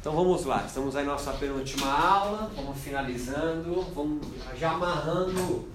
Então 0.00 0.14
vamos 0.14 0.44
lá, 0.44 0.64
estamos 0.64 0.94
aí 0.94 1.04
na 1.04 1.12
nossa 1.12 1.32
penúltima 1.32 1.88
aula, 1.92 2.48
vamos 2.54 2.78
finalizando, 2.78 3.82
vamos 3.92 4.24
já 4.56 4.70
amarrando 4.70 5.68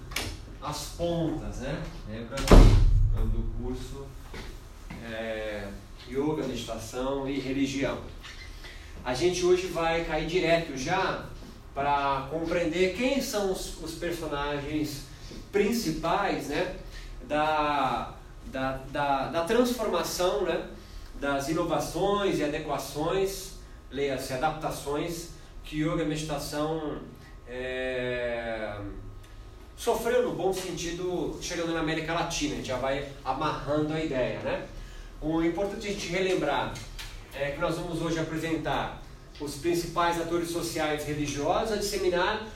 as 0.62 0.94
pontas, 0.96 1.58
né? 1.58 1.82
Lembra 2.08 2.36
do 2.38 3.62
curso 3.62 4.06
é, 5.04 5.68
Yoga, 6.08 6.46
Meditação 6.46 7.28
e 7.28 7.38
Religião. 7.38 7.98
A 9.04 9.12
gente 9.12 9.44
hoje 9.44 9.66
vai 9.66 10.06
cair 10.06 10.26
direto 10.26 10.74
já 10.74 11.26
para 11.74 12.26
compreender 12.30 12.96
quem 12.96 13.20
são 13.20 13.52
os, 13.52 13.78
os, 13.82 13.92
personagens 13.96 15.02
principais 15.52 16.48
né? 16.48 16.76
da, 17.28 18.14
da, 18.46 18.80
da, 18.90 19.26
da 19.28 19.44
transformação, 19.44 20.44
né? 20.44 20.66
das 21.20 21.50
inovações 21.50 22.38
e 22.38 22.44
adequações 22.44 23.53
leia-se 23.94 24.32
adaptações 24.32 25.30
que 25.62 25.82
yoga 25.82 26.02
e 26.02 26.06
meditação 26.06 26.98
é, 27.46 28.76
sofreu 29.76 30.24
no 30.24 30.34
bom 30.34 30.52
sentido 30.52 31.38
chegando 31.40 31.72
na 31.72 31.80
América 31.80 32.12
Latina, 32.12 32.54
a 32.54 32.56
gente 32.56 32.68
já 32.68 32.76
vai 32.76 33.08
amarrando 33.24 33.92
a 33.92 34.02
ideia, 34.02 34.40
né? 34.40 34.66
O 35.20 35.42
importante 35.42 35.86
a 35.86 35.90
gente 35.90 36.08
relembrar 36.08 36.74
é 37.34 37.52
que 37.52 37.60
nós 37.60 37.76
vamos 37.76 38.02
hoje 38.02 38.18
apresentar 38.18 39.00
os 39.40 39.56
principais 39.56 40.20
atores 40.20 40.50
sociais 40.50 41.04
religiosos 41.04 41.72
a 41.72 41.76
disseminar 41.76 42.46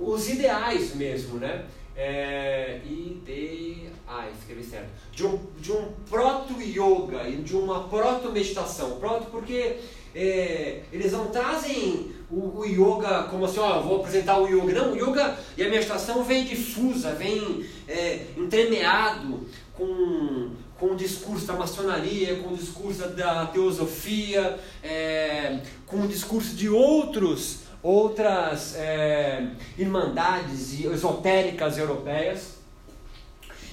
os 0.00 0.28
ideais 0.28 0.94
mesmo, 0.94 1.38
né? 1.38 1.66
É, 1.96 2.80
ideais, 2.84 4.36
escrevi 4.38 4.64
certo. 4.64 4.90
De 5.12 5.26
um, 5.26 5.38
de 5.58 5.72
um 5.72 5.92
proto-yoga 6.08 7.28
e 7.28 7.36
de 7.36 7.54
uma 7.54 7.88
proto-meditação. 7.88 8.98
Proto 8.98 9.30
porque 9.30 9.78
é, 10.14 10.82
eles 10.92 11.12
não 11.12 11.26
trazem 11.26 12.12
o, 12.30 12.60
o, 12.60 12.64
yoga 12.64 13.24
como 13.24 13.44
assim, 13.44 13.58
ó, 13.58 13.80
vou 13.80 14.00
apresentar 14.00 14.38
o 14.38 14.46
yoga. 14.46 14.72
Não, 14.80 14.92
o 14.92 14.96
yoga 14.96 15.36
e 15.56 15.62
a 15.62 15.68
meditação 15.68 16.22
vem 16.22 16.44
difusa, 16.44 17.12
vem 17.12 17.64
é, 17.88 18.26
entremeado 18.36 19.46
com, 19.74 20.50
com 20.78 20.86
o 20.92 20.96
discurso 20.96 21.46
da 21.46 21.54
maçonaria, 21.54 22.36
com 22.36 22.54
o 22.54 22.56
discurso 22.56 23.08
da 23.08 23.46
teosofia, 23.46 24.58
é, 24.82 25.60
com 25.86 26.02
o 26.02 26.08
discurso 26.08 26.54
de 26.54 26.68
outros 26.68 27.64
outras 27.84 28.76
é, 28.76 29.46
irmandades 29.76 30.80
esotéricas 30.86 31.76
europeias 31.76 32.54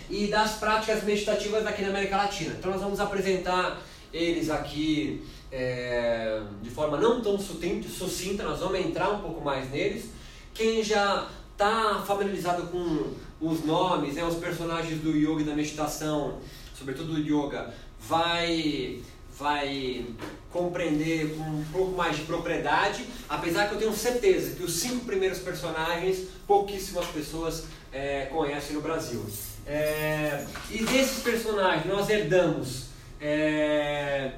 e 0.09 0.27
das 0.27 0.55
práticas 0.55 1.01
meditativas 1.05 1.65
aqui 1.65 1.81
na 1.81 1.87
América 1.87 2.17
Latina. 2.17 2.53
Então 2.59 2.71
nós 2.71 2.81
vamos 2.81 2.99
apresentar 2.99 3.81
eles 4.13 4.49
aqui 4.49 5.23
é, 5.51 6.41
de 6.61 6.69
forma 6.69 6.97
não 6.97 7.21
tão 7.21 7.37
sucinta, 7.37 8.43
nós 8.43 8.59
vamos 8.59 8.79
entrar 8.79 9.09
um 9.09 9.19
pouco 9.19 9.41
mais 9.41 9.69
neles. 9.69 10.05
Quem 10.53 10.83
já 10.83 11.27
está 11.51 12.01
familiarizado 12.05 12.67
com 12.67 13.13
os 13.39 13.63
nomes, 13.65 14.15
né, 14.15 14.23
os 14.23 14.35
personagens 14.35 15.01
do 15.01 15.11
yoga 15.11 15.41
e 15.41 15.45
da 15.45 15.55
meditação, 15.55 16.39
sobretudo 16.73 17.13
do 17.13 17.19
yoga, 17.19 17.73
vai 17.99 19.01
vai 19.37 20.05
compreender 20.51 21.35
com 21.35 21.43
um 21.43 21.65
pouco 21.71 21.97
mais 21.97 22.17
de 22.17 22.23
propriedade, 22.23 23.05
apesar 23.27 23.67
que 23.67 23.75
eu 23.75 23.79
tenho 23.79 23.93
certeza 23.93 24.55
que 24.55 24.63
os 24.63 24.73
cinco 24.73 25.05
primeiros 25.05 25.39
personagens 25.39 26.27
pouquíssimas 26.45 27.07
pessoas 27.07 27.65
é, 27.91 28.25
conhecem 28.25 28.75
no 28.75 28.81
Brasil. 28.81 29.25
É, 29.65 30.45
e 30.69 30.83
desses 30.83 31.23
personagens 31.23 31.85
nós 31.85 32.09
herdamos 32.09 32.87
é, 33.19 34.31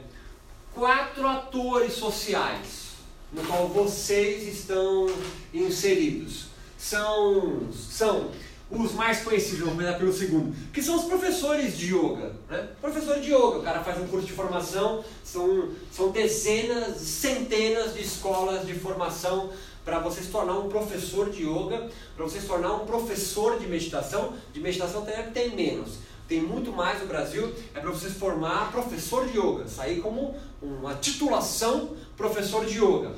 quatro 0.74 1.28
atores 1.28 1.94
sociais 1.94 2.84
no 3.32 3.44
qual 3.44 3.68
vocês 3.68 4.44
estão 4.48 5.08
inseridos. 5.54 6.48
São, 6.78 7.72
são 7.72 8.30
os 8.70 8.94
mais 8.94 9.22
conhecidos, 9.24 9.60
vamos 9.60 9.76
começar 9.76 9.98
pelo 9.98 10.14
segundo, 10.14 10.56
que 10.72 10.82
são 10.82 10.96
os 10.96 11.06
professores 11.06 11.78
de 11.78 11.96
yoga. 11.96 12.34
Né? 12.50 12.68
Professor 12.82 13.20
de 13.20 13.28
yoga, 13.28 13.60
o 13.60 13.64
cara 13.64 13.84
faz 13.84 14.00
um 14.00 14.08
curso 14.08 14.28
de 14.28 14.34
formação, 14.34 15.04
são, 15.24 15.70
são 15.92 16.12
dezenas, 16.12 16.98
centenas 16.98 17.94
de 17.94 18.02
escolas 18.02 18.66
de 18.66 18.74
formação 18.74 19.50
para 19.86 20.00
você 20.00 20.22
se 20.22 20.30
tornar 20.30 20.58
um 20.60 20.70
professor 20.70 21.30
de 21.30 21.44
yoga, 21.44 21.90
para 22.16 22.26
você 22.26 22.40
se 22.40 22.48
tornar 22.48 22.74
um 22.74 22.86
professor 22.86 23.60
de 23.60 23.68
meditação. 23.68 24.34
De 24.54 24.60
meditação 24.60 25.02
até 25.02 25.24
tem 25.24 25.56
menos 25.56 25.98
tem 26.28 26.42
muito 26.42 26.72
mais 26.72 27.02
no 27.02 27.08
Brasil, 27.08 27.54
é 27.74 27.80
para 27.80 27.92
você 27.92 28.10
formar 28.10 28.72
professor 28.72 29.28
de 29.28 29.38
yoga, 29.38 29.68
sair 29.68 30.00
como 30.02 30.36
uma 30.62 30.96
titulação 30.96 31.92
professor 32.16 32.66
de 32.66 32.78
yoga. 32.78 33.12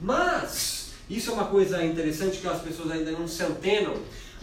Mas, 0.00 0.92
isso 1.08 1.30
é 1.30 1.34
uma 1.34 1.46
coisa 1.46 1.84
interessante 1.84 2.38
que 2.38 2.46
as 2.46 2.60
pessoas 2.60 2.90
ainda 2.90 3.10
não 3.12 3.26
se 3.26 3.42
antenam, 3.42 3.94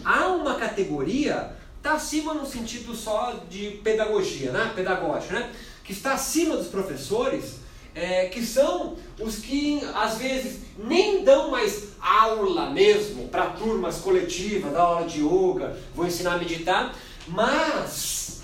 há 0.04 0.28
uma 0.28 0.56
categoria, 0.56 1.52
está 1.76 1.94
acima 1.94 2.34
no 2.34 2.46
sentido 2.46 2.94
só 2.94 3.40
de 3.48 3.80
pedagogia, 3.82 4.52
né? 4.52 4.72
pedagógica, 4.74 5.38
né? 5.38 5.52
que 5.84 5.92
está 5.92 6.12
acima 6.12 6.56
dos 6.56 6.66
professores, 6.66 7.56
é, 7.94 8.26
que 8.26 8.44
são 8.44 8.96
os 9.18 9.36
que 9.36 9.80
às 9.94 10.18
vezes 10.18 10.60
nem 10.76 11.24
dão 11.24 11.50
mais 11.50 11.88
aula 12.00 12.70
mesmo 12.70 13.28
para 13.28 13.46
turmas 13.46 13.98
coletivas, 13.98 14.72
da 14.72 14.82
aula 14.82 15.06
de 15.06 15.20
yoga, 15.20 15.76
vou 15.94 16.06
ensinar 16.06 16.34
a 16.34 16.38
meditar, 16.38 16.94
mas 17.28 18.40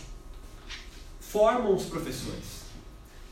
formam 1.21 1.75
os 1.75 1.85
professores, 1.85 2.63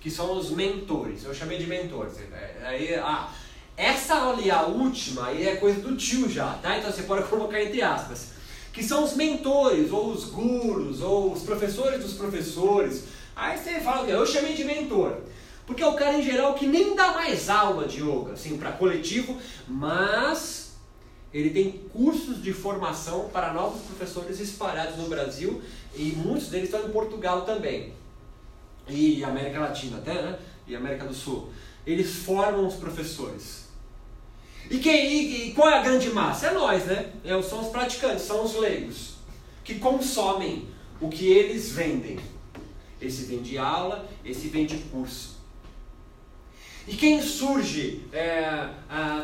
que 0.01 0.11
são 0.11 0.37
os 0.37 0.51
mentores. 0.51 1.25
Eu 1.25 1.35
chamei 1.35 1.59
de 1.59 1.67
mentores. 1.67 2.15
É, 2.19 2.63
aí, 2.65 2.95
ah, 2.97 3.29
essa 3.77 4.35
e 4.43 4.51
a 4.51 4.63
última 4.63 5.29
aí 5.29 5.47
é 5.47 5.57
coisa 5.57 5.81
do 5.81 5.97
tio 5.97 6.29
já, 6.29 6.55
tá? 6.55 6.79
Então 6.79 6.91
você 6.91 7.03
pode 7.03 7.27
colocar 7.31 7.63
entre 7.63 7.83
aspas. 7.83 8.33
Que 8.73 8.83
são 8.83 9.05
os 9.05 9.15
mentores, 9.15 9.93
ou 9.93 10.11
os 10.11 10.25
gurus, 10.25 11.03
ou 11.03 11.33
os 11.33 11.43
professores 11.43 12.03
dos 12.03 12.15
professores. 12.15 13.05
Aí 13.37 13.59
você 13.59 13.81
fala, 13.81 14.09
eu 14.09 14.27
chamei 14.27 14.55
de 14.55 14.65
mentor. 14.65 15.19
Porque 15.67 15.83
é 15.83 15.87
o 15.87 15.95
cara 15.95 16.19
em 16.19 16.23
geral 16.23 16.55
que 16.55 16.67
nem 16.67 16.97
dá 16.97 17.13
mais 17.13 17.49
aula 17.49 17.87
de 17.87 18.01
yoga, 18.01 18.33
assim, 18.33 18.57
para 18.57 18.73
coletivo, 18.73 19.39
mas 19.69 20.62
ele 21.33 21.51
tem 21.51 21.73
cursos 21.93 22.43
de 22.43 22.53
formação 22.53 23.31
para 23.33 23.53
novos 23.53 23.83
professores 23.83 24.39
espalhados 24.39 24.97
no 24.99 25.09
Brasil 25.09 25.63
e 25.97 26.13
muitos 26.13 26.49
deles 26.49 26.67
estão 26.67 26.87
em 26.87 26.93
Portugal 26.93 27.43
também. 27.43 27.95
E 28.89 29.25
América 29.25 29.61
Latina 29.61 29.99
até, 29.99 30.15
né? 30.21 30.39
E 30.67 30.77
América 30.77 31.07
do 31.07 31.15
Sul. 31.15 31.51
Eles 31.87 32.17
formam 32.17 32.67
os 32.67 32.75
professores. 32.75 33.69
E, 34.71 34.79
quem, 34.79 35.07
e, 35.07 35.49
e 35.49 35.53
qual 35.55 35.71
é 35.71 35.79
a 35.79 35.83
grande 35.83 36.11
massa? 36.11 36.49
É 36.49 36.55
nós, 36.55 36.85
né? 36.85 37.13
É, 37.25 37.41
são 37.43 37.63
os 37.63 37.69
praticantes, 37.69 38.25
são 38.25 38.45
os 38.45 38.55
leigos. 38.57 39.15
Que 39.65 39.77
consomem 39.77 40.69
o 41.01 41.09
que 41.09 41.27
eles 41.27 41.73
vendem. 41.73 42.19
Esse 43.01 43.25
vende 43.25 43.57
aula, 43.57 44.09
esse 44.25 44.49
vende 44.49 44.77
curso. 44.91 45.41
E 46.87 46.95
quem 46.95 47.23
surge, 47.23 48.03
é, 48.13 48.69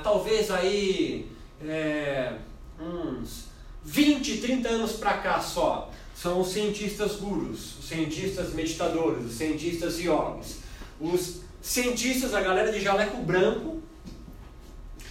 talvez 0.02 0.50
aí 0.50 1.30
é, 1.66 2.34
uns 2.80 3.46
20, 3.84 4.38
30 4.38 4.68
anos 4.68 4.92
para 4.92 5.18
cá 5.18 5.40
só, 5.40 5.90
são 6.14 6.40
os 6.40 6.48
cientistas 6.48 7.16
gurus, 7.16 7.78
os 7.78 7.88
cientistas 7.88 8.52
meditadores, 8.52 9.24
os 9.24 9.34
cientistas 9.34 9.98
yogis, 10.00 10.58
os 11.00 11.40
cientistas, 11.62 12.34
a 12.34 12.40
galera 12.40 12.72
de 12.72 12.80
jaleco 12.80 13.18
branco, 13.18 13.80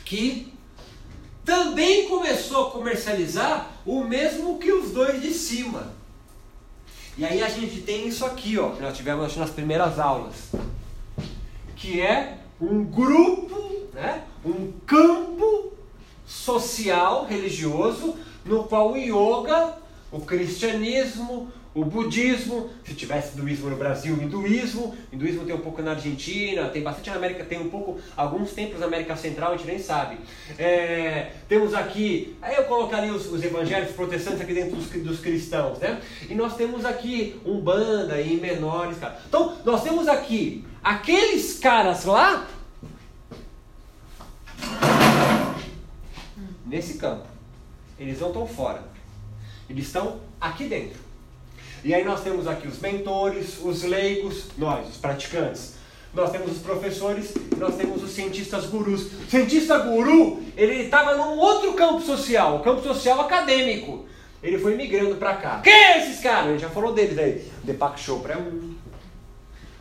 que 0.03 0.53
também 1.45 2.09
começou 2.09 2.67
a 2.67 2.71
comercializar 2.71 3.71
o 3.85 4.03
mesmo 4.03 4.59
que 4.59 4.71
os 4.71 4.91
dois 4.91 5.21
de 5.21 5.33
cima. 5.33 5.93
E 7.17 7.25
aí 7.25 7.41
a 7.41 7.49
gente 7.49 7.81
tem 7.81 8.07
isso 8.07 8.25
aqui, 8.25 8.59
ó, 8.59 8.71
que 8.71 8.81
nós 8.81 8.95
tivemos 8.95 9.35
nas 9.37 9.49
primeiras 9.49 9.97
aulas, 9.97 10.35
que 11.75 12.01
é 12.01 12.37
um 12.59 12.83
grupo, 12.83 13.87
né, 13.93 14.23
um 14.45 14.73
campo 14.85 15.76
social, 16.27 17.25
religioso, 17.25 18.15
no 18.45 18.65
qual 18.65 18.91
o 18.91 18.97
yoga, 18.97 19.73
o 20.11 20.19
cristianismo, 20.21 21.51
o 21.77 21.85
budismo, 21.85 22.71
se 22.83 22.95
tivesse 22.95 23.37
hinduísmo 23.37 23.69
no 23.69 23.75
Brasil, 23.75 24.15
hinduísmo, 24.15 24.95
hinduísmo 25.13 25.45
tem 25.45 25.53
um 25.53 25.59
pouco 25.59 25.79
na 25.83 25.91
Argentina, 25.91 26.67
tem 26.69 26.81
bastante 26.81 27.11
na 27.11 27.17
América, 27.17 27.45
tem 27.45 27.59
um 27.59 27.69
pouco, 27.69 27.99
alguns 28.15 28.51
tempos 28.51 28.79
na 28.79 28.87
América 28.87 29.15
Central, 29.15 29.53
a 29.53 29.57
gente 29.57 29.67
nem 29.67 29.77
sabe. 29.77 30.17
É, 30.57 31.33
temos 31.47 31.75
aqui, 31.75 32.35
aí 32.41 32.55
eu 32.55 32.63
colocaria 32.63 33.13
os, 33.13 33.31
os 33.31 33.43
evangélicos 33.43 33.95
protestantes 33.95 34.41
aqui 34.41 34.55
dentro 34.55 34.75
dos, 34.75 34.87
dos, 34.87 35.19
cristãos, 35.19 35.77
né? 35.77 36.01
E 36.27 36.33
nós 36.33 36.55
temos 36.55 36.83
aqui 36.83 37.39
um 37.45 37.59
banda 37.59 38.19
em 38.19 38.37
menores, 38.37 38.97
cara. 38.97 39.19
Então, 39.27 39.55
nós 39.63 39.83
temos 39.83 40.07
aqui 40.07 40.65
aqueles 40.83 41.59
caras 41.59 42.05
lá 42.05 42.47
nesse 46.67 46.97
campo. 46.97 47.25
Eles 47.97 48.19
não 48.19 48.27
estão 48.27 48.45
fora. 48.45 48.83
Eles 49.69 49.87
estão 49.87 50.19
aqui 50.39 50.65
dentro. 50.65 50.99
E 51.83 51.93
aí 51.93 52.03
nós 52.03 52.21
temos 52.21 52.47
aqui 52.47 52.67
os 52.67 52.79
mentores, 52.79 53.59
os 53.63 53.83
leigos, 53.83 54.49
nós, 54.57 54.87
os 54.89 54.97
praticantes. 54.97 55.75
nós 56.13 56.31
temos 56.31 56.51
os 56.51 56.59
professores 56.59 57.33
nós 57.57 57.75
temos 57.75 58.03
os 58.03 58.11
cientistas 58.11 58.67
gurus. 58.67 59.11
O 59.13 59.29
cientista 59.29 59.77
guru, 59.79 60.43
ele 60.55 60.83
estava 60.83 61.15
num 61.15 61.37
outro 61.37 61.73
campo 61.73 62.01
social, 62.01 62.57
o 62.57 62.63
campo 62.63 62.81
social 62.81 63.19
acadêmico. 63.21 64.05
Ele 64.41 64.59
foi 64.59 64.75
migrando 64.75 65.15
para 65.15 65.35
cá. 65.37 65.61
Quem 65.61 65.73
é 65.73 66.03
esses 66.03 66.21
caras? 66.21 66.47
A 66.47 66.51
gente 66.51 66.61
já 66.61 66.69
falou 66.69 66.93
deles 66.93 67.17
aí. 67.17 67.51
Deepak 67.63 67.99
Chopra 67.99 68.33
é 68.33 68.37
um. 68.37 68.75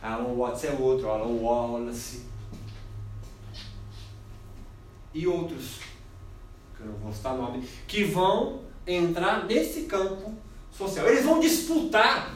Alan 0.01 0.33
Watts 0.35 0.63
é 0.63 0.71
outro, 0.71 1.09
Alan 1.09 1.41
Wallace. 1.41 2.25
E 5.13 5.27
outros, 5.27 5.79
que 6.77 6.83
eu 6.83 6.87
não 6.87 6.95
vou 6.99 7.11
citar 7.11 7.35
nome, 7.35 7.67
que 7.87 8.03
vão 8.03 8.61
entrar 8.85 9.45
nesse 9.45 9.83
campo 9.83 10.33
social. 10.71 11.07
Eles 11.07 11.25
vão 11.25 11.39
disputar 11.39 12.35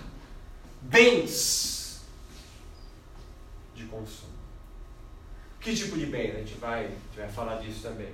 bens 0.82 2.02
de 3.76 3.86
consumo. 3.86 4.32
Que 5.60 5.76
tipo 5.76 5.98
de 5.98 6.08
bem? 6.08 6.32
A 6.32 6.36
gente 6.40 6.56
vai, 6.56 6.86
a 6.86 6.88
gente 6.88 7.18
vai 7.18 7.30
falar 7.30 7.58
disso 7.58 7.84
também. 7.84 8.10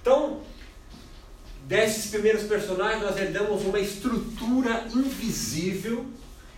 Então, 0.00 0.42
desses 1.64 2.10
primeiros 2.10 2.42
personagens, 2.42 3.02
nós 3.02 3.16
herdamos 3.16 3.64
uma 3.64 3.80
estrutura 3.80 4.86
invisível. 4.92 6.06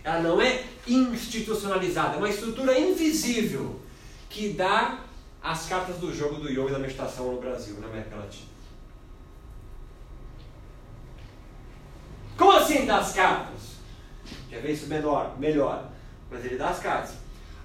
Ela 0.03 0.19
não 0.19 0.41
é 0.41 0.63
institucionalizada, 0.85 2.15
é 2.15 2.17
uma 2.17 2.29
estrutura 2.29 2.77
invisível 2.77 3.79
que 4.29 4.49
dá 4.49 4.99
as 5.41 5.67
cartas 5.67 5.97
do 5.97 6.13
jogo 6.13 6.35
do 6.35 6.49
yoga 6.49 6.69
e 6.69 6.71
da 6.73 6.79
meditação 6.79 7.31
no 7.31 7.39
Brasil, 7.39 7.79
na 7.79 7.87
América 7.87 8.15
Latina. 8.17 8.54
Como 12.37 12.51
assim 12.51 12.85
dá 12.85 12.97
as 12.97 13.13
cartas? 13.13 13.75
Quer 14.49 14.61
ver 14.61 14.71
isso 14.71 14.87
melhor? 14.87 15.35
Melhor. 15.39 15.89
Mas 16.29 16.43
ele 16.45 16.57
dá 16.57 16.69
as 16.69 16.79
cartas. 16.79 17.15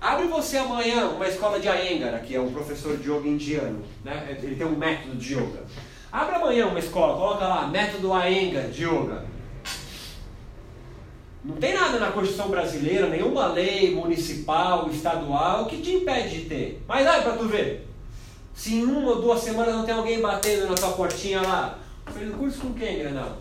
Abre 0.00 0.26
você 0.28 0.56
amanhã 0.56 1.08
uma 1.08 1.28
escola 1.28 1.60
de 1.60 1.68
Iyengar, 1.68 2.22
que 2.22 2.34
é 2.34 2.40
um 2.40 2.52
professor 2.52 2.96
de 2.96 3.10
yoga 3.10 3.28
indiano. 3.28 3.82
Né? 4.04 4.38
Ele 4.42 4.56
tem 4.56 4.66
um 4.66 4.76
método 4.76 5.16
de 5.16 5.34
yoga. 5.34 5.64
Abre 6.10 6.36
amanhã 6.36 6.66
uma 6.66 6.78
escola, 6.78 7.14
coloca 7.16 7.46
lá, 7.46 7.66
método 7.66 8.08
Iyengar 8.08 8.68
de 8.68 8.84
yoga. 8.84 9.24
Não 11.44 11.56
tem 11.56 11.74
nada 11.74 11.98
na 11.98 12.12
Constituição 12.12 12.48
brasileira, 12.48 13.08
nenhuma 13.08 13.46
lei 13.48 13.94
municipal, 13.94 14.88
estadual, 14.90 15.66
que 15.66 15.78
te 15.78 15.92
impede 15.92 16.42
de 16.42 16.48
ter. 16.48 16.82
Mas 16.86 17.06
olha 17.06 17.22
para 17.22 17.36
tu 17.36 17.46
ver. 17.46 17.88
Se 18.54 18.74
em 18.74 18.84
uma 18.84 19.12
ou 19.12 19.22
duas 19.22 19.40
semanas 19.40 19.74
não 19.74 19.84
tem 19.84 19.94
alguém 19.94 20.20
batendo 20.20 20.68
na 20.68 20.74
tua 20.74 20.92
portinha 20.92 21.40
lá, 21.40 21.78
fez 22.12 22.30
o 22.30 22.34
curso 22.34 22.60
com 22.60 22.74
quem, 22.74 22.98
Granal? 22.98 23.38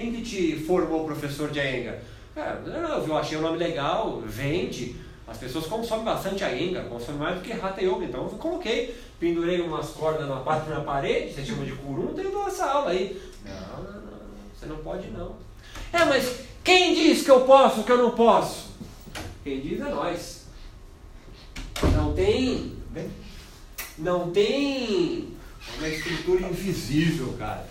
Quem 0.00 0.14
que 0.14 0.22
te 0.22 0.56
formou 0.64 1.04
professor 1.04 1.50
de? 1.50 1.60
Cara, 2.34 2.58
não, 2.60 3.06
eu 3.06 3.18
achei 3.18 3.36
o 3.36 3.42
nome 3.42 3.58
legal, 3.58 4.22
vende. 4.24 4.96
As 5.28 5.36
pessoas 5.36 5.66
consomem 5.66 6.06
bastante 6.06 6.42
Iyengar, 6.42 6.86
consomem 6.86 7.20
mais 7.20 7.34
do 7.34 7.42
que 7.42 7.52
Hatha 7.52 7.82
Yoga. 7.82 8.06
Então 8.06 8.22
eu 8.22 8.30
coloquei, 8.30 8.98
pendurei 9.20 9.60
umas 9.60 9.90
cordas 9.90 10.26
na, 10.26 10.36
na 10.36 10.80
parede, 10.80 11.34
você 11.34 11.44
chama 11.44 11.66
de 11.66 11.72
curum, 11.72 12.14
tem 12.14 12.24
essa 12.46 12.64
aula 12.64 12.92
aí. 12.92 13.20
Não, 13.44 13.82
não, 13.82 14.00
não, 14.00 14.18
você 14.58 14.64
não 14.64 14.78
pode 14.78 15.08
não. 15.10 15.36
É, 15.92 16.02
mas 16.06 16.44
quem 16.64 16.94
diz 16.94 17.22
que 17.22 17.30
eu 17.30 17.42
posso, 17.42 17.84
que 17.84 17.92
eu 17.92 17.98
não 17.98 18.12
posso? 18.12 18.70
Quem 19.44 19.60
diz 19.60 19.82
é 19.82 19.90
nós. 19.90 20.46
Não 21.94 22.14
tem. 22.14 22.74
Não 23.98 24.30
tem 24.30 25.36
uma 25.76 25.88
estrutura 25.88 26.48
invisível, 26.48 27.34
cara, 27.38 27.68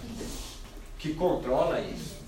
que 0.99 1.15
controla 1.15 1.81
isso. 1.81 2.18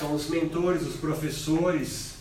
São 0.00 0.14
os 0.14 0.28
mentores, 0.28 0.80
os 0.80 0.96
professores, 0.96 2.14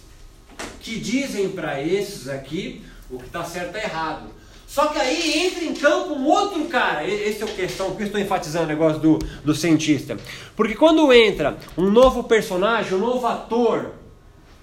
que 0.82 1.00
dizem 1.00 1.48
para 1.48 1.82
esses 1.82 2.28
aqui 2.28 2.84
o 3.10 3.18
que 3.18 3.28
está 3.28 3.46
certo 3.46 3.78
e 3.78 3.80
errado. 3.80 4.32
Só 4.68 4.88
que 4.88 5.00
aí 5.00 5.48
entra 5.48 5.64
em 5.64 5.74
campo 5.74 6.14
um 6.14 6.26
outro 6.26 6.66
cara. 6.66 7.08
Esse 7.08 7.42
é 7.42 7.46
o 7.46 7.48
questão, 7.48 7.96
que 7.96 8.02
eu 8.02 8.08
estou 8.08 8.20
enfatizando 8.20 8.66
o 8.66 8.68
negócio 8.68 9.00
do, 9.00 9.18
do 9.46 9.56
cientista. 9.56 10.18
Porque 10.58 10.76
quando 10.76 11.14
entra 11.14 11.58
um 11.78 11.90
novo 11.90 12.26
personagem, 12.26 12.96
um 12.96 13.00
novo 13.00 13.26
ator 13.26 13.94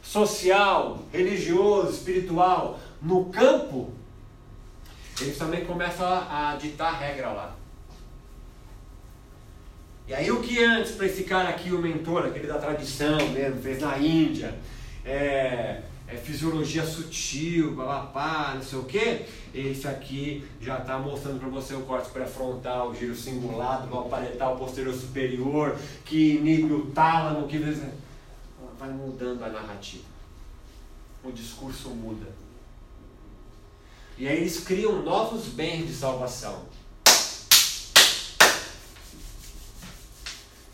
social, 0.02 0.98
religioso, 1.10 1.92
espiritual 1.92 2.78
no 3.00 3.24
campo, 3.30 3.92
eles 5.22 5.38
também 5.38 5.64
começam 5.64 6.06
a, 6.06 6.50
a 6.50 6.56
ditar 6.56 7.00
regra 7.00 7.30
lá. 7.30 7.55
E 10.08 10.14
aí 10.14 10.30
o 10.30 10.40
que 10.40 10.62
antes 10.62 10.92
para 10.92 11.06
esse 11.06 11.24
cara 11.24 11.48
aqui, 11.48 11.72
o 11.72 11.78
mentor, 11.78 12.26
aquele 12.26 12.46
da 12.46 12.58
tradição 12.58 13.18
mesmo, 13.30 13.60
fez 13.60 13.80
na 13.80 13.98
Índia, 13.98 14.54
é, 15.04 15.82
é 16.06 16.16
fisiologia 16.16 16.84
sutil, 16.84 17.74
babapá, 17.74 18.52
não 18.54 18.62
sei 18.62 18.78
o 18.78 18.84
que, 18.84 19.26
esse 19.52 19.88
aqui 19.88 20.46
já 20.60 20.78
está 20.78 20.96
mostrando 20.96 21.40
para 21.40 21.48
você 21.48 21.74
o 21.74 21.80
corte 21.80 22.10
pré-frontal, 22.10 22.94
giro 22.94 23.16
cingulado, 23.16 23.92
o 23.92 24.08
paletal 24.08 24.56
posterior 24.56 24.94
superior, 24.94 25.76
que 26.04 26.36
inibe 26.36 26.72
o 26.72 26.86
tálamo, 26.86 27.48
que 27.48 27.58
vai 28.78 28.90
mudando 28.90 29.42
a 29.42 29.48
narrativa. 29.48 30.04
O 31.24 31.32
discurso 31.32 31.88
muda. 31.90 32.26
E 34.16 34.28
aí 34.28 34.36
eles 34.36 34.60
criam 34.60 35.02
novos 35.02 35.46
bens 35.46 35.88
de 35.88 35.94
salvação. 35.94 36.62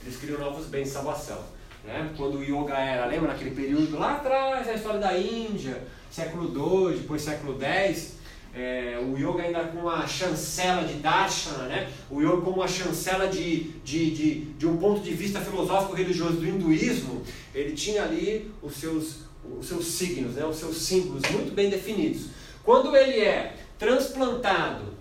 Eles 0.04 0.19
criam 0.19 0.38
novos 0.38 0.66
bens 0.66 0.84
de 0.84 0.90
salvação. 0.90 1.43
Né? 1.84 2.12
Quando 2.16 2.38
o 2.38 2.43
yoga 2.43 2.75
era, 2.75 3.06
lembra 3.06 3.32
naquele 3.32 3.50
período 3.50 3.99
lá 3.99 4.16
atrás, 4.16 4.69
a 4.69 4.75
história 4.75 5.00
da 5.00 5.19
Índia, 5.19 5.82
século 6.10 6.46
II, 6.88 6.99
depois 6.99 7.22
século 7.22 7.60
X, 7.60 8.16
é, 8.54 8.99
o 9.02 9.16
yoga 9.16 9.43
ainda 9.43 9.64
com 9.64 9.78
uma 9.78 10.06
chancela 10.06 10.84
de 10.84 10.94
darshana, 10.94 11.64
né? 11.64 11.90
o 12.10 12.20
yoga 12.20 12.43
como 12.43 12.56
uma 12.56 12.69
chancela 12.69 13.26
de, 13.26 13.70
de, 13.82 14.10
de, 14.10 14.34
de 14.52 14.66
um 14.66 14.76
ponto 14.76 15.00
de 15.00 15.12
vista 15.14 15.40
filosófico 15.40 15.94
religioso 15.94 16.34
do 16.34 16.46
hinduísmo, 16.46 17.22
ele 17.55 17.72
tinha 17.72 18.02
ali 18.02 18.52
os 18.62 18.75
seus, 18.75 19.20
os 19.58 19.66
seus 19.66 19.87
signos, 19.87 20.34
né? 20.34 20.44
os 20.44 20.56
seus 20.56 20.76
símbolos 20.76 21.22
muito 21.31 21.55
bem 21.55 21.70
definidos. 21.70 22.26
Quando 22.62 22.94
ele 22.94 23.20
é 23.20 23.56
transplantado 23.78 24.93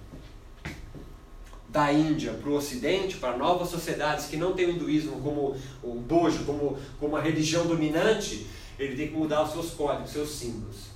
da 1.71 1.91
Índia 1.91 2.33
para 2.33 2.50
o 2.50 2.56
Ocidente, 2.56 3.18
para 3.18 3.38
novas 3.38 3.69
sociedades 3.69 4.25
que 4.25 4.35
não 4.35 4.53
têm 4.53 4.65
o 4.65 4.71
hinduísmo 4.71 5.21
como 5.21 5.56
o 5.81 5.95
dojo, 6.06 6.44
como, 6.44 6.77
como 7.00 7.15
a 7.15 7.21
religião 7.21 7.65
dominante, 7.65 8.45
ele 8.77 8.95
tem 8.95 9.07
que 9.07 9.13
mudar 9.13 9.44
os 9.44 9.53
seus 9.53 9.71
códigos, 9.71 10.07
os 10.07 10.13
seus 10.13 10.31
símbolos. 10.31 10.91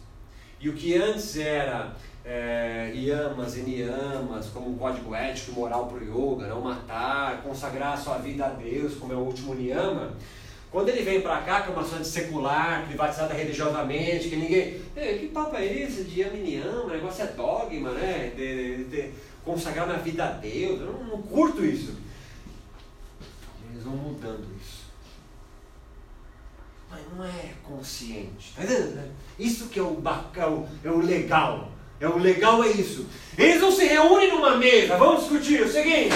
E 0.60 0.68
o 0.68 0.74
que 0.74 0.96
antes 0.96 1.38
era 1.38 1.96
é, 2.26 2.92
yamas 2.94 3.56
e 3.56 3.62
niyamas, 3.62 4.48
como 4.48 4.70
um 4.70 4.78
código 4.78 5.16
ético 5.16 5.52
e 5.52 5.54
moral 5.54 5.88
para 5.88 5.98
o 5.98 6.04
yoga, 6.04 6.48
não 6.48 6.60
matar, 6.60 7.42
consagrar 7.42 7.94
a 7.94 7.98
sua 7.98 8.18
vida 8.18 8.46
a 8.46 8.50
Deus, 8.50 8.96
como 8.96 9.14
é 9.14 9.16
o 9.16 9.20
último 9.20 9.54
niyama, 9.54 10.14
quando 10.76 10.90
ele 10.90 11.04
vem 11.04 11.22
para 11.22 11.38
cá, 11.38 11.62
que 11.62 11.70
é 11.70 11.72
uma 11.72 11.84
sociedade 11.84 12.10
secular, 12.10 12.86
privatizada 12.86 13.34
religiosamente, 13.34 14.28
que 14.28 14.36
ninguém. 14.36 14.82
que 14.94 15.30
papo 15.34 15.56
é 15.56 15.66
esse 15.66 16.04
de 16.04 16.22
Aminiama? 16.22 16.84
O 16.84 16.90
negócio 16.90 17.24
é 17.24 17.28
dogma, 17.28 17.92
né? 17.92 18.34
De, 18.36 18.84
de, 18.84 18.84
de 18.84 19.12
consagrar 19.46 19.88
minha 19.88 20.00
vida 20.00 20.26
a 20.26 20.32
Deus. 20.32 20.82
Eu 20.82 20.94
não, 20.94 21.04
não 21.04 21.22
curto 21.22 21.64
isso. 21.64 21.96
Eles 23.70 23.84
vão 23.84 23.96
mudando 23.96 24.46
isso. 24.60 24.86
Mas 26.90 27.02
não 27.16 27.24
é 27.24 27.54
consciente. 27.64 28.54
Tá 28.56 28.64
isso 29.38 29.68
que 29.68 29.80
é 29.80 29.84
o, 29.84 30.02
é 30.36 30.46
o, 30.46 30.68
é 30.84 30.90
o 30.90 31.00
legal. 31.00 31.72
É 32.00 32.08
o 32.08 32.18
legal 32.18 32.64
é 32.64 32.70
isso. 32.72 33.06
Eles 33.38 33.62
não 33.62 33.72
se 33.72 33.86
reúnem 33.86 34.32
numa 34.32 34.58
mesa. 34.58 34.98
Vamos 34.98 35.22
discutir 35.22 35.62
o 35.62 35.72
seguinte. 35.72 36.14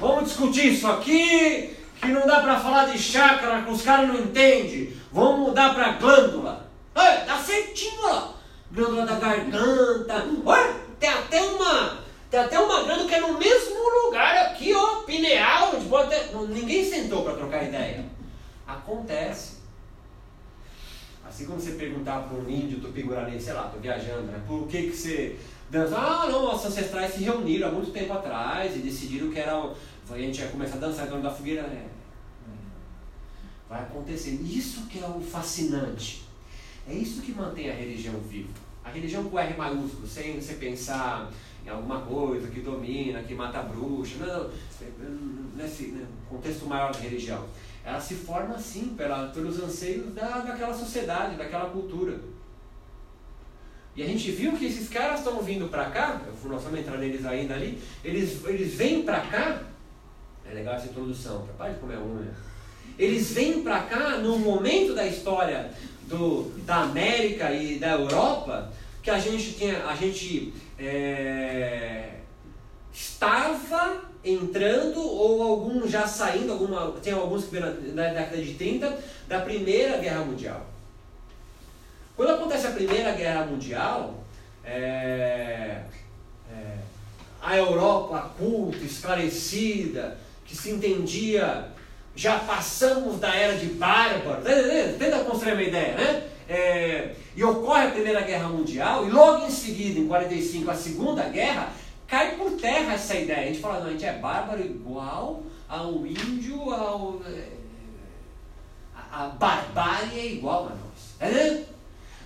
Vamos 0.00 0.24
discutir 0.24 0.72
isso 0.72 0.86
aqui 0.86 1.76
que 2.00 2.08
não 2.08 2.26
dá 2.26 2.40
para 2.40 2.60
falar 2.60 2.86
de 2.86 2.98
chácara, 2.98 3.62
que 3.62 3.70
os 3.70 3.82
caras 3.82 4.08
não 4.08 4.18
entendem. 4.18 4.92
Vamos 5.12 5.48
mudar 5.48 5.74
para 5.74 5.92
glândula. 5.92 6.68
Olha, 6.94 7.24
dá 7.26 7.36
certinho 7.38 8.02
lá. 8.02 8.34
Glândula 8.72 9.04
da 9.04 9.16
garganta. 9.16 10.26
Olha, 10.44 10.74
tem 10.98 11.10
até 11.10 11.42
uma. 11.42 12.07
Tem 12.30 12.40
até 12.40 12.58
uma 12.58 12.82
glândula 12.82 13.08
que 13.08 13.14
é 13.14 13.20
no 13.20 13.38
mesmo 13.38 14.04
lugar 14.04 14.46
aqui, 14.46 14.74
ó, 14.74 15.02
pineal. 15.02 15.72
Pode 15.88 16.10
ter... 16.10 16.34
Ninguém 16.48 16.84
sentou 16.84 17.24
para 17.24 17.34
trocar 17.34 17.64
ideia. 17.64 18.04
Acontece. 18.66 19.58
Assim 21.26 21.46
como 21.46 21.60
você 21.60 21.72
perguntar 21.72 22.20
para 22.20 22.38
um 22.38 22.48
índio 22.48 22.80
tupi-guarani, 22.80 23.40
sei 23.40 23.52
lá, 23.52 23.64
tô 23.64 23.78
viajando, 23.78 24.22
né? 24.22 24.42
Por 24.46 24.66
que 24.66 24.84
que 24.84 24.96
você 24.96 25.38
dança? 25.70 25.96
Ah, 25.96 26.26
não, 26.26 26.42
nossos 26.42 26.66
ancestrais 26.66 27.14
se 27.14 27.22
reuniram 27.22 27.68
há 27.68 27.72
muito 27.72 27.90
tempo 27.92 28.12
atrás 28.12 28.74
e 28.74 28.78
decidiram 28.78 29.30
que 29.30 29.38
era 29.38 29.72
a 30.10 30.18
gente 30.18 30.40
ia 30.40 30.48
começar 30.48 30.76
a 30.76 30.80
dançar 30.80 31.06
em 31.06 31.10
torno 31.10 31.22
da 31.22 31.30
fogueira. 31.30 31.62
É, 31.62 31.86
vai 33.68 33.82
acontecer. 33.82 34.30
Isso 34.30 34.86
que 34.86 35.02
é 35.02 35.06
o 35.06 35.20
fascinante. 35.20 36.26
É 36.88 36.94
isso 36.94 37.20
que 37.20 37.32
mantém 37.32 37.70
a 37.70 37.74
religião 37.74 38.14
viva. 38.20 38.48
A 38.82 38.90
religião 38.90 39.24
com 39.24 39.38
R 39.38 39.54
maiúsculo, 39.54 40.06
sem 40.06 40.40
você 40.40 40.54
pensar 40.54 41.30
em 41.68 41.70
alguma 41.70 42.00
coisa 42.00 42.48
que 42.48 42.60
domina, 42.60 43.22
que 43.22 43.34
mata 43.34 43.62
bruxa. 43.62 44.16
Não, 44.24 44.50
nesse 45.54 45.88
né, 45.88 46.06
contexto 46.28 46.66
maior 46.66 46.92
da 46.92 46.98
religião. 46.98 47.44
Ela 47.84 48.00
se 48.00 48.14
forma 48.14 48.54
assim 48.54 48.94
pela, 48.96 49.28
pelos 49.28 49.62
anseios 49.62 50.14
da, 50.14 50.38
daquela 50.38 50.72
sociedade, 50.72 51.36
daquela 51.36 51.68
cultura. 51.70 52.18
E 53.94 54.02
a 54.02 54.06
gente 54.06 54.30
viu 54.30 54.52
que 54.56 54.66
esses 54.66 54.88
caras 54.88 55.20
estão 55.20 55.42
vindo 55.42 55.68
para 55.68 55.90
cá, 55.90 56.22
nós 56.44 56.62
vamos 56.62 56.78
entrar 56.78 56.96
neles 56.98 57.26
ainda 57.26 57.54
ali, 57.54 57.82
eles, 58.04 58.44
eles 58.44 58.74
vêm 58.74 59.02
para 59.02 59.20
cá, 59.22 59.62
é 60.48 60.54
legal 60.54 60.74
essa 60.74 60.86
introdução, 60.86 61.48
para 61.58 61.72
de 61.72 61.80
comer 61.80 61.98
unha. 61.98 62.32
Eles 62.96 63.32
vêm 63.32 63.62
para 63.62 63.80
cá 63.82 64.18
num 64.18 64.38
momento 64.38 64.94
da 64.94 65.06
história 65.06 65.72
do, 66.06 66.44
da 66.64 66.82
América 66.82 67.52
e 67.52 67.78
da 67.78 67.92
Europa 67.92 68.72
que 69.02 69.10
a 69.10 69.18
gente 69.18 69.54
tinha, 69.54 69.86
a 69.86 69.96
gente 69.96 70.52
é, 70.78 72.10
estava 72.92 74.02
entrando 74.24 75.00
ou 75.00 75.42
alguns 75.42 75.90
já 75.90 76.06
saindo, 76.06 76.52
alguma, 76.52 76.92
tem 77.02 77.12
alguns 77.12 77.44
que 77.44 77.50
vieram 77.50 77.74
na, 77.94 78.08
década 78.08 78.42
de 78.42 78.54
30 78.54 78.98
da 79.26 79.40
Primeira 79.40 79.98
Guerra 79.98 80.24
Mundial. 80.24 80.66
Quando 82.16 82.30
acontece 82.30 82.66
a 82.66 82.72
Primeira 82.72 83.12
Guerra 83.12 83.46
Mundial, 83.46 84.24
é, 84.64 85.82
é, 86.50 86.76
a 87.40 87.56
Europa 87.56 88.32
culta, 88.36 88.78
esclarecida, 88.78 90.18
que 90.44 90.56
se 90.56 90.70
entendia, 90.70 91.68
já 92.16 92.38
passamos 92.40 93.20
da 93.20 93.34
era 93.34 93.56
de 93.56 93.66
bárbaro, 93.66 94.42
tenta 94.98 95.20
construir 95.20 95.52
uma 95.52 95.62
ideia, 95.62 95.94
né? 95.94 96.28
É, 96.48 97.14
e 97.36 97.44
ocorre 97.44 97.88
a 97.88 97.90
Primeira 97.90 98.22
Guerra 98.22 98.48
Mundial, 98.48 99.06
e 99.06 99.10
logo 99.10 99.46
em 99.46 99.50
seguida, 99.50 100.00
em 100.00 100.08
45, 100.08 100.70
a 100.70 100.74
Segunda 100.74 101.24
Guerra, 101.24 101.72
cai 102.06 102.36
por 102.36 102.52
terra 102.52 102.94
essa 102.94 103.14
ideia. 103.14 103.42
A 103.42 103.46
gente 103.46 103.60
fala, 103.60 103.80
não, 103.80 103.88
a 103.88 103.90
gente 103.90 104.06
é 104.06 104.14
bárbaro 104.14 104.60
igual 104.60 105.42
ao 105.68 106.06
índio, 106.06 106.70
ao. 106.72 107.20
É, 107.26 107.48
a, 109.12 109.26
barbárie 109.26 110.18
é 110.18 110.26
igual 110.32 110.66
a 110.66 110.70
nós. 110.70 111.14
É, 111.20 111.30
né? 111.30 111.64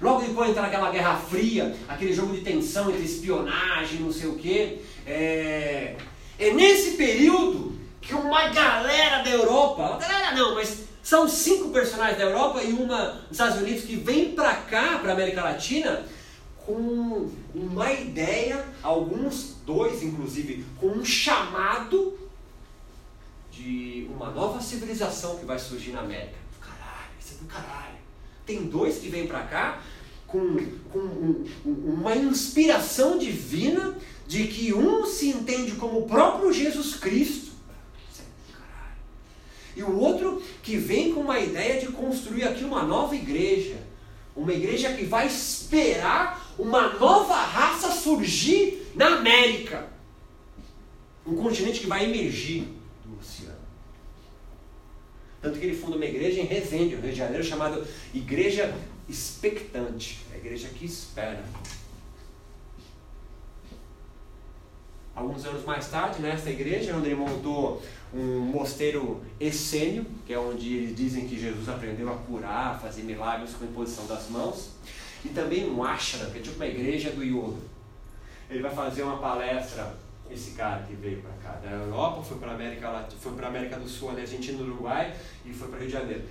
Logo 0.00 0.20
depois 0.20 0.50
entra 0.50 0.66
aquela 0.66 0.90
Guerra 0.90 1.16
Fria, 1.16 1.76
aquele 1.88 2.12
jogo 2.12 2.34
de 2.34 2.42
tensão 2.42 2.90
entre 2.90 3.04
espionagem, 3.04 4.00
não 4.00 4.12
sei 4.12 4.28
o 4.28 4.36
quê. 4.36 4.80
É, 5.06 5.96
é 6.38 6.52
nesse 6.52 6.96
período 6.96 7.78
que 8.00 8.14
uma 8.14 8.48
galera 8.48 9.22
da 9.22 9.30
Europa, 9.30 9.98
galera 10.00 10.34
não, 10.34 10.56
mas 10.56 10.88
são 11.02 11.28
cinco 11.28 11.70
personagens 11.70 12.18
da 12.18 12.24
Europa 12.24 12.62
e 12.62 12.72
uma 12.72 13.22
dos 13.28 13.32
Estados 13.32 13.58
Unidos 13.58 13.84
que 13.84 13.96
vem 13.96 14.32
para 14.34 14.54
cá, 14.54 14.98
para 14.98 15.12
América 15.12 15.42
Latina, 15.42 16.06
com 16.64 17.28
uma 17.54 17.92
ideia, 17.92 18.64
alguns 18.82 19.56
dois 19.66 20.02
inclusive, 20.02 20.64
com 20.78 20.86
um 20.88 21.04
chamado 21.04 22.18
de 23.50 24.08
uma 24.14 24.30
nova 24.30 24.60
civilização 24.60 25.38
que 25.38 25.44
vai 25.44 25.58
surgir 25.58 25.90
na 25.90 26.00
América. 26.00 26.38
Caralho, 26.60 27.10
isso 27.20 27.34
é 27.34 27.36
do 27.38 27.46
caralho. 27.46 27.98
Tem 28.46 28.64
dois 28.64 28.98
que 28.98 29.08
vêm 29.08 29.26
para 29.26 29.42
cá 29.42 29.82
com, 30.26 30.56
com 30.90 30.98
um, 30.98 31.44
uma 31.66 32.16
inspiração 32.16 33.18
divina 33.18 33.94
de 34.26 34.46
que 34.46 34.72
um 34.72 35.04
se 35.04 35.28
entende 35.28 35.72
como 35.72 36.00
o 36.00 36.06
próprio 36.06 36.52
Jesus 36.52 36.94
Cristo. 36.94 37.51
E 39.76 39.82
o 39.82 39.98
outro 39.98 40.42
que 40.62 40.76
vem 40.76 41.12
com 41.12 41.20
uma 41.20 41.38
ideia 41.38 41.80
de 41.80 41.86
construir 41.88 42.44
aqui 42.44 42.64
uma 42.64 42.82
nova 42.82 43.14
igreja. 43.14 43.76
Uma 44.34 44.52
igreja 44.52 44.92
que 44.92 45.04
vai 45.04 45.26
esperar 45.26 46.54
uma 46.58 46.94
nova 46.94 47.34
raça 47.34 47.90
surgir 47.90 48.90
na 48.94 49.18
América. 49.18 49.88
Um 51.26 51.36
continente 51.36 51.80
que 51.80 51.86
vai 51.86 52.04
emergir 52.04 52.68
do 53.04 53.18
oceano. 53.18 53.62
Tanto 55.40 55.58
que 55.58 55.66
ele 55.66 55.76
funda 55.76 55.96
uma 55.96 56.04
igreja 56.04 56.40
em 56.40 56.44
Resende, 56.44 56.94
no 56.94 57.02
Rio 57.02 57.12
de 57.12 57.18
Janeiro, 57.18 57.44
chamada 57.44 57.86
Igreja 58.14 58.72
expectante, 59.08 60.20
a 60.32 60.36
igreja 60.36 60.68
que 60.68 60.84
espera. 60.84 61.44
Alguns 65.14 65.44
anos 65.44 65.64
mais 65.64 65.88
tarde, 65.88 66.22
nessa 66.22 66.48
igreja, 66.48 66.96
onde 66.96 67.08
ele 67.08 67.16
montou 67.16 67.82
um 68.14 68.40
mosteiro 68.40 69.22
essênio, 69.38 70.06
que 70.26 70.32
é 70.32 70.38
onde 70.38 70.74
eles 70.74 70.96
dizem 70.96 71.28
que 71.28 71.38
Jesus 71.38 71.68
aprendeu 71.68 72.10
a 72.10 72.16
curar, 72.16 72.80
fazer 72.80 73.02
milagres 73.02 73.54
com 73.54 73.64
a 73.64 73.68
imposição 73.68 74.06
das 74.06 74.30
mãos, 74.30 74.70
e 75.24 75.28
também 75.28 75.70
um 75.70 75.84
ashram, 75.84 76.30
que 76.30 76.38
é 76.38 76.40
tipo 76.40 76.56
uma 76.56 76.66
igreja 76.66 77.10
do 77.10 77.22
yoga. 77.22 77.60
Ele 78.50 78.62
vai 78.62 78.74
fazer 78.74 79.02
uma 79.02 79.18
palestra, 79.18 79.94
esse 80.30 80.52
cara 80.52 80.82
que 80.82 80.94
veio 80.94 81.20
para 81.20 81.32
cá 81.42 81.58
da 81.58 81.70
Europa, 81.70 82.22
foi 82.22 82.38
para 82.38 82.52
América 82.52 83.06
foi 83.20 83.32
para 83.32 83.48
América 83.48 83.76
do 83.78 83.88
Sul, 83.88 84.10
ali, 84.10 84.22
Argentina, 84.22 84.62
Uruguai 84.62 85.14
e 85.44 85.52
foi 85.52 85.68
para 85.68 85.78
Rio 85.78 85.88
de 85.88 85.92
Janeiro 85.92 86.22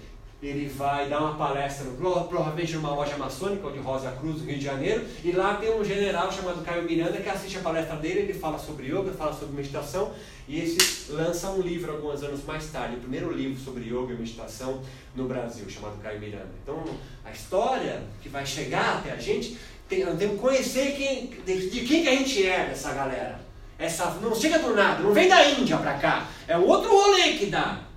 ele 0.41 0.67
vai 0.67 1.07
dar 1.07 1.19
uma 1.19 1.35
palestra, 1.35 1.85
provavelmente 2.27 2.73
numa 2.73 2.95
loja 2.95 3.15
maçônica, 3.15 3.69
de 3.69 3.77
Rosa 3.77 4.11
Cruz, 4.11 4.41
no 4.41 4.45
Rio 4.45 4.57
de 4.57 4.65
Janeiro, 4.65 5.05
e 5.23 5.31
lá 5.31 5.55
tem 5.55 5.71
um 5.71 5.85
general 5.85 6.31
chamado 6.31 6.63
Caio 6.63 6.83
Miranda 6.83 7.17
que 7.17 7.29
assiste 7.29 7.59
a 7.59 7.61
palestra 7.61 7.95
dele, 7.97 8.21
ele 8.21 8.33
fala 8.33 8.57
sobre 8.57 8.87
yoga, 8.87 9.11
fala 9.11 9.33
sobre 9.33 9.55
meditação, 9.55 10.11
e 10.47 10.59
esse 10.59 11.11
lança 11.11 11.51
um 11.51 11.61
livro 11.61 11.91
alguns 11.91 12.23
anos 12.23 12.43
mais 12.43 12.65
tarde, 12.71 12.95
o 12.95 12.99
primeiro 12.99 13.31
livro 13.31 13.61
sobre 13.63 13.83
yoga 13.83 14.13
e 14.13 14.17
meditação 14.17 14.81
no 15.15 15.27
Brasil, 15.27 15.69
chamado 15.69 16.01
Caio 16.01 16.19
Miranda. 16.19 16.49
Então, 16.63 16.83
a 17.23 17.31
história 17.31 18.01
que 18.21 18.27
vai 18.27 18.45
chegar 18.45 18.97
até 18.97 19.11
a 19.11 19.17
gente, 19.17 19.57
tem, 19.87 20.03
temos 20.15 20.35
que 20.35 20.41
conhecer 20.41 20.95
quem, 20.95 21.27
de, 21.45 21.69
de 21.69 21.81
quem 21.81 22.01
que 22.01 22.09
a 22.09 22.15
gente 22.15 22.47
é 22.47 22.65
dessa 22.65 22.93
galera. 22.93 23.39
Essa, 23.77 24.11
não 24.21 24.33
chega 24.33 24.57
do 24.59 24.73
nada, 24.73 25.03
não 25.03 25.13
vem 25.13 25.27
da 25.27 25.43
Índia 25.49 25.77
para 25.77 25.93
cá, 25.99 26.27
é 26.47 26.57
outro 26.57 26.89
rolê 26.89 27.33
que 27.33 27.47
dá. 27.47 27.90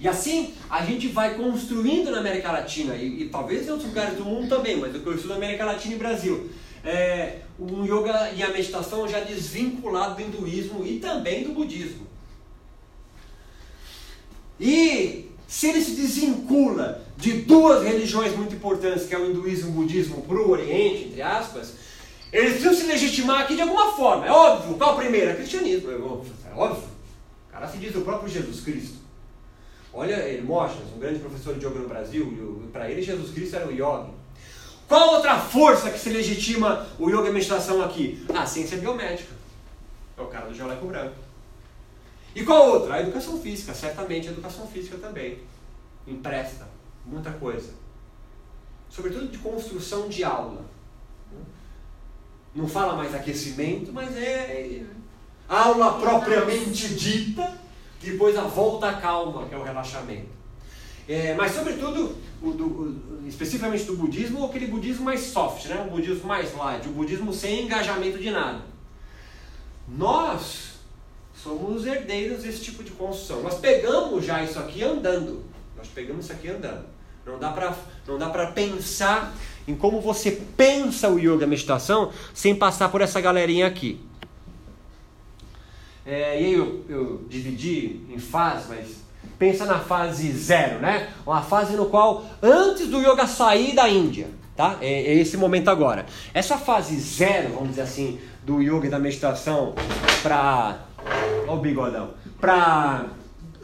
E 0.00 0.08
assim 0.08 0.54
a 0.68 0.84
gente 0.84 1.08
vai 1.08 1.34
construindo 1.34 2.10
na 2.10 2.18
América 2.18 2.50
Latina, 2.50 2.94
e, 2.94 3.22
e 3.22 3.28
talvez 3.28 3.66
em 3.66 3.70
outros 3.70 3.88
lugares 3.88 4.16
do 4.16 4.24
mundo 4.24 4.48
também, 4.48 4.76
mas 4.76 4.94
eu 4.94 5.00
conheço 5.02 5.28
na 5.28 5.36
América 5.36 5.64
Latina 5.64 5.94
e 5.94 5.98
Brasil, 5.98 6.50
é, 6.84 7.38
o 7.58 7.84
yoga 7.84 8.32
e 8.32 8.42
a 8.42 8.50
meditação 8.50 9.08
já 9.08 9.20
desvinculado 9.20 10.16
do 10.16 10.22
hinduísmo 10.22 10.84
e 10.84 10.98
também 10.98 11.44
do 11.44 11.52
budismo. 11.52 12.06
E 14.60 15.30
se 15.46 15.68
ele 15.68 15.80
se 15.80 15.92
desvincula 15.92 17.02
de 17.16 17.32
duas 17.42 17.84
religiões 17.84 18.36
muito 18.36 18.54
importantes, 18.54 19.06
que 19.06 19.14
é 19.14 19.18
o 19.18 19.30
hinduísmo 19.30 19.68
e 19.68 19.70
o 19.70 19.74
budismo, 19.74 20.22
para 20.22 20.36
o 20.36 20.50
Oriente, 20.50 21.04
entre 21.04 21.22
aspas, 21.22 21.74
eles 22.32 22.54
precisam 22.54 22.74
se 22.74 22.86
legitimar 22.86 23.42
aqui 23.42 23.54
de 23.54 23.62
alguma 23.62 23.92
forma. 23.92 24.26
É 24.26 24.30
óbvio. 24.32 24.74
Qual 24.74 24.94
a 24.94 24.96
primeira? 24.96 25.30
É 25.30 25.34
cristianismo. 25.34 25.90
É 25.90 25.94
óbvio. 25.96 26.88
O 27.48 27.52
cara 27.52 27.68
se 27.68 27.78
diz 27.78 27.94
o 27.94 28.00
próprio 28.00 28.28
Jesus 28.28 28.60
Cristo. 28.60 29.03
Olha 29.94 30.28
Hermógenes, 30.28 30.92
um 30.92 30.98
grande 30.98 31.20
professor 31.20 31.56
de 31.56 31.64
yoga 31.64 31.78
no 31.78 31.88
Brasil, 31.88 32.68
para 32.72 32.90
ele 32.90 33.00
Jesus 33.00 33.32
Cristo 33.32 33.54
era 33.54 33.68
um 33.68 33.70
yoga. 33.70 34.10
Qual 34.88 35.14
outra 35.14 35.38
força 35.38 35.88
que 35.88 35.98
se 35.98 36.10
legitima 36.10 36.86
o 36.98 37.08
yoga 37.08 37.26
e 37.26 37.28
a 37.28 37.32
meditação 37.32 37.80
aqui? 37.80 38.26
Ah, 38.34 38.42
a 38.42 38.46
ciência 38.46 38.76
biomédica. 38.76 39.32
É 40.18 40.20
o 40.20 40.26
cara 40.26 40.46
do 40.46 40.54
jaleco 40.54 40.86
branco. 40.86 41.14
E 42.34 42.42
qual 42.44 42.70
outra? 42.70 42.94
A 42.94 43.00
educação 43.00 43.40
física, 43.40 43.72
certamente 43.72 44.28
a 44.28 44.32
educação 44.32 44.66
física 44.66 44.98
também. 44.98 45.38
Empresta 46.06 46.66
muita 47.06 47.30
coisa. 47.30 47.70
Sobretudo 48.90 49.28
de 49.28 49.38
construção 49.38 50.08
de 50.08 50.24
aula. 50.24 50.64
Não 52.52 52.66
fala 52.66 52.96
mais 52.96 53.14
aquecimento, 53.14 53.92
mas 53.92 54.16
é 54.16 54.84
aula 55.48 56.00
propriamente 56.00 56.94
dita 56.94 57.63
depois 58.10 58.36
a 58.36 58.42
volta 58.42 58.88
à 58.88 58.94
calma, 58.94 59.46
que 59.46 59.54
é 59.54 59.58
o 59.58 59.62
relaxamento. 59.62 60.28
É, 61.08 61.34
mas, 61.34 61.52
sobretudo, 61.52 62.16
o 62.42 62.50
do, 62.50 62.64
o, 62.64 63.28
especificamente 63.28 63.84
do 63.84 63.96
budismo, 63.96 64.44
aquele 64.44 64.66
budismo 64.66 65.04
mais 65.04 65.20
soft, 65.20 65.66
né? 65.66 65.84
o 65.86 65.90
budismo 65.90 66.26
mais 66.26 66.54
light, 66.54 66.88
o 66.88 66.92
budismo 66.92 67.32
sem 67.32 67.64
engajamento 67.64 68.18
de 68.18 68.30
nada. 68.30 68.62
Nós 69.86 70.74
somos 71.34 71.84
herdeiros 71.84 72.42
desse 72.42 72.62
tipo 72.62 72.82
de 72.82 72.90
construção. 72.92 73.42
Nós 73.42 73.58
pegamos 73.58 74.24
já 74.24 74.42
isso 74.42 74.58
aqui 74.58 74.82
andando. 74.82 75.44
Nós 75.76 75.88
pegamos 75.88 76.24
isso 76.24 76.32
aqui 76.32 76.48
andando. 76.48 76.86
Não 77.26 77.38
dá 77.38 77.50
para 77.50 77.74
não 78.06 78.18
dá 78.18 78.28
para 78.28 78.52
pensar 78.52 79.34
em 79.66 79.74
como 79.74 80.00
você 80.00 80.30
pensa 80.56 81.08
o 81.08 81.18
yoga, 81.18 81.44
a 81.44 81.48
meditação, 81.48 82.12
sem 82.34 82.54
passar 82.54 82.90
por 82.90 83.00
essa 83.00 83.20
galerinha 83.20 83.66
aqui. 83.66 84.00
É, 86.06 86.40
e 86.40 86.44
aí 86.44 86.52
eu, 86.52 86.84
eu 86.88 87.24
dividi 87.28 88.00
em 88.10 88.18
fases, 88.18 88.66
mas 88.68 89.04
pensa 89.38 89.64
na 89.64 89.78
fase 89.78 90.30
zero, 90.32 90.78
né? 90.80 91.08
Uma 91.26 91.42
fase 91.42 91.74
no 91.76 91.86
qual, 91.86 92.24
antes 92.42 92.88
do 92.88 93.00
yoga 93.00 93.26
sair 93.26 93.74
da 93.74 93.88
Índia, 93.88 94.28
tá? 94.56 94.76
É, 94.80 94.92
é 94.92 95.14
esse 95.14 95.36
momento 95.36 95.68
agora. 95.68 96.06
Essa 96.32 96.58
fase 96.58 96.98
zero, 96.98 97.54
vamos 97.54 97.70
dizer 97.70 97.82
assim, 97.82 98.18
do 98.44 98.60
yoga 98.60 98.86
e 98.86 98.90
da 98.90 98.98
meditação 98.98 99.74
para. 100.22 100.78
Olha 101.46 101.52
o 101.52 101.56
bigodão. 101.58 102.10
Para 102.40 103.06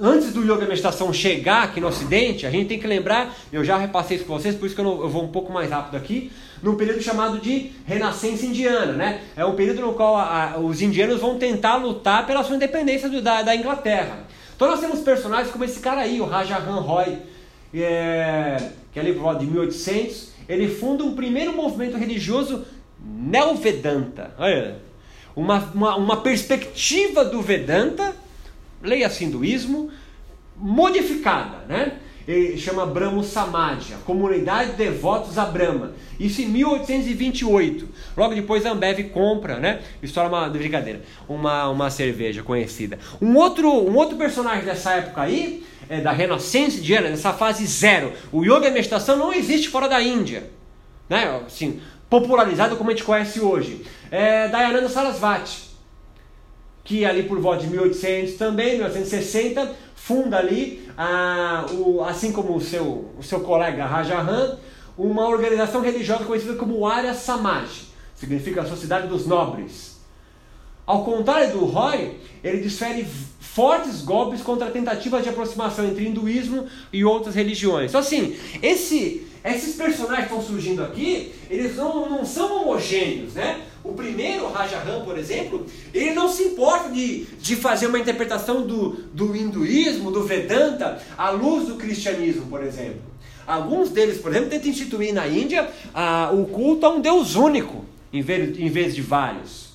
antes 0.00 0.32
do 0.32 0.42
yoga 0.42 0.64
e 0.64 0.68
meditação 0.68 1.12
chegar 1.12 1.64
aqui 1.64 1.80
no 1.80 1.88
Ocidente, 1.88 2.46
a 2.46 2.50
gente 2.50 2.68
tem 2.68 2.78
que 2.78 2.86
lembrar, 2.86 3.34
eu 3.52 3.62
já 3.62 3.76
repassei 3.76 4.16
isso 4.16 4.24
com 4.26 4.32
vocês, 4.32 4.54
por 4.54 4.64
isso 4.64 4.74
que 4.74 4.80
eu, 4.80 4.84
não, 4.84 5.02
eu 5.02 5.08
vou 5.10 5.22
um 5.22 5.28
pouco 5.28 5.52
mais 5.52 5.70
rápido 5.70 5.96
aqui, 5.96 6.32
num 6.62 6.76
período 6.76 7.02
chamado 7.02 7.38
de 7.38 7.72
Renascença 7.86 8.44
Indiana, 8.44 8.92
né? 8.92 9.22
É 9.36 9.44
um 9.44 9.54
período 9.54 9.80
no 9.80 9.94
qual 9.94 10.16
a, 10.16 10.52
a, 10.52 10.58
os 10.58 10.82
indianos 10.82 11.20
vão 11.20 11.38
tentar 11.38 11.76
lutar 11.76 12.26
pela 12.26 12.44
sua 12.44 12.56
independência 12.56 13.08
do, 13.08 13.22
da, 13.22 13.42
da, 13.42 13.56
Inglaterra. 13.56 14.24
Então 14.54 14.68
nós 14.68 14.80
temos 14.80 15.00
personagens 15.00 15.50
como 15.50 15.64
esse 15.64 15.80
cara 15.80 16.02
aí, 16.02 16.20
o 16.20 16.26
Raja 16.26 16.58
Han 16.58 16.80
Roy, 16.80 17.18
é, 17.74 18.56
que 18.92 18.98
é 18.98 19.02
ali 19.02 19.12
por 19.12 19.22
volta 19.22 19.40
de 19.40 19.46
1800, 19.46 20.32
ele 20.48 20.68
funda 20.68 21.04
um 21.04 21.14
primeiro 21.14 21.52
movimento 21.52 21.96
religioso 21.96 22.64
Neovedanta. 23.02 24.34
Uma, 25.34 25.58
uma, 25.74 25.96
uma 25.96 26.16
perspectiva 26.20 27.24
do 27.24 27.40
Vedanta, 27.40 28.14
leia 28.82 29.06
assim, 29.06 29.26
hinduísmo, 29.26 29.90
modificada, 30.56 31.64
né? 31.66 31.96
Ele 32.28 32.56
chama 32.58 32.86
Brahmo 32.86 33.24
Samadhya, 33.24 33.96
Comunidade 34.04 34.72
de 34.72 34.76
Devotos 34.76 35.38
a 35.38 35.44
Brahma. 35.44 35.92
Isso 36.18 36.42
em 36.42 36.46
1828. 36.46 37.88
Logo 38.16 38.34
depois 38.34 38.66
a 38.66 38.72
Ambev 38.72 39.04
compra, 39.10 39.58
né? 39.58 39.80
História 40.02 40.28
uma 40.28 40.48
brincadeira, 40.48 41.02
uma, 41.28 41.68
uma 41.68 41.90
cerveja 41.90 42.42
conhecida. 42.42 42.98
Um 43.20 43.36
outro, 43.36 43.68
um 43.68 43.96
outro 43.96 44.16
personagem 44.16 44.64
dessa 44.64 44.92
época 44.92 45.22
aí, 45.22 45.64
é, 45.88 46.00
da 46.00 46.12
Renascença 46.12 46.78
indiana, 46.78 47.08
nessa 47.08 47.32
fase 47.32 47.64
zero. 47.66 48.12
O 48.30 48.44
yoga 48.44 48.66
e 48.66 48.68
a 48.68 48.72
meditação 48.72 49.16
não 49.16 49.32
existe 49.32 49.68
fora 49.68 49.88
da 49.88 50.02
Índia, 50.02 50.50
né? 51.08 51.40
Assim, 51.46 51.80
popularizado 52.10 52.76
como 52.76 52.90
a 52.90 52.92
gente 52.92 53.04
conhece 53.04 53.40
hoje. 53.40 53.82
É 54.10 54.48
Dayananda 54.48 54.88
Sarasvati, 54.88 55.69
que 56.90 57.04
ali 57.04 57.22
por 57.22 57.38
volta 57.38 57.62
de 57.62 57.70
1800 57.70 58.34
também, 58.34 58.72
1960, 58.72 59.76
funda 59.94 60.38
ali, 60.38 60.90
a, 60.98 61.66
o, 61.70 62.02
assim 62.02 62.32
como 62.32 62.56
o 62.56 62.60
seu, 62.60 63.08
o 63.16 63.22
seu 63.22 63.38
colega 63.38 63.86
Rajahan, 63.86 64.58
uma 64.98 65.28
organização 65.28 65.82
religiosa 65.82 66.24
conhecida 66.24 66.54
como 66.54 66.84
Arya 66.84 67.14
Samaj, 67.14 67.82
significa 68.16 68.62
a 68.62 68.66
Sociedade 68.66 69.06
dos 69.06 69.24
Nobres. 69.24 70.00
Ao 70.84 71.04
contrário 71.04 71.52
do 71.52 71.64
Roy, 71.64 72.18
ele 72.42 72.60
desfere 72.60 73.06
fortes 73.38 74.02
golpes 74.02 74.42
contra 74.42 74.68
tentativas 74.68 75.22
de 75.22 75.28
aproximação 75.28 75.84
entre 75.86 76.08
hinduísmo 76.08 76.66
e 76.92 77.04
outras 77.04 77.36
religiões. 77.36 77.92
Então, 77.92 78.00
assim, 78.00 78.36
esse, 78.60 79.28
esses 79.44 79.76
personagens 79.76 80.26
que 80.26 80.34
estão 80.34 80.42
surgindo 80.44 80.82
aqui, 80.82 81.32
eles 81.48 81.76
não, 81.76 82.10
não 82.10 82.24
são 82.24 82.62
homogêneos, 82.62 83.34
né? 83.34 83.60
O 83.82 83.94
primeiro, 83.94 84.50
Rajaram, 84.50 85.04
por 85.04 85.16
exemplo, 85.16 85.64
ele 85.94 86.12
não 86.12 86.28
se 86.28 86.42
importa 86.42 86.90
de, 86.90 87.24
de 87.40 87.56
fazer 87.56 87.86
uma 87.86 87.98
interpretação 87.98 88.66
do, 88.66 88.90
do 89.12 89.34
hinduísmo, 89.34 90.10
do 90.10 90.22
Vedanta, 90.22 91.02
à 91.16 91.30
luz 91.30 91.66
do 91.66 91.76
cristianismo, 91.76 92.46
por 92.46 92.62
exemplo. 92.62 93.00
Alguns 93.46 93.90
deles, 93.90 94.18
por 94.18 94.30
exemplo, 94.30 94.50
tentam 94.50 94.70
instituir 94.70 95.14
na 95.14 95.26
Índia 95.26 95.68
ah, 95.94 96.30
o 96.32 96.44
culto 96.46 96.84
a 96.84 96.90
um 96.90 97.00
Deus 97.00 97.34
único, 97.36 97.84
em 98.12 98.20
vez, 98.20 98.58
em 98.58 98.68
vez 98.68 98.94
de 98.94 99.00
vários. 99.00 99.70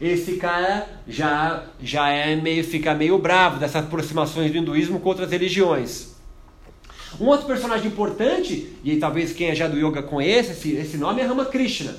Esse 0.00 0.36
cara 0.36 0.88
já, 1.06 1.64
já 1.82 2.08
é 2.08 2.36
meio, 2.36 2.64
fica 2.64 2.94
meio 2.94 3.18
bravo 3.18 3.58
dessas 3.58 3.84
aproximações 3.84 4.50
do 4.50 4.58
hinduísmo 4.58 5.00
com 5.00 5.08
outras 5.08 5.30
religiões. 5.30 6.14
Um 7.20 7.26
outro 7.26 7.46
personagem 7.46 7.88
importante, 7.88 8.72
e 8.82 8.96
talvez 8.96 9.32
quem 9.32 9.48
é 9.48 9.54
já 9.54 9.68
do 9.68 9.76
yoga 9.76 10.02
conheça 10.02 10.52
esse, 10.52 10.72
esse 10.72 10.96
nome, 10.96 11.20
é 11.20 11.24
Ramakrishna. 11.24 11.94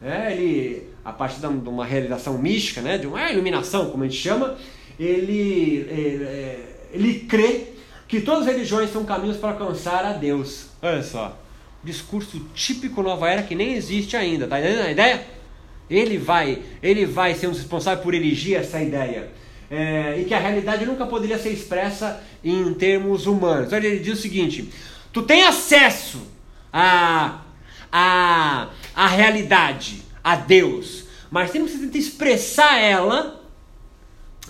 É, 0.00 0.32
ele, 0.32 0.90
a 1.04 1.12
partir 1.12 1.40
de 1.40 1.46
uma 1.46 1.84
realização 1.84 2.36
mística, 2.38 2.80
né, 2.82 2.98
de 2.98 3.06
uma 3.06 3.30
iluminação, 3.30 3.90
como 3.90 4.04
a 4.04 4.08
gente 4.08 4.20
chama, 4.20 4.56
ele, 4.98 5.86
ele, 5.88 6.24
é, 6.24 6.58
ele 6.92 7.20
crê 7.20 7.68
que 8.06 8.20
todas 8.20 8.46
as 8.46 8.54
religiões 8.54 8.92
são 8.92 9.04
caminhos 9.04 9.36
para 9.36 9.50
alcançar 9.50 10.04
a 10.04 10.12
Deus. 10.12 10.66
Olha 10.82 11.02
só, 11.02 11.38
discurso 11.82 12.40
típico 12.54 13.02
nova 13.02 13.28
era 13.28 13.42
que 13.42 13.54
nem 13.54 13.74
existe 13.74 14.16
ainda, 14.16 14.46
tá 14.46 14.60
entendendo 14.60 14.86
a 14.86 14.90
ideia? 14.90 15.26
Ele 15.88 16.18
vai, 16.18 16.62
ele 16.82 17.06
vai 17.06 17.34
ser 17.34 17.46
um 17.46 17.52
responsável 17.52 18.02
por 18.02 18.12
erigir 18.12 18.56
essa 18.56 18.82
ideia. 18.82 19.30
É, 19.70 20.20
e 20.20 20.24
que 20.24 20.34
a 20.34 20.38
realidade 20.38 20.84
nunca 20.84 21.06
poderia 21.06 21.38
ser 21.38 21.50
expressa 21.50 22.22
em 22.44 22.72
termos 22.74 23.26
humanos. 23.26 23.72
Ele 23.72 23.98
diz 23.98 24.18
o 24.18 24.22
seguinte: 24.22 24.68
tu 25.12 25.22
tem 25.22 25.42
acesso 25.42 26.20
a, 26.72 27.40
a, 27.98 28.68
a 28.94 29.06
realidade, 29.06 30.02
a 30.22 30.36
Deus, 30.36 31.06
mas 31.30 31.50
sempre 31.50 31.68
que 31.70 31.78
você 31.78 31.84
tenta 31.86 31.96
expressar 31.96 32.76
ela, 32.78 33.42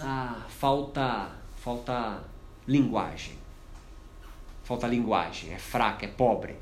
ah, 0.01 0.43
falta, 0.49 1.29
falta 1.55 2.25
linguagem. 2.67 3.35
Falta 4.65 4.89
linguagem, 4.89 5.55
é 5.55 5.59
fraca, 5.59 6.05
é 6.05 6.09
pobre. 6.09 6.57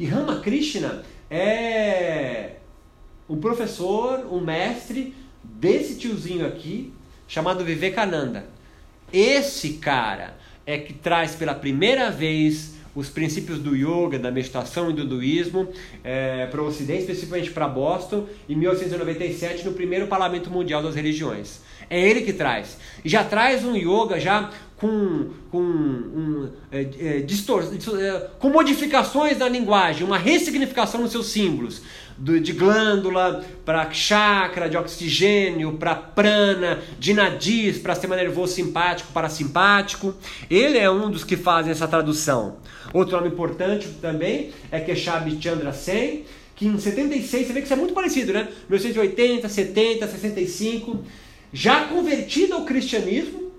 E 0.00 0.04
Ramakrishna 0.04 1.04
é 1.30 2.56
o 3.28 3.36
professor, 3.36 4.26
o 4.28 4.40
mestre 4.40 5.14
desse 5.44 5.96
tiozinho 5.96 6.44
aqui, 6.44 6.92
chamado 7.28 7.64
Vivekananda. 7.64 8.48
Esse 9.12 9.74
cara 9.74 10.36
é 10.66 10.76
que 10.76 10.92
traz 10.92 11.36
pela 11.36 11.54
primeira 11.54 12.10
vez 12.10 12.74
os 12.96 13.10
princípios 13.10 13.58
do 13.58 13.76
yoga, 13.76 14.18
da 14.18 14.30
meditação 14.30 14.90
e 14.90 14.92
do 14.94 15.02
hinduísmo 15.02 15.68
é, 16.02 16.46
para 16.46 16.62
o 16.62 16.66
Ocidente, 16.66 17.00
especificamente 17.00 17.50
para 17.50 17.68
Boston, 17.68 18.26
em 18.48 18.56
1897, 18.56 19.64
no 19.66 19.72
primeiro 19.72 20.06
Parlamento 20.06 20.50
Mundial 20.50 20.82
das 20.82 20.94
Religiões. 20.94 21.60
É 21.90 22.00
ele 22.00 22.22
que 22.22 22.32
traz. 22.32 22.78
E 23.04 23.08
já 23.08 23.22
traz 23.22 23.64
um 23.64 23.76
yoga 23.76 24.18
já 24.18 24.50
com, 24.76 25.28
com, 25.50 25.58
um, 25.58 26.48
é, 26.72 26.80
é, 26.80 27.20
distor, 27.20 27.64
é, 27.98 28.30
com 28.38 28.48
modificações 28.48 29.38
na 29.38 29.48
linguagem, 29.48 30.04
uma 30.04 30.18
ressignificação 30.18 31.00
nos 31.00 31.12
seus 31.12 31.26
símbolos 31.26 31.82
do, 32.16 32.40
de 32.40 32.52
glândula, 32.52 33.44
para 33.64 33.90
chakra, 33.90 34.68
de 34.68 34.76
oxigênio, 34.76 35.74
para 35.74 35.94
prana, 35.94 36.80
de 36.98 37.12
nadis, 37.12 37.78
para 37.78 37.94
sistema 37.94 38.16
nervoso 38.16 38.54
simpático, 38.54 39.12
parasimpático. 39.12 40.14
Ele 40.50 40.78
é 40.78 40.90
um 40.90 41.10
dos 41.10 41.24
que 41.24 41.36
fazem 41.36 41.72
essa 41.72 41.86
tradução. 41.86 42.56
Outro 42.96 43.16
nome 43.16 43.28
importante 43.28 43.88
também 44.00 44.52
é 44.70 44.80
Keshav 44.80 45.30
Chandra 45.38 45.70
Sen, 45.70 46.24
que 46.54 46.66
em 46.66 46.78
76, 46.78 47.46
você 47.46 47.52
vê 47.52 47.60
que 47.60 47.66
isso 47.66 47.74
é 47.74 47.76
muito 47.76 47.92
parecido, 47.92 48.32
né? 48.32 48.48
1980, 48.70 49.46
70, 49.46 50.08
65, 50.08 51.04
já 51.52 51.84
convertido 51.88 52.54
ao 52.54 52.64
cristianismo, 52.64 53.52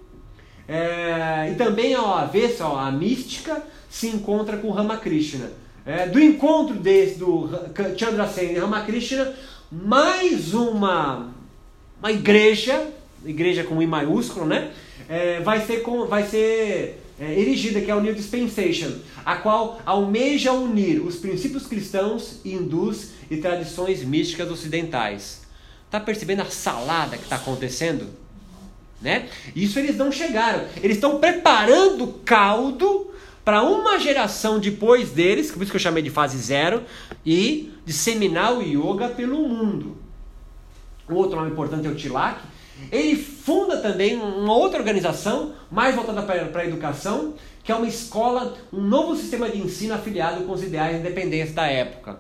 é, 0.67 1.51
e 1.51 1.55
também 1.55 1.93
ao 1.93 2.11
avesso, 2.17 2.63
a 2.63 2.91
mística, 2.91 3.61
se 3.87 4.07
encontra 4.07 4.57
com 4.57 4.71
Ramakrishna 4.71 5.51
é, 5.85 6.07
do 6.07 6.19
encontro 6.19 6.73
desse, 6.73 7.19
do 7.19 7.47
Chandrasen 7.95 8.53
e 8.53 8.57
Ramakrishna, 8.57 9.35
mais 9.71 10.55
uma, 10.55 11.31
uma 11.99 12.11
igreja, 12.11 12.87
igreja 13.23 13.63
com 13.63 13.79
I 13.83 13.85
maiúsculo, 13.85 14.47
né? 14.47 14.71
É, 15.07 15.41
vai 15.41 15.61
ser, 15.61 15.83
com, 15.83 16.07
vai 16.07 16.23
ser 16.23 17.03
é, 17.19 17.39
erigida, 17.39 17.81
que 17.81 17.89
é 17.89 17.95
o 17.95 18.01
New 18.01 18.13
Dispensation, 18.13 18.99
a 19.25 19.35
qual 19.37 19.81
almeja 19.85 20.51
unir 20.51 21.01
os 21.01 21.15
princípios 21.15 21.65
cristãos, 21.65 22.39
hindus 22.45 23.09
e 23.29 23.37
tradições 23.37 24.03
místicas 24.03 24.49
ocidentais. 24.51 25.41
Tá 25.89 25.99
percebendo 25.99 26.41
a 26.41 26.45
salada 26.45 27.17
que 27.17 27.23
está 27.23 27.37
acontecendo? 27.37 28.07
Né? 29.01 29.29
Isso 29.55 29.79
eles 29.79 29.95
não 29.95 30.11
chegaram. 30.11 30.65
Eles 30.81 30.97
estão 30.97 31.19
preparando 31.19 32.19
caldo 32.25 33.11
para 33.43 33.63
uma 33.63 33.97
geração 33.97 34.59
depois 34.59 35.11
deles, 35.11 35.51
por 35.51 35.61
isso 35.61 35.71
que 35.71 35.77
eu 35.77 35.81
chamei 35.81 36.03
de 36.03 36.09
fase 36.09 36.37
zero, 36.37 36.83
e 37.25 37.71
disseminar 37.85 38.53
o 38.53 38.61
yoga 38.61 39.07
pelo 39.07 39.47
mundo. 39.47 39.97
Outro 41.09 41.37
nome 41.37 41.51
importante 41.51 41.87
é 41.87 41.89
o 41.89 41.95
Tilak. 41.95 42.41
Ele 42.91 43.15
funda 43.15 43.77
também 43.77 44.15
uma 44.15 44.53
outra 44.53 44.79
organização, 44.79 45.53
mais 45.69 45.95
voltada 45.95 46.21
para 46.21 46.61
a 46.61 46.65
educação, 46.65 47.33
que 47.63 47.71
é 47.71 47.75
uma 47.75 47.87
escola, 47.87 48.55
um 48.71 48.81
novo 48.81 49.15
sistema 49.15 49.49
de 49.49 49.59
ensino 49.59 49.93
afiliado 49.93 50.43
com 50.43 50.53
os 50.53 50.63
ideais 50.63 50.95
de 50.95 51.01
independência 51.01 51.53
da 51.53 51.67
época. 51.67 52.19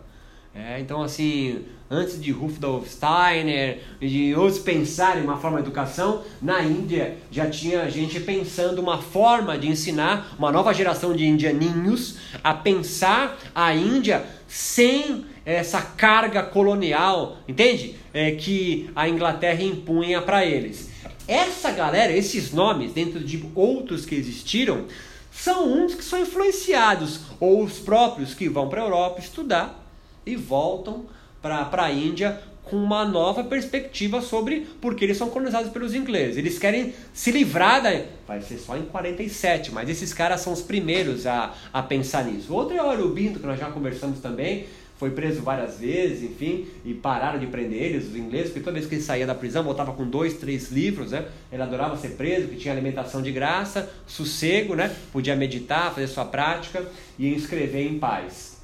É, 0.53 0.79
então, 0.79 1.03
assim, 1.03 1.63
antes 1.89 2.19
de 2.19 2.31
Rudolf 2.31 2.87
Steiner, 2.87 3.79
de 3.99 4.33
outros 4.35 4.59
pensarem 4.59 5.23
uma 5.23 5.37
forma 5.37 5.61
de 5.61 5.67
educação, 5.67 6.23
na 6.41 6.61
Índia 6.63 7.17
já 7.31 7.47
tinha 7.49 7.89
gente 7.89 8.19
pensando 8.19 8.79
uma 8.79 8.97
forma 8.97 9.57
de 9.57 9.67
ensinar 9.67 10.35
uma 10.37 10.51
nova 10.51 10.73
geração 10.73 11.13
de 11.13 11.25
indianinhos 11.25 12.17
a 12.43 12.53
pensar 12.53 13.37
a 13.53 13.73
Índia 13.73 14.25
sem 14.47 15.25
essa 15.53 15.81
carga 15.81 16.43
colonial, 16.43 17.37
entende? 17.47 17.95
É, 18.13 18.31
que 18.31 18.89
a 18.93 19.07
Inglaterra 19.07 19.63
impunha 19.63 20.21
para 20.21 20.45
eles. 20.45 20.89
Essa 21.25 21.71
galera, 21.71 22.11
esses 22.11 22.51
nomes, 22.51 22.91
dentro 22.91 23.19
de 23.19 23.43
outros 23.55 24.05
que 24.05 24.15
existiram, 24.15 24.85
são 25.31 25.71
uns 25.71 25.95
que 25.95 26.03
são 26.03 26.19
influenciados, 26.19 27.21
ou 27.39 27.63
os 27.63 27.79
próprios 27.79 28.33
que 28.33 28.49
vão 28.49 28.67
para 28.67 28.81
a 28.81 28.85
Europa 28.85 29.21
estudar 29.21 29.87
e 30.25 30.35
voltam 30.35 31.05
para 31.41 31.83
a 31.83 31.91
Índia 31.91 32.41
com 32.63 32.75
uma 32.75 33.05
nova 33.05 33.43
perspectiva 33.43 34.21
sobre 34.21 34.67
porque 34.81 35.05
eles 35.05 35.15
são 35.15 35.29
colonizados 35.29 35.71
pelos 35.71 35.93
ingleses. 35.93 36.37
Eles 36.37 36.59
querem 36.59 36.93
se 37.13 37.31
livrar 37.31 37.81
da. 37.81 38.01
Vai 38.27 38.41
ser 38.41 38.57
só 38.57 38.75
em 38.75 38.83
47, 38.83 39.71
mas 39.71 39.89
esses 39.89 40.13
caras 40.13 40.41
são 40.41 40.51
os 40.51 40.61
primeiros 40.61 41.25
a, 41.25 41.53
a 41.71 41.81
pensar 41.81 42.25
nisso. 42.25 42.53
Outro 42.53 42.75
é 42.75 42.81
o 42.81 42.89
Aurobindo, 42.89 43.39
que 43.39 43.45
nós 43.45 43.57
já 43.57 43.69
conversamos 43.69 44.19
também. 44.19 44.65
Foi 44.97 45.11
preso 45.11 45.41
várias 45.41 45.79
vezes, 45.79 46.23
enfim, 46.23 46.65
e 46.83 46.93
pararam 46.93 47.39
de 47.39 47.45
prender 47.45 47.83
eles, 47.83 48.07
os 48.07 48.15
ingleses, 48.15 48.47
porque 48.47 48.61
toda 48.61 48.73
vez 48.73 48.87
que 48.87 48.95
ele 48.95 49.01
saía 49.01 49.27
da 49.27 49.35
prisão, 49.35 49.63
voltava 49.63 49.93
com 49.93 50.07
dois, 50.07 50.33
três 50.33 50.71
livros, 50.71 51.11
né? 51.11 51.27
Ele 51.51 51.61
adorava 51.61 51.95
ser 51.97 52.09
preso, 52.09 52.47
que 52.47 52.55
tinha 52.55 52.73
alimentação 52.73 53.21
de 53.21 53.31
graça, 53.31 53.91
sossego, 54.07 54.73
né? 54.73 54.95
Podia 55.11 55.35
meditar, 55.35 55.93
fazer 55.93 56.07
sua 56.07 56.25
prática 56.25 56.83
e 57.17 57.31
escrever 57.31 57.87
em 57.87 57.99
paz. 57.99 58.57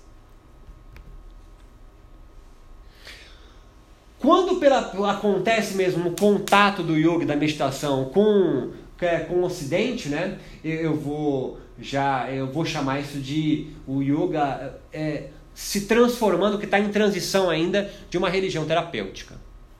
Quando 4.17 4.55
pela, 4.55 4.79
acontece 5.11 5.75
mesmo 5.75 6.09
o 6.09 6.15
contato 6.15 6.81
do 6.81 6.95
yoga, 6.97 7.25
da 7.25 7.35
meditação 7.35 8.05
com, 8.05 8.71
é, 9.01 9.19
com 9.19 9.35
o 9.35 9.43
ocidente, 9.43 10.09
né? 10.09 10.39
Eu, 10.63 10.75
eu 10.75 10.95
vou 10.95 11.59
já 11.77 12.31
eu 12.31 12.47
vou 12.47 12.63
chamar 12.63 13.01
isso 13.01 13.19
de 13.19 13.67
o 13.85 14.01
yoga 14.01 14.79
é, 14.93 15.29
se 15.53 15.81
transformando, 15.81 16.57
que 16.57 16.65
está 16.65 16.79
em 16.79 16.89
transição 16.89 17.49
ainda 17.49 17.91
de 18.09 18.17
uma 18.17 18.29
religião 18.29 18.65
terapêutica. 18.65 19.35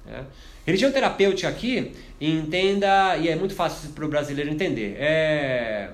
Né? 0.05 0.25
Religião 0.65 0.91
terapêutica 0.91 1.49
aqui, 1.49 1.93
entenda, 2.21 3.17
e 3.17 3.27
é 3.27 3.35
muito 3.35 3.53
fácil 3.53 3.89
para 3.91 4.05
o 4.05 4.07
brasileiro 4.07 4.49
entender, 4.49 4.95
é, 4.97 5.91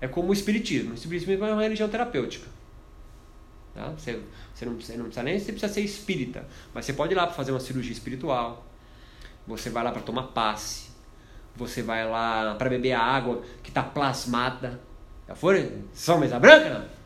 é 0.00 0.08
como 0.08 0.30
o 0.30 0.32
Espiritismo. 0.32 0.92
O 0.92 0.94
Espiritismo 0.94 1.32
é 1.44 1.52
uma 1.52 1.62
religião 1.62 1.88
terapêutica. 1.88 2.46
Tá? 3.74 3.90
Você, 3.96 4.20
você, 4.54 4.64
não, 4.64 4.74
você 4.74 4.96
não 4.96 5.04
precisa 5.04 5.22
nem 5.22 5.38
você 5.38 5.52
precisa 5.52 5.72
ser 5.72 5.80
espírita, 5.80 6.46
mas 6.74 6.84
você 6.84 6.92
pode 6.92 7.12
ir 7.12 7.16
lá 7.16 7.26
para 7.26 7.34
fazer 7.34 7.52
uma 7.52 7.60
cirurgia 7.60 7.92
espiritual, 7.92 8.66
você 9.46 9.70
vai 9.70 9.82
lá 9.82 9.92
para 9.92 10.02
tomar 10.02 10.24
passe, 10.24 10.90
você 11.54 11.82
vai 11.82 12.08
lá 12.08 12.54
para 12.54 12.68
beber 12.68 12.92
a 12.92 13.00
água 13.00 13.42
que 13.62 13.70
está 13.70 13.82
plasmada. 13.82 14.80
Já 15.28 15.34
foram? 15.34 15.68
São 15.92 16.18
mesa 16.18 16.38
branca? 16.38 16.70
Não? 16.70 17.01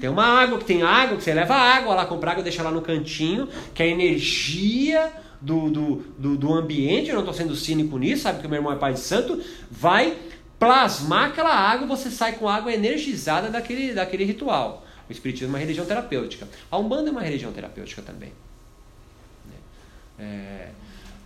Tem 0.00 0.08
uma 0.08 0.24
água, 0.24 0.58
que 0.58 0.64
tem 0.64 0.82
água, 0.82 1.16
que 1.16 1.24
você 1.24 1.32
leva 1.32 1.54
água 1.54 1.94
lá, 1.94 2.04
compra 2.04 2.32
água, 2.32 2.42
deixa 2.42 2.62
lá 2.62 2.70
no 2.70 2.82
cantinho, 2.82 3.48
que 3.74 3.82
a 3.82 3.86
energia 3.86 5.10
do, 5.40 5.70
do, 5.70 5.96
do, 6.18 6.36
do 6.36 6.54
ambiente, 6.54 7.08
eu 7.08 7.14
não 7.14 7.22
estou 7.22 7.34
sendo 7.34 7.56
cínico 7.56 7.96
nisso, 7.96 8.24
sabe 8.24 8.40
que 8.40 8.46
o 8.46 8.50
meu 8.50 8.58
irmão 8.58 8.72
é 8.72 8.76
pai 8.76 8.92
de 8.92 9.00
santo, 9.00 9.42
vai 9.70 10.16
plasmar 10.58 11.30
aquela 11.30 11.54
água, 11.54 11.86
você 11.86 12.10
sai 12.10 12.32
com 12.32 12.48
água 12.48 12.72
energizada 12.72 13.48
daquele, 13.48 13.94
daquele 13.94 14.24
ritual. 14.24 14.84
O 15.08 15.12
Espiritismo 15.12 15.48
é 15.48 15.50
uma 15.50 15.58
religião 15.58 15.86
terapêutica. 15.86 16.46
A 16.70 16.76
Umbanda 16.76 17.08
é 17.08 17.12
uma 17.12 17.22
religião 17.22 17.50
terapêutica 17.52 18.02
também. 18.02 18.32
Né? 19.46 19.54
É, 20.18 20.68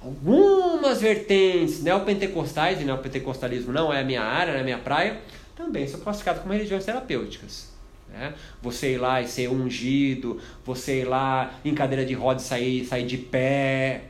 algumas 0.00 1.00
vertentes 1.00 1.82
neopentecostais, 1.82 2.80
e 2.80 2.84
neopentecostalismo 2.84 3.72
não 3.72 3.92
é 3.92 4.00
a 4.00 4.04
minha 4.04 4.22
área, 4.22 4.52
não 4.52 4.58
é 4.58 4.62
a 4.62 4.64
minha 4.64 4.78
praia, 4.78 5.20
também 5.56 5.88
são 5.88 5.98
classificadas 5.98 6.42
como 6.42 6.52
religiões 6.52 6.84
terapêuticas. 6.84 7.71
Né? 8.12 8.34
Você 8.60 8.94
ir 8.94 8.98
lá 8.98 9.20
e 9.20 9.28
ser 9.28 9.48
ungido, 9.48 10.40
você 10.64 11.00
ir 11.00 11.04
lá 11.04 11.54
em 11.64 11.74
cadeira 11.74 12.04
de 12.04 12.14
rodas 12.14 12.42
sair, 12.42 12.84
sair 12.84 13.06
de 13.06 13.16
pé. 13.16 14.04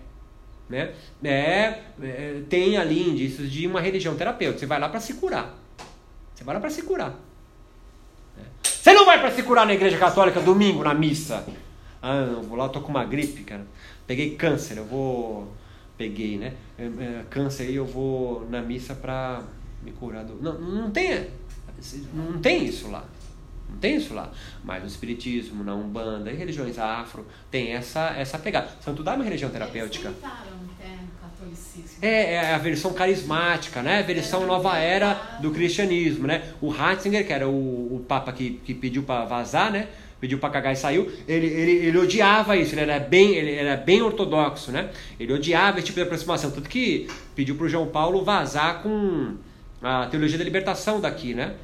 Né? 0.69 0.93
É, 1.23 1.79
é, 2.03 2.43
tem 2.49 2.77
ali 2.77 3.09
indícios 3.09 3.51
de 3.51 3.67
uma 3.67 3.81
religião 3.81 4.17
terapêutica. 4.17 4.61
Você 4.61 4.67
vai 4.67 4.81
lá 4.81 4.89
para 4.89 5.01
se 5.01 5.15
curar. 5.15 5.59
Você 6.35 6.45
vai 6.45 6.55
lá 6.55 6.61
para 6.61 6.71
se 6.71 6.83
curar. 6.83 7.15
Você 8.63 8.93
não 8.93 9.07
vai 9.07 9.21
para 9.21 9.31
se 9.31 9.45
curar 9.45 9.65
na 9.65 9.75
igreja 9.75 9.97
católica 9.97 10.41
domingo, 10.41 10.83
na 10.83 10.93
missa. 10.93 11.47
Ah, 12.01 12.27
não, 12.27 12.43
vou 12.43 12.59
lá, 12.59 12.65
eu 12.65 12.69
tô 12.69 12.81
com 12.81 12.89
uma 12.89 13.05
gripe, 13.05 13.45
cara. 13.45 13.65
Peguei 14.09 14.35
câncer, 14.35 14.77
eu 14.77 14.85
vou. 14.85 15.53
Peguei, 15.97 16.37
né? 16.37 16.55
É, 16.77 16.85
é, 16.85 17.25
câncer 17.31 17.69
aí, 17.69 17.77
eu 17.77 17.87
vou 17.87 18.45
na 18.51 18.61
missa 18.61 18.93
pra 18.93 19.41
me 19.85 19.93
curar 19.93 20.25
do. 20.25 20.43
Não, 20.43 20.61
não 20.61 20.91
tem. 20.91 21.29
Não 22.13 22.41
tem 22.41 22.65
isso 22.65 22.91
lá. 22.91 23.05
Não 23.73 23.79
tem 23.79 23.97
isso 23.97 24.15
lá. 24.15 24.31
Mas 24.63 24.83
no 24.83 24.89
Espiritismo, 24.89 25.65
na 25.65 25.75
Umbanda 25.75 26.31
e 26.31 26.37
religiões 26.37 26.79
afro, 26.79 27.27
tem 27.51 27.73
essa, 27.73 28.15
essa 28.17 28.39
pegada. 28.39 28.69
Santo 28.81 29.03
Daime 29.03 29.21
é 29.21 29.23
uma 29.23 29.29
religião 29.29 29.51
terapêutica. 29.51 30.09
Eles 30.09 31.99
é, 32.01 32.35
é 32.35 32.55
a 32.55 32.59
versão 32.59 32.93
carismática, 32.93 33.83
né? 33.83 34.01
A 34.01 34.03
versão 34.03 34.47
nova 34.47 34.77
era 34.79 35.39
do 35.41 35.51
cristianismo, 35.51 36.27
né? 36.27 36.53
O 36.61 36.69
Ratzinger, 36.69 37.27
que 37.27 37.33
era 37.33 37.49
o, 37.49 37.97
o 37.97 38.05
papa 38.07 38.33
que, 38.33 38.61
que 38.65 38.75
pediu 38.75 39.03
para 39.03 39.25
vazar, 39.25 39.71
né? 39.73 39.89
Pediu 40.21 40.39
para 40.39 40.51
cagar 40.51 40.73
e 40.73 40.77
saiu. 40.77 41.11
Ele, 41.27 41.47
ele, 41.47 41.71
ele 41.87 41.99
odiava 41.99 42.57
isso, 42.57 42.75
ele 42.75 42.83
era, 42.83 43.01
bem, 43.01 43.35
ele 43.35 43.55
era 43.55 43.77
bem 43.77 44.03
ortodoxo, 44.03 44.71
né? 44.71 44.91
Ele 45.19 45.33
odiava 45.33 45.79
esse 45.79 45.87
tipo 45.87 45.97
de 45.97 46.03
aproximação. 46.03 46.51
Tanto 46.51 46.69
que 46.69 47.09
pediu 47.35 47.57
para 47.57 47.67
o 47.67 47.69
João 47.69 47.89
Paulo 47.89 48.25
vazar 48.25 48.83
com 48.83 49.37
a 49.83 50.07
teologia 50.07 50.39
da 50.39 50.45
libertação 50.45 51.01
daqui, 51.01 51.35
né? 51.35 51.55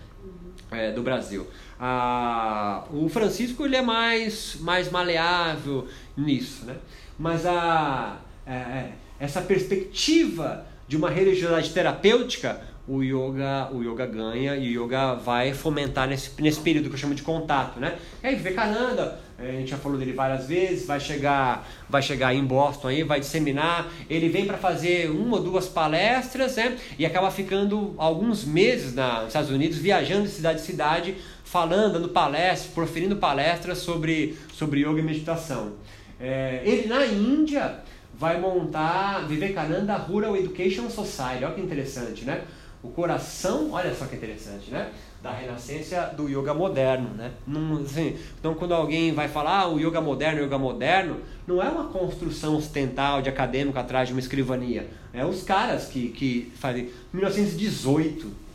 É, 0.70 0.90
do 0.92 1.02
Brasil. 1.02 1.46
Ah, 1.80 2.84
o 2.92 3.08
Francisco 3.08 3.64
ele 3.64 3.76
é 3.76 3.82
mais, 3.82 4.56
mais 4.60 4.90
maleável 4.90 5.86
nisso, 6.16 6.64
né? 6.64 6.76
Mas 7.18 7.46
a. 7.46 8.18
É, 8.46 8.52
é 8.52 8.92
essa 9.20 9.40
perspectiva 9.40 10.64
de 10.86 10.96
uma 10.96 11.10
religiosidade 11.10 11.70
terapêutica, 11.70 12.60
o 12.86 13.02
yoga, 13.02 13.68
o 13.70 13.82
yoga 13.82 14.06
ganha 14.06 14.56
e 14.56 14.78
o 14.78 14.84
yoga 14.84 15.14
vai 15.14 15.52
fomentar 15.52 16.08
nesse, 16.08 16.30
nesse 16.40 16.60
período 16.60 16.88
que 16.88 16.94
eu 16.94 16.98
chamo 16.98 17.14
de 17.14 17.22
contato, 17.22 17.78
né? 17.78 17.98
E 18.22 18.26
aí 18.28 18.34
Vivekananda, 18.34 19.20
a 19.38 19.44
gente 19.44 19.70
já 19.70 19.76
falou 19.76 19.98
dele 19.98 20.14
várias 20.14 20.46
vezes, 20.46 20.86
vai 20.86 20.98
chegar, 20.98 21.68
vai 21.86 22.00
chegar 22.00 22.34
em 22.34 22.42
Boston 22.42 22.88
aí, 22.88 23.02
vai 23.02 23.20
disseminar, 23.20 23.92
ele 24.08 24.30
vem 24.30 24.46
para 24.46 24.56
fazer 24.56 25.10
uma 25.10 25.36
ou 25.36 25.42
duas 25.42 25.68
palestras, 25.68 26.56
né? 26.56 26.78
E 26.98 27.04
acaba 27.04 27.30
ficando 27.30 27.94
alguns 27.98 28.44
meses 28.46 28.94
na, 28.94 29.18
nos 29.18 29.28
Estados 29.28 29.50
Unidos, 29.50 29.76
viajando 29.76 30.22
de 30.22 30.30
cidade 30.30 30.62
em 30.62 30.64
cidade, 30.64 31.16
falando, 31.48 31.94
dando 31.94 32.08
palestras, 32.10 32.70
proferindo 32.74 33.16
palestras 33.16 33.78
sobre, 33.78 34.36
sobre 34.52 34.80
yoga 34.80 35.00
e 35.00 35.02
meditação. 35.02 35.72
É, 36.20 36.60
ele 36.64 36.88
na 36.88 37.06
Índia 37.06 37.80
vai 38.14 38.38
montar 38.38 39.26
Vivekananda 39.26 39.96
Rural 39.96 40.36
Education 40.36 40.90
Society. 40.90 41.44
Olha 41.44 41.54
que 41.54 41.60
interessante, 41.62 42.24
né? 42.24 42.42
O 42.82 42.88
coração, 42.88 43.72
olha 43.72 43.94
só 43.94 44.04
que 44.04 44.16
interessante, 44.16 44.70
né? 44.70 44.90
Da 45.22 45.32
renascença 45.32 46.12
do 46.14 46.28
yoga 46.28 46.52
moderno, 46.52 47.10
né? 47.14 47.32
Num, 47.46 47.82
assim, 47.82 48.16
então, 48.38 48.54
quando 48.54 48.74
alguém 48.74 49.12
vai 49.12 49.28
falar 49.28 49.60
ah, 49.60 49.68
o 49.68 49.80
yoga 49.80 50.00
moderno, 50.02 50.42
o 50.42 50.44
yoga 50.44 50.58
moderno, 50.58 51.16
não 51.46 51.62
é 51.62 51.68
uma 51.68 51.84
construção 51.84 52.56
ocidental 52.56 53.22
de 53.22 53.30
acadêmico 53.30 53.78
atrás 53.78 54.08
de 54.08 54.14
uma 54.14 54.20
escrivania. 54.20 54.86
É 55.14 55.24
os 55.24 55.42
caras 55.42 55.86
que, 55.86 56.10
que 56.10 56.52
fazem. 56.56 56.90
1918, 57.12 58.48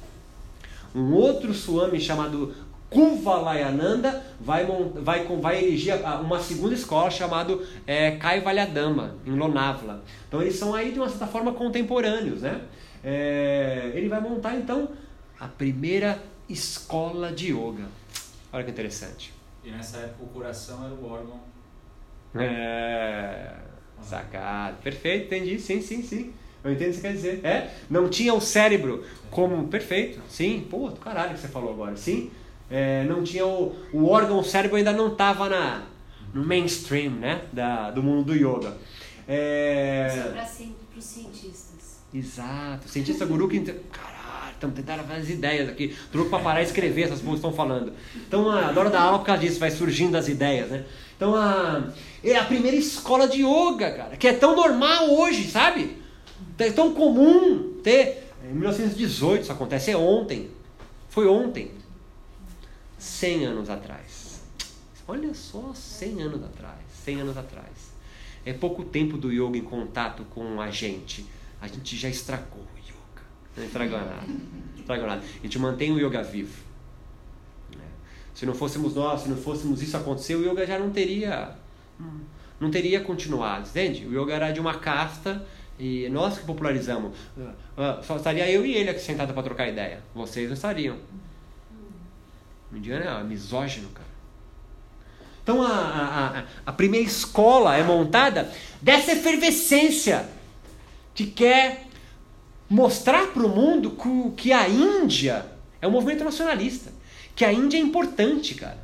um 0.95 1.11
outro 1.13 1.53
Swami 1.53 1.99
chamado 1.99 2.53
Kuvalayananda 2.93 4.23
vai, 4.39 4.65
vai, 4.95 5.25
vai 5.25 5.63
erigir 5.63 5.95
uma 6.21 6.39
segunda 6.39 6.75
escola 6.75 7.09
chamada 7.09 7.57
é, 7.87 8.11
Kaivalyadama, 8.11 9.17
em 9.25 9.31
Lonavla. 9.31 10.03
Então 10.27 10.41
eles 10.41 10.55
são 10.55 10.75
aí 10.75 10.91
de 10.91 10.99
uma 10.99 11.09
certa 11.09 11.27
forma 11.27 11.53
contemporâneos. 11.53 12.43
Né? 12.43 12.61
É, 13.03 13.91
ele 13.95 14.07
vai 14.07 14.21
montar 14.21 14.55
então 14.55 14.89
a 15.39 15.47
primeira 15.47 16.21
escola 16.47 17.31
de 17.31 17.51
yoga. 17.51 17.85
Olha 18.51 18.63
que 18.63 18.71
interessante. 18.71 19.33
E 19.63 19.71
nessa 19.71 19.97
época 19.97 20.23
o 20.23 20.27
coração 20.27 20.85
era 20.85 20.93
o 20.93 21.09
órgão. 21.09 21.39
É. 22.35 23.55
Sacado. 24.01 24.77
Perfeito, 24.83 25.25
entendi. 25.25 25.59
Sim, 25.59 25.81
sim, 25.81 26.03
sim. 26.03 26.33
Eu 26.63 26.71
entendo 26.71 26.89
o 26.89 26.91
que 26.91 26.95
você 26.95 27.01
quer 27.01 27.13
dizer. 27.13 27.45
É? 27.45 27.73
Não 27.89 28.09
tinha 28.09 28.33
o 28.33 28.41
cérebro 28.41 29.05
como. 29.31 29.67
Perfeito. 29.67 30.21
Sim. 30.29 30.67
Pô, 30.69 30.89
do 30.89 30.99
caralho 30.99 31.33
que 31.33 31.39
você 31.39 31.47
falou 31.47 31.71
agora. 31.71 31.95
Sim 31.95 32.31
é, 32.73 33.03
não 33.03 33.23
tinha 33.23 33.45
o, 33.45 33.75
o 33.93 34.07
órgão 34.07 34.39
o 34.39 34.43
cérebro 34.43 34.77
ainda 34.77 34.91
não 34.91 35.11
estava 35.11 35.47
na 35.47 35.83
no 36.33 36.43
mainstream 36.43 37.11
né 37.11 37.43
da, 37.53 37.91
do 37.91 38.01
mundo 38.01 38.23
do 38.23 38.33
yoga. 38.33 38.75
É... 39.27 40.31
para 40.33 40.97
os 40.97 41.05
cientistas. 41.05 41.99
Exato 42.11 42.89
cientista 42.89 43.25
guru 43.25 43.47
que 43.47 43.59
caralho 43.59 44.53
estamos 44.53 44.75
tentando 44.75 45.07
várias 45.07 45.29
ideias 45.29 45.69
aqui 45.69 45.95
truque 46.11 46.31
para 46.31 46.39
parar 46.39 46.61
e 46.61 46.65
escrever 46.65 47.03
essas 47.03 47.19
coisas 47.19 47.35
estão 47.35 47.53
falando. 47.53 47.93
Então 48.15 48.49
adoro 48.49 48.89
dar 48.89 49.01
aula 49.01 49.19
por 49.19 49.25
causa 49.25 49.43
disso 49.43 49.59
vai 49.59 49.69
surgindo 49.69 50.17
as 50.17 50.27
ideias 50.27 50.67
né. 50.69 50.83
Então 51.15 51.35
a 51.35 51.89
é 52.23 52.35
a 52.35 52.43
primeira 52.43 52.75
escola 52.75 53.27
de 53.27 53.43
yoga 53.43 53.91
cara 53.91 54.17
que 54.17 54.27
é 54.27 54.33
tão 54.33 54.55
normal 54.55 55.11
hoje 55.11 55.47
sabe? 55.47 56.01
É 56.57 56.71
tão 56.71 56.91
comum 56.95 57.79
ter 57.83 58.31
em 58.43 58.53
1918 58.53 59.43
isso 59.43 59.51
acontece 59.51 59.91
é 59.91 59.95
ontem 59.97 60.49
foi 61.07 61.27
ontem 61.27 61.82
100 63.03 63.45
anos 63.45 63.69
atrás. 63.69 64.41
Olha 65.05 65.33
só, 65.33 65.73
100 65.73 66.21
anos 66.21 66.43
atrás. 66.43 66.79
100 67.03 67.21
anos 67.21 67.37
atrás. 67.37 67.93
É 68.45 68.53
pouco 68.53 68.83
tempo 68.85 69.17
do 69.17 69.31
yoga 69.31 69.57
em 69.57 69.61
contato 69.61 70.23
com 70.33 70.61
a 70.61 70.71
gente. 70.71 71.25
A 71.61 71.67
gente 71.67 71.97
já 71.97 72.07
estragou 72.07 72.61
o 72.61 72.79
yoga. 72.79 73.23
Não 73.57 73.65
estragou 73.65 73.99
nada. 73.99 74.25
Estragou 74.77 75.07
nada. 75.07 75.21
A 75.21 75.43
gente 75.43 75.59
mantém 75.59 75.91
o 75.91 75.99
yoga 75.99 76.23
vivo. 76.23 76.63
É. 77.75 77.79
Se 78.33 78.45
não 78.45 78.53
fôssemos 78.53 78.95
nós, 78.95 79.21
se 79.21 79.29
não 79.29 79.37
fôssemos 79.37 79.81
isso 79.81 79.97
acontecer, 79.97 80.35
o 80.35 80.49
yoga 80.49 80.65
já 80.65 80.79
não 80.79 80.89
teria. 80.89 81.55
Não 82.57 82.71
teria 82.71 83.01
continuado, 83.01 83.67
entende? 83.67 84.05
O 84.05 84.21
yoga 84.21 84.33
era 84.33 84.51
de 84.51 84.61
uma 84.61 84.75
casta 84.75 85.45
e 85.77 86.07
nós 86.09 86.37
que 86.37 86.45
popularizamos. 86.45 87.17
Ah, 87.77 88.01
só 88.01 88.15
estaria 88.15 88.49
eu 88.49 88.65
e 88.65 88.73
ele 88.73 88.89
aqui 88.89 89.01
sentado 89.01 89.33
para 89.33 89.43
trocar 89.43 89.67
ideia. 89.67 90.01
Vocês 90.15 90.47
não 90.47 90.53
estariam. 90.53 90.97
O 92.73 92.77
indiano 92.77 93.05
é 93.05 93.23
misógino, 93.23 93.87
cara. 93.89 94.07
Então 95.43 95.61
a, 95.61 95.67
a, 95.67 96.43
a 96.65 96.73
primeira 96.73 97.05
escola 97.05 97.75
é 97.75 97.83
montada 97.83 98.51
dessa 98.81 99.11
efervescência 99.11 100.27
que 101.13 101.27
quer 101.27 101.85
mostrar 102.69 103.27
para 103.27 103.45
o 103.45 103.49
mundo 103.49 103.95
que, 104.35 104.51
a 104.51 104.67
Índia 104.67 105.45
é 105.79 105.87
um 105.87 105.91
movimento 105.91 106.23
nacionalista. 106.23 106.91
Que 107.35 107.45
a 107.45 107.53
Índia 107.53 107.77
é 107.77 107.81
importante, 107.81 108.55
cara. 108.55 108.81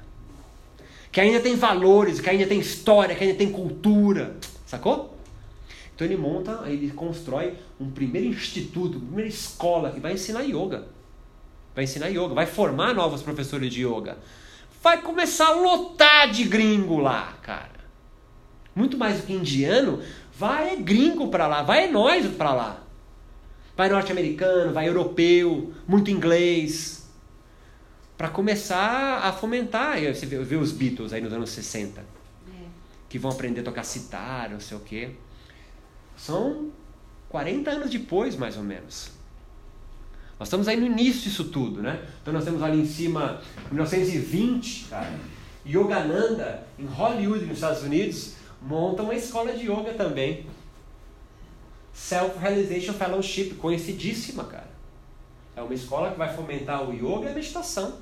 Que 1.11 1.19
a 1.19 1.25
Índia 1.25 1.39
tem 1.39 1.55
valores, 1.55 2.19
que 2.19 2.29
a 2.29 2.33
Índia 2.33 2.45
tem 2.45 2.59
história, 2.59 3.15
que 3.15 3.23
a 3.23 3.25
Índia 3.25 3.37
tem 3.37 3.51
cultura. 3.51 4.35
Sacou? 4.67 5.17
Então 5.95 6.05
ele 6.05 6.17
monta, 6.17 6.63
ele 6.67 6.91
constrói 6.91 7.55
um 7.79 7.89
primeiro 7.89 8.27
instituto, 8.27 8.97
uma 8.97 9.05
primeira 9.05 9.29
escola 9.29 9.91
que 9.91 9.99
vai 9.99 10.13
ensinar 10.13 10.43
yoga. 10.43 10.98
Vai 11.75 11.83
ensinar 11.83 12.07
yoga, 12.07 12.33
vai 12.33 12.45
formar 12.45 12.93
novos 12.93 13.21
professores 13.21 13.71
de 13.71 13.85
yoga. 13.85 14.17
Vai 14.81 15.01
começar 15.01 15.47
a 15.47 15.51
lotar 15.51 16.31
de 16.31 16.45
gringo 16.45 16.99
lá, 16.99 17.37
cara. 17.41 17.79
Muito 18.73 18.97
mais 18.97 19.17
do 19.17 19.27
que 19.27 19.33
indiano, 19.33 20.01
vai 20.37 20.77
gringo 20.77 21.27
para 21.29 21.47
lá, 21.47 21.63
vai 21.63 21.91
nós 21.91 22.25
para 22.35 22.53
lá. 22.53 22.83
Vai 23.75 23.89
norte-americano, 23.89 24.73
vai 24.73 24.87
europeu, 24.87 25.73
muito 25.87 26.11
inglês. 26.11 27.09
Para 28.17 28.29
começar 28.29 29.19
a 29.23 29.31
fomentar. 29.31 29.99
Você 30.01 30.25
vê, 30.25 30.37
vê 30.43 30.55
os 30.55 30.71
Beatles 30.71 31.13
aí 31.13 31.21
nos 31.21 31.31
anos 31.31 31.49
60. 31.51 32.01
É. 32.01 32.03
Que 33.07 33.17
vão 33.17 33.31
aprender 33.31 33.61
a 33.61 33.63
tocar 33.63 33.83
citar, 33.83 34.49
não 34.49 34.59
sei 34.59 34.75
o 34.75 34.81
quê. 34.81 35.11
São 36.17 36.71
40 37.29 37.71
anos 37.71 37.89
depois, 37.89 38.35
mais 38.35 38.57
ou 38.57 38.63
menos. 38.63 39.18
Nós 40.39 40.47
estamos 40.47 40.69
aí 40.69 40.79
no 40.79 40.85
início 40.85 41.23
disso 41.23 41.45
tudo, 41.45 41.81
né? 41.81 42.01
Então 42.21 42.33
nós 42.33 42.45
temos 42.45 42.63
ali 42.63 42.79
em 42.79 42.85
cima, 42.85 43.41
1920, 43.69 44.85
cara, 44.89 45.19
Yogananda, 45.67 46.63
em 46.79 46.85
Hollywood, 46.85 47.45
nos 47.45 47.55
Estados 47.55 47.83
Unidos, 47.83 48.35
monta 48.61 49.03
uma 49.03 49.13
escola 49.13 49.51
de 49.51 49.69
yoga 49.69 49.93
também. 49.95 50.45
Self-Realization 51.93 52.93
Fellowship, 52.93 53.55
conhecidíssima, 53.55 54.45
cara. 54.45 54.69
É 55.57 55.61
uma 55.61 55.73
escola 55.73 56.11
que 56.11 56.17
vai 56.17 56.33
fomentar 56.33 56.89
o 56.89 56.93
yoga 56.93 57.27
e 57.27 57.31
a 57.33 57.35
meditação. 57.35 57.97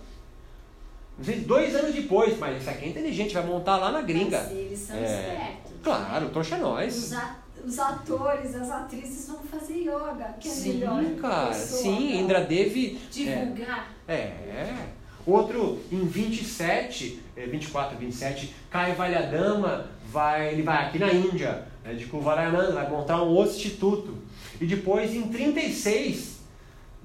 Dois 1.47 1.75
anos 1.75 1.95
depois, 1.95 2.37
mas 2.37 2.61
isso 2.61 2.69
aqui 2.69 2.85
é 2.85 2.89
inteligente, 2.89 3.33
vai 3.33 3.43
montar 3.43 3.77
lá 3.77 3.91
na 3.91 4.01
gringa. 4.01 4.43
Mas 4.43 4.51
eles 4.51 4.79
são 4.79 4.95
é, 4.95 5.01
espertos. 5.01 5.71
Claro, 5.81 6.25
né? 6.25 6.31
trouxa 6.31 6.55
é 6.55 6.59
nós. 6.59 6.95
Os 6.95 7.13
os 7.67 7.77
atores, 7.77 8.55
as 8.55 8.71
atrizes 8.71 9.27
vão 9.27 9.39
fazer 9.39 9.81
yoga, 9.81 10.35
que 10.39 10.47
é 10.47 10.51
sim, 10.51 10.73
melhor. 10.75 11.03
Cara, 11.19 11.53
sim, 11.53 12.17
Indra 12.17 12.45
Devi. 12.45 12.97
Divulgar. 13.11 13.91
É, 14.07 14.13
é. 14.13 14.87
Outro, 15.25 15.77
em 15.91 16.05
27, 16.05 17.21
24, 17.35 17.97
27, 17.97 18.55
Kai 18.69 18.95
Valyadama 18.95 19.85
vai, 20.09 20.53
ele 20.53 20.63
vai 20.63 20.85
aqui 20.85 20.97
na 20.97 21.11
Índia, 21.11 21.67
né, 21.83 21.93
de 21.93 22.05
Kuvarayananda, 22.05 22.71
vai 22.71 22.89
montar 22.89 23.21
um 23.21 23.27
outro 23.27 23.53
instituto. 23.57 24.17
E 24.61 24.65
depois, 24.65 25.13
em 25.13 25.23
36, 25.27 26.39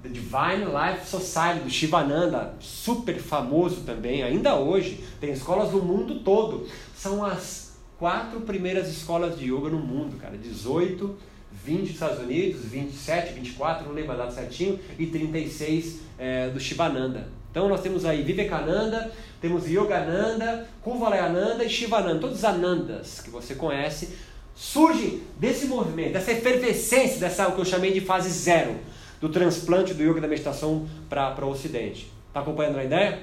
The 0.01 0.07
Divine 0.07 0.65
Life 0.65 1.05
Society 1.05 1.59
do 1.65 1.69
Shivananda, 1.69 2.55
super 2.61 3.19
famoso 3.19 3.81
também, 3.81 4.23
ainda 4.23 4.55
hoje, 4.55 5.03
tem 5.19 5.33
escolas 5.33 5.73
no 5.73 5.81
mundo 5.81 6.21
todo. 6.21 6.65
São 6.95 7.25
as 7.25 7.62
quatro 7.97 8.41
primeiras 8.41 8.87
escolas 8.89 9.37
de 9.37 9.45
yoga 9.45 9.69
no 9.69 9.79
mundo, 9.79 10.17
cara. 10.17 10.37
18, 10.37 11.15
20 11.63 11.81
dos 11.81 11.89
Estados 11.91 12.19
Unidos, 12.19 12.65
27, 12.65 13.33
24, 13.33 13.87
não 13.87 13.93
lembro 13.93 14.13
a 14.13 14.15
data 14.15 14.31
certinho, 14.31 14.79
e 14.97 15.07
36 15.07 15.99
é, 16.17 16.49
do 16.49 16.59
Shivananda. 16.59 17.27
Então 17.51 17.69
nós 17.69 17.81
temos 17.81 18.03
aí 18.03 18.23
Vivekananda, 18.23 19.11
temos 19.39 19.69
Yogananda, 19.69 20.67
Kuvalayananda 20.81 21.63
e 21.63 21.69
Shivananda, 21.69 22.19
todos 22.19 22.37
os 22.37 22.43
Anandas 22.43 23.21
que 23.21 23.29
você 23.29 23.53
conhece, 23.53 24.09
surgem 24.55 25.21
desse 25.37 25.67
movimento, 25.67 26.13
dessa 26.13 26.31
efervescência, 26.31 27.19
dessa 27.19 27.47
o 27.47 27.53
que 27.53 27.61
eu 27.61 27.65
chamei 27.65 27.93
de 27.93 28.01
fase 28.01 28.29
zero, 28.29 28.75
do 29.21 29.29
transplante 29.29 29.93
do 29.93 30.03
yoga 30.03 30.19
da 30.19 30.27
meditação 30.27 30.87
para 31.07 31.45
o 31.45 31.49
ocidente. 31.49 32.11
Está 32.27 32.39
acompanhando 32.39 32.79
a 32.79 32.83
ideia? 32.83 33.19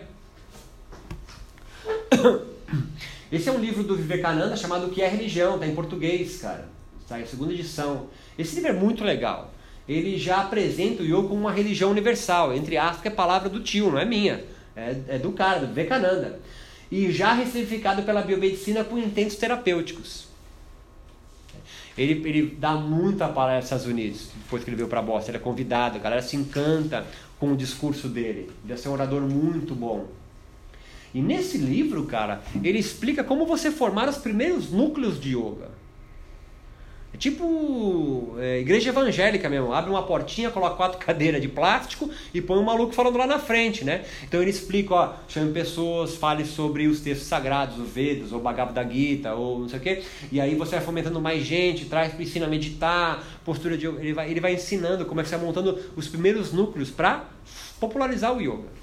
Esse 3.32 3.48
é 3.48 3.52
um 3.52 3.60
livro 3.60 3.84
do 3.84 3.96
Vivekananda 3.96 4.56
chamado 4.56 4.86
O 4.86 4.90
que 4.90 5.02
é 5.02 5.08
Religião, 5.08 5.54
está 5.54 5.66
em 5.66 5.74
português, 5.74 6.38
cara. 6.38 6.68
Está 7.00 7.20
em 7.20 7.26
segunda 7.26 7.52
edição. 7.52 8.06
Esse 8.36 8.56
livro 8.56 8.70
é 8.70 8.72
muito 8.72 9.04
legal. 9.04 9.52
Ele 9.88 10.18
já 10.18 10.42
apresenta 10.42 11.02
o 11.02 11.06
yoga 11.06 11.28
como 11.28 11.40
uma 11.40 11.52
religião 11.52 11.90
universal, 11.90 12.54
entre 12.54 12.76
aspas, 12.76 13.02
que 13.02 13.08
é 13.08 13.10
palavra 13.10 13.48
do 13.48 13.60
tio, 13.60 13.90
não 13.90 13.98
é 13.98 14.04
minha. 14.04 14.44
É, 14.74 14.96
é 15.08 15.18
do 15.18 15.32
cara, 15.32 15.60
do 15.60 15.68
Vivekananda. 15.68 16.40
E 16.90 17.10
já 17.12 17.32
ressignificado 17.32 18.02
pela 18.02 18.22
biomedicina 18.22 18.82
com 18.82 18.98
intentos 18.98 19.36
terapêuticos. 19.36 20.28
Ele, 21.96 22.12
ele 22.28 22.56
dá 22.58 22.74
muita 22.74 23.28
palestra 23.28 23.56
nos 23.56 23.64
Estados 23.64 23.86
Unidos, 23.86 24.28
depois 24.42 24.64
que 24.64 24.70
ele 24.70 24.76
veio 24.76 24.88
para 24.88 25.02
Boston. 25.02 25.30
Ele 25.30 25.38
é 25.38 25.40
convidado, 25.40 25.98
a 25.98 26.00
galera 26.00 26.22
se 26.22 26.36
encanta 26.36 27.06
com 27.38 27.52
o 27.52 27.56
discurso 27.56 28.08
dele. 28.08 28.50
Ele 28.64 28.72
é 28.72 28.88
um 28.88 28.92
orador 28.92 29.20
muito 29.22 29.74
bom. 29.74 30.06
E 31.12 31.20
nesse 31.20 31.58
livro, 31.58 32.04
cara, 32.04 32.42
ele 32.62 32.78
explica 32.78 33.24
como 33.24 33.46
você 33.46 33.70
formar 33.70 34.08
os 34.08 34.18
primeiros 34.18 34.70
núcleos 34.70 35.20
de 35.20 35.36
yoga. 35.36 35.80
É 37.12 37.16
tipo 37.16 38.36
é, 38.38 38.60
igreja 38.60 38.90
evangélica 38.90 39.48
mesmo. 39.48 39.72
Abre 39.72 39.90
uma 39.90 40.04
portinha, 40.04 40.50
coloca 40.50 40.76
quatro 40.76 40.98
cadeiras 41.04 41.42
de 41.42 41.48
plástico 41.48 42.08
e 42.32 42.40
põe 42.40 42.58
um 42.58 42.62
maluco 42.62 42.92
falando 42.92 43.18
lá 43.18 43.26
na 43.26 43.38
frente, 43.38 43.84
né? 43.84 44.04
Então 44.22 44.40
ele 44.40 44.50
explica, 44.50 44.94
ó, 44.94 45.12
chame 45.28 45.52
pessoas, 45.52 46.14
fale 46.14 46.44
sobre 46.44 46.86
os 46.86 47.00
textos 47.00 47.26
sagrados, 47.26 47.78
os 47.78 47.90
Vedas, 47.90 48.32
ou 48.32 48.40
Bhagavad 48.40 48.94
Gita, 48.94 49.34
ou 49.34 49.58
não 49.58 49.68
sei 49.68 49.78
o 49.80 49.82
quê. 49.82 50.02
E 50.30 50.40
aí 50.40 50.54
você 50.54 50.76
vai 50.76 50.84
fomentando 50.84 51.20
mais 51.20 51.44
gente, 51.44 51.86
traz, 51.86 52.18
ensina 52.18 52.46
a 52.46 52.48
meditar, 52.48 53.24
postura 53.44 53.76
de 53.76 53.88
yoga. 53.88 54.00
Ele 54.00 54.12
vai, 54.12 54.30
ele 54.30 54.40
vai 54.40 54.54
ensinando 54.54 55.04
como 55.04 55.20
é 55.20 55.24
que 55.24 55.28
você 55.28 55.36
vai 55.36 55.44
montando 55.44 55.80
os 55.96 56.06
primeiros 56.06 56.52
núcleos 56.52 56.90
para 56.90 57.24
popularizar 57.80 58.32
o 58.36 58.40
yoga. 58.40 58.79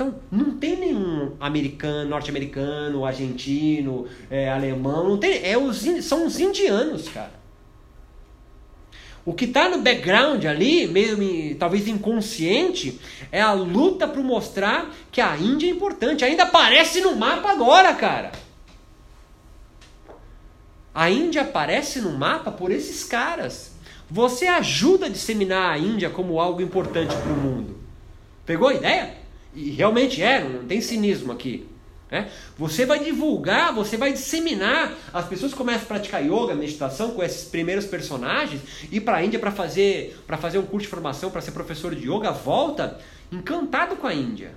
Então, 0.00 0.14
não 0.32 0.52
tem 0.52 0.76
nenhum 0.76 1.36
americano, 1.38 2.08
norte-americano, 2.08 3.04
argentino, 3.04 4.08
é, 4.30 4.48
alemão, 4.48 5.10
não 5.10 5.18
tem, 5.18 5.46
é 5.46 5.58
os, 5.58 5.84
são 6.02 6.26
os 6.26 6.40
indianos, 6.40 7.06
cara. 7.10 7.38
O 9.26 9.34
que 9.34 9.44
está 9.44 9.68
no 9.68 9.82
background 9.82 10.42
ali, 10.46 10.86
meio 10.86 11.54
talvez 11.56 11.86
inconsciente, 11.86 12.98
é 13.30 13.42
a 13.42 13.52
luta 13.52 14.08
para 14.08 14.22
mostrar 14.22 14.90
que 15.12 15.20
a 15.20 15.36
Índia 15.36 15.66
é 15.66 15.70
importante. 15.70 16.24
Ainda 16.24 16.44
aparece 16.44 17.02
no 17.02 17.14
mapa 17.14 17.50
agora, 17.50 17.92
cara. 17.92 18.32
A 20.94 21.10
Índia 21.10 21.42
aparece 21.42 22.00
no 22.00 22.12
mapa 22.12 22.50
por 22.50 22.70
esses 22.70 23.04
caras. 23.04 23.72
Você 24.08 24.46
ajuda 24.46 25.04
a 25.04 25.10
disseminar 25.10 25.74
a 25.74 25.78
Índia 25.78 26.08
como 26.08 26.40
algo 26.40 26.62
importante 26.62 27.14
para 27.14 27.32
o 27.34 27.36
mundo. 27.36 27.78
Pegou 28.46 28.68
a 28.68 28.74
ideia? 28.74 29.19
E 29.54 29.70
realmente 29.70 30.22
é, 30.22 30.42
não 30.42 30.64
tem 30.64 30.80
cinismo 30.80 31.32
aqui. 31.32 31.66
Né? 32.10 32.30
Você 32.58 32.84
vai 32.84 33.02
divulgar, 33.02 33.72
você 33.72 33.96
vai 33.96 34.12
disseminar. 34.12 34.94
As 35.12 35.26
pessoas 35.26 35.54
começam 35.54 35.84
a 35.84 35.86
praticar 35.86 36.24
yoga, 36.24 36.54
meditação 36.54 37.12
com 37.12 37.22
esses 37.22 37.48
primeiros 37.48 37.86
personagens, 37.86 38.60
ir 38.90 39.00
para 39.00 39.18
a 39.18 39.24
Índia 39.24 39.38
para 39.38 39.52
fazer, 39.52 40.18
fazer 40.40 40.58
um 40.58 40.66
curso 40.66 40.86
de 40.86 40.90
formação, 40.90 41.30
para 41.30 41.40
ser 41.40 41.52
professor 41.52 41.94
de 41.94 42.10
yoga, 42.10 42.32
volta 42.32 43.00
encantado 43.30 43.96
com 43.96 44.06
a 44.06 44.14
Índia. 44.14 44.54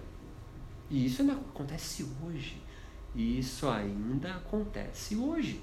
E 0.89 1.05
isso 1.05 1.21
ainda 1.21 1.33
acontece 1.33 2.05
hoje. 2.25 2.57
Isso 3.15 3.69
ainda 3.69 4.29
acontece 4.29 5.15
hoje. 5.15 5.61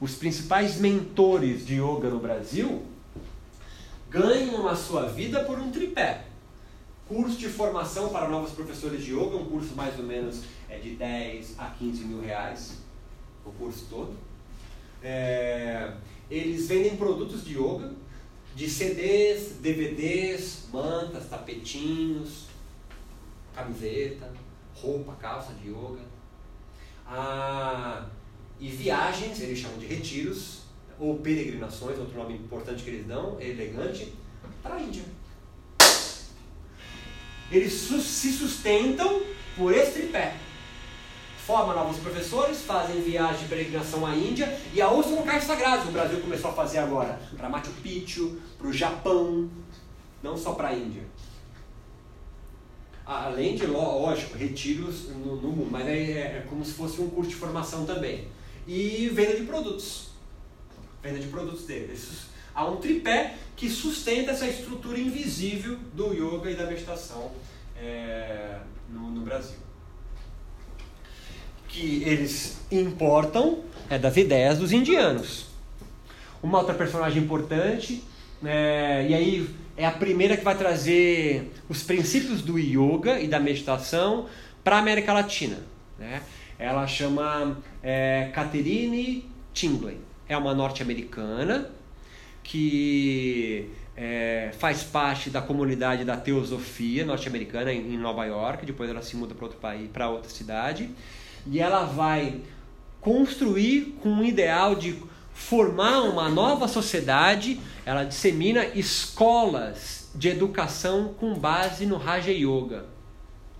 Os 0.00 0.14
principais 0.14 0.78
mentores 0.78 1.66
de 1.66 1.74
yoga 1.74 2.08
no 2.08 2.18
Brasil 2.18 2.82
ganham 4.10 4.66
a 4.66 4.74
sua 4.74 5.06
vida 5.08 5.40
por 5.44 5.58
um 5.58 5.70
tripé 5.70 6.24
Curso 7.08 7.36
de 7.36 7.48
formação 7.48 8.08
para 8.08 8.28
novos 8.28 8.50
professores 8.50 9.04
de 9.04 9.12
yoga, 9.12 9.36
um 9.36 9.44
curso 9.44 9.76
mais 9.76 9.96
ou 9.96 10.04
menos 10.04 10.42
é, 10.68 10.76
de 10.78 10.96
10 10.96 11.54
a 11.56 11.66
15 11.66 12.04
mil 12.04 12.20
reais, 12.20 12.78
o 13.44 13.52
curso 13.52 13.86
todo. 13.88 14.16
É, 15.00 15.92
eles 16.28 16.66
vendem 16.66 16.96
produtos 16.96 17.44
de 17.44 17.56
yoga, 17.56 17.92
de 18.56 18.68
CDs, 18.68 19.58
DVDs, 19.60 20.66
mantas, 20.72 21.28
tapetinhos, 21.28 22.46
camiseta, 23.54 24.32
roupa, 24.74 25.14
calça 25.14 25.52
de 25.52 25.68
yoga. 25.68 26.02
Ah, 27.06 28.08
e 28.58 28.68
viagens, 28.68 29.40
eles 29.40 29.60
chamam 29.60 29.78
de 29.78 29.86
retiros, 29.86 30.62
ou 30.98 31.18
peregrinações, 31.18 31.96
outro 32.00 32.18
nome 32.18 32.34
importante 32.34 32.82
que 32.82 32.90
eles 32.90 33.06
dão, 33.06 33.40
elegante, 33.40 34.12
para 34.60 34.74
a 34.74 34.82
Índia 34.82 35.04
eles 37.50 37.72
se 37.72 38.32
sustentam 38.32 39.22
por 39.56 39.72
esse 39.72 39.92
tripé. 39.92 40.36
Formam 41.46 41.76
novos 41.76 41.98
professores, 41.98 42.62
fazem 42.62 43.00
viagem 43.00 43.42
de 43.42 43.48
peregrinação 43.48 44.04
à 44.04 44.16
Índia 44.16 44.58
e 44.74 44.82
a 44.82 44.88
outros 44.88 45.14
locais 45.14 45.44
sagrados. 45.44 45.88
O 45.88 45.92
Brasil 45.92 46.20
começou 46.20 46.50
a 46.50 46.54
fazer 46.54 46.78
agora 46.78 47.20
para 47.36 47.48
Machu 47.48 47.70
Picchu, 47.82 48.40
para 48.58 48.66
o 48.66 48.72
Japão, 48.72 49.48
não 50.22 50.36
só 50.36 50.54
para 50.54 50.68
a 50.68 50.74
Índia. 50.74 51.04
Além 53.06 53.54
de, 53.54 53.64
lógico, 53.64 54.36
retiros 54.36 55.08
no, 55.10 55.36
no 55.36 55.48
mundo, 55.50 55.68
mas 55.70 55.86
é, 55.86 55.92
é, 55.92 56.18
é 56.38 56.46
como 56.48 56.64
se 56.64 56.72
fosse 56.72 57.00
um 57.00 57.08
curso 57.08 57.30
de 57.30 57.36
formação 57.36 57.86
também. 57.86 58.26
E 58.66 59.08
venda 59.14 59.36
de 59.36 59.44
produtos. 59.44 60.08
Venda 61.00 61.20
de 61.20 61.28
produtos 61.28 61.64
deles. 61.66 62.26
Há 62.56 62.64
um 62.64 62.76
tripé 62.76 63.34
que 63.54 63.68
sustenta 63.68 64.30
essa 64.30 64.46
estrutura 64.46 64.98
invisível 64.98 65.78
do 65.92 66.14
yoga 66.14 66.50
e 66.50 66.54
da 66.54 66.64
meditação 66.64 67.30
é, 67.78 68.56
no, 68.88 69.10
no 69.10 69.20
Brasil. 69.20 69.58
Que 71.68 72.02
eles 72.04 72.58
importam 72.72 73.62
é 73.90 73.98
das 73.98 74.16
ideias 74.16 74.58
dos 74.58 74.72
indianos. 74.72 75.48
uma 76.42 76.58
outra 76.58 76.74
personagem 76.74 77.22
importante, 77.22 78.02
é, 78.42 79.06
e 79.06 79.14
aí 79.14 79.50
é 79.76 79.84
a 79.84 79.92
primeira 79.92 80.34
que 80.34 80.42
vai 80.42 80.56
trazer 80.56 81.52
os 81.68 81.82
princípios 81.82 82.40
do 82.40 82.58
yoga 82.58 83.20
e 83.20 83.28
da 83.28 83.38
meditação 83.38 84.28
para 84.64 84.76
a 84.76 84.78
América 84.78 85.12
Latina. 85.12 85.58
Né? 85.98 86.22
Ela 86.58 86.86
chama 86.86 87.58
é, 87.82 88.30
Catherine 88.34 89.30
Tingley. 89.52 90.00
É 90.26 90.36
uma 90.38 90.54
norte-americana 90.54 91.70
que 92.46 93.68
é, 93.96 94.52
faz 94.58 94.84
parte 94.84 95.30
da 95.30 95.42
comunidade 95.42 96.04
da 96.04 96.16
teosofia 96.16 97.04
norte-americana 97.04 97.72
em, 97.72 97.94
em 97.94 97.98
Nova 97.98 98.24
York. 98.24 98.64
Depois 98.64 98.88
ela 98.88 99.02
se 99.02 99.16
muda 99.16 99.34
para 99.34 99.44
outro 99.44 99.58
país, 99.58 99.90
para 99.90 100.08
outra 100.08 100.30
cidade, 100.30 100.90
e 101.44 101.58
ela 101.58 101.84
vai 101.84 102.40
construir 103.00 103.96
com 104.00 104.10
um 104.10 104.24
ideal 104.24 104.76
de 104.76 105.02
formar 105.34 106.02
uma 106.02 106.28
nova 106.28 106.68
sociedade. 106.68 107.60
Ela 107.84 108.04
dissemina 108.04 108.64
escolas 108.64 110.08
de 110.14 110.28
educação 110.28 111.14
com 111.18 111.34
base 111.34 111.84
no 111.84 111.96
Raja 111.96 112.30
Yoga. 112.30 112.86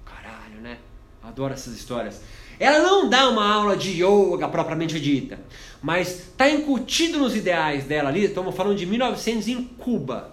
Caralho, 0.05 0.61
né? 0.63 0.79
Adoro 1.23 1.55
essas 1.55 1.75
histórias. 1.75 2.23
Ela 2.59 2.79
não 2.79 3.09
dá 3.09 3.29
uma 3.29 3.47
aula 3.53 3.77
de 3.77 4.03
yoga 4.03 4.49
propriamente 4.49 4.99
dita, 4.99 5.39
mas 5.87 6.31
está 6.31 6.51
incutido 6.51 7.17
nos 7.17 7.37
ideais 7.37 7.85
dela 7.85 8.09
ali. 8.09 8.25
Estamos 8.25 8.53
falando 8.57 8.77
de 8.77 8.85
1900 8.85 9.47
em 9.47 9.63
Cuba. 9.63 10.33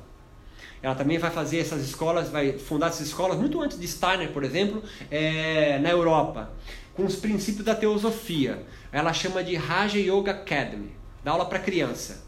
Ela 0.81 0.95
também 0.95 1.19
vai 1.19 1.29
fazer 1.29 1.59
essas 1.59 1.83
escolas, 1.83 2.29
vai 2.29 2.57
fundar 2.57 2.87
essas 2.87 3.05
escolas 3.05 3.37
muito 3.37 3.61
antes 3.61 3.79
de 3.79 3.87
Steiner, 3.87 4.31
por 4.31 4.43
exemplo, 4.43 4.81
é, 5.11 5.77
na 5.77 5.91
Europa, 5.91 6.51
com 6.95 7.05
os 7.05 7.17
princípios 7.17 7.63
da 7.63 7.75
teosofia. 7.75 8.63
Ela 8.91 9.13
chama 9.13 9.43
de 9.43 9.55
Raja 9.55 9.99
Yoga 9.99 10.31
Academy, 10.31 10.89
dá 11.23 11.29
aula 11.29 11.45
para 11.45 11.59
criança. 11.59 12.25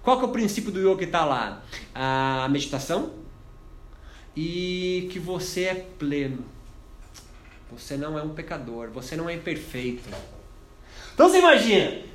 Qual 0.00 0.16
que 0.16 0.24
é 0.24 0.28
o 0.28 0.30
princípio 0.30 0.70
do 0.70 0.78
yoga 0.78 0.98
que 0.98 1.04
está 1.06 1.24
lá? 1.24 1.64
A 1.92 2.46
meditação 2.48 3.10
e 4.36 5.08
que 5.10 5.18
você 5.18 5.64
é 5.64 5.74
pleno. 5.74 6.44
Você 7.72 7.96
não 7.96 8.16
é 8.16 8.22
um 8.22 8.28
pecador, 8.28 8.88
você 8.92 9.16
não 9.16 9.28
é 9.28 9.34
imperfeito. 9.34 10.08
Então 11.12 11.28
você 11.28 11.40
imagina, 11.40 12.06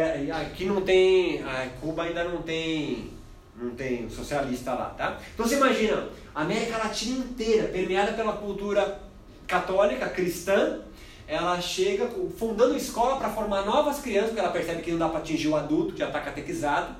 é, 0.00 0.30
aqui 0.30 0.64
não 0.64 0.82
tem, 0.82 1.42
Cuba 1.80 2.04
ainda 2.04 2.24
não 2.24 2.42
tem, 2.42 3.10
não 3.56 3.70
tem 3.74 4.08
socialista 4.10 4.74
lá, 4.74 4.90
tá? 4.90 5.18
Então 5.34 5.46
você 5.46 5.56
imagina, 5.56 6.08
a 6.34 6.42
América 6.42 6.78
Latina 6.78 7.24
inteira, 7.24 7.68
permeada 7.68 8.12
pela 8.12 8.34
cultura 8.34 9.00
católica, 9.46 10.08
cristã, 10.08 10.80
ela 11.26 11.60
chega 11.60 12.08
fundando 12.38 12.76
escola 12.76 13.16
para 13.16 13.30
formar 13.30 13.64
novas 13.64 14.00
crianças, 14.00 14.30
porque 14.30 14.40
ela 14.40 14.52
percebe 14.52 14.82
que 14.82 14.90
não 14.90 14.98
dá 14.98 15.08
para 15.08 15.18
atingir 15.18 15.48
o 15.48 15.56
adulto, 15.56 15.94
que 15.94 15.98
já 15.98 16.06
está 16.08 16.20
catequizado, 16.20 16.94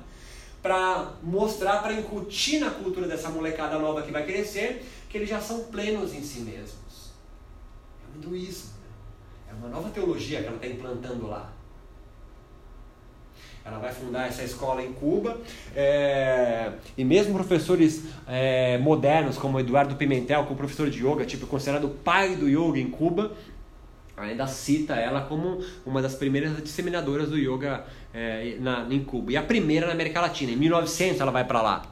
para 0.61 1.13
mostrar, 1.23 1.81
para 1.81 1.93
incutir 1.93 2.59
na 2.59 2.71
cultura 2.71 3.07
dessa 3.07 3.29
molecada 3.29 3.79
nova 3.79 4.01
que 4.01 4.11
vai 4.11 4.25
crescer, 4.25 4.85
que 5.07 5.17
eles 5.17 5.29
já 5.29 5.39
são 5.39 5.65
plenos 5.65 6.13
em 6.13 6.21
si 6.21 6.39
mesmos 6.39 6.87
hinduísmo. 8.17 8.71
Né? 8.79 9.51
É 9.51 9.53
uma 9.53 9.69
nova 9.69 9.89
teologia 9.89 10.41
que 10.41 10.47
ela 10.47 10.55
está 10.55 10.67
implantando 10.67 11.27
lá. 11.27 11.51
Ela 13.67 13.79
vai 13.79 13.91
fundar 13.91 14.27
essa 14.27 14.43
escola 14.43 14.81
em 14.81 14.93
Cuba. 14.93 15.37
É, 15.75 16.71
e 16.97 17.03
mesmo 17.03 17.33
professores 17.33 18.05
é, 18.25 18.77
modernos, 18.77 19.37
como 19.37 19.59
Eduardo 19.59 19.95
Pimentel, 19.95 20.45
que 20.45 20.53
é 20.53 20.55
professor 20.55 20.89
de 20.89 21.05
yoga, 21.05 21.25
tipo, 21.25 21.45
considerado 21.45 21.83
o 21.83 21.89
pai 21.89 22.35
do 22.35 22.47
yoga 22.47 22.79
em 22.79 22.89
Cuba, 22.89 23.33
ainda 24.15 24.47
cita 24.47 24.95
ela 24.95 25.21
como 25.21 25.61
uma 25.85 26.01
das 26.01 26.15
primeiras 26.15 26.55
disseminadoras 26.63 27.29
do 27.29 27.37
yoga 27.37 27.83
é, 28.13 28.55
na, 28.61 28.87
em 28.89 29.03
Cuba. 29.03 29.33
E 29.33 29.37
a 29.37 29.43
primeira 29.43 29.85
na 29.85 29.91
América 29.91 30.21
Latina. 30.21 30.53
Em 30.53 30.55
1900 30.55 31.19
ela 31.19 31.31
vai 31.31 31.43
para 31.43 31.61
lá. 31.61 31.83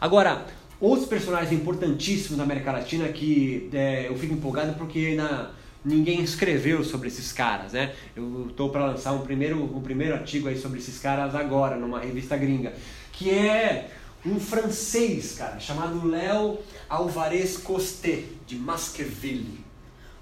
Agora, 0.00 0.44
Outros 0.80 1.08
personagens 1.08 1.52
importantíssimos 1.52 2.36
na 2.36 2.44
América 2.44 2.72
Latina 2.72 3.08
que 3.08 3.70
é, 3.72 4.08
eu 4.08 4.16
fico 4.16 4.34
empolgado 4.34 4.74
porque 4.74 5.14
na, 5.14 5.50
ninguém 5.84 6.22
escreveu 6.22 6.82
sobre 6.82 7.08
esses 7.08 7.32
caras, 7.32 7.72
né? 7.72 7.94
Eu 8.16 8.46
estou 8.48 8.70
para 8.70 8.86
lançar 8.86 9.12
um 9.12 9.20
primeiro, 9.20 9.62
um 9.62 9.82
primeiro 9.82 10.14
artigo 10.14 10.48
aí 10.48 10.58
sobre 10.58 10.78
esses 10.78 10.98
caras 10.98 11.34
agora, 11.34 11.76
numa 11.76 12.00
revista 12.00 12.36
gringa, 12.36 12.72
que 13.12 13.30
é 13.30 13.90
um 14.24 14.40
francês, 14.40 15.34
cara, 15.36 15.60
chamado 15.60 16.08
Léo 16.08 16.58
Alvarez 16.88 17.58
Costé, 17.58 18.22
de 18.46 18.56
Masqueville. 18.56 19.62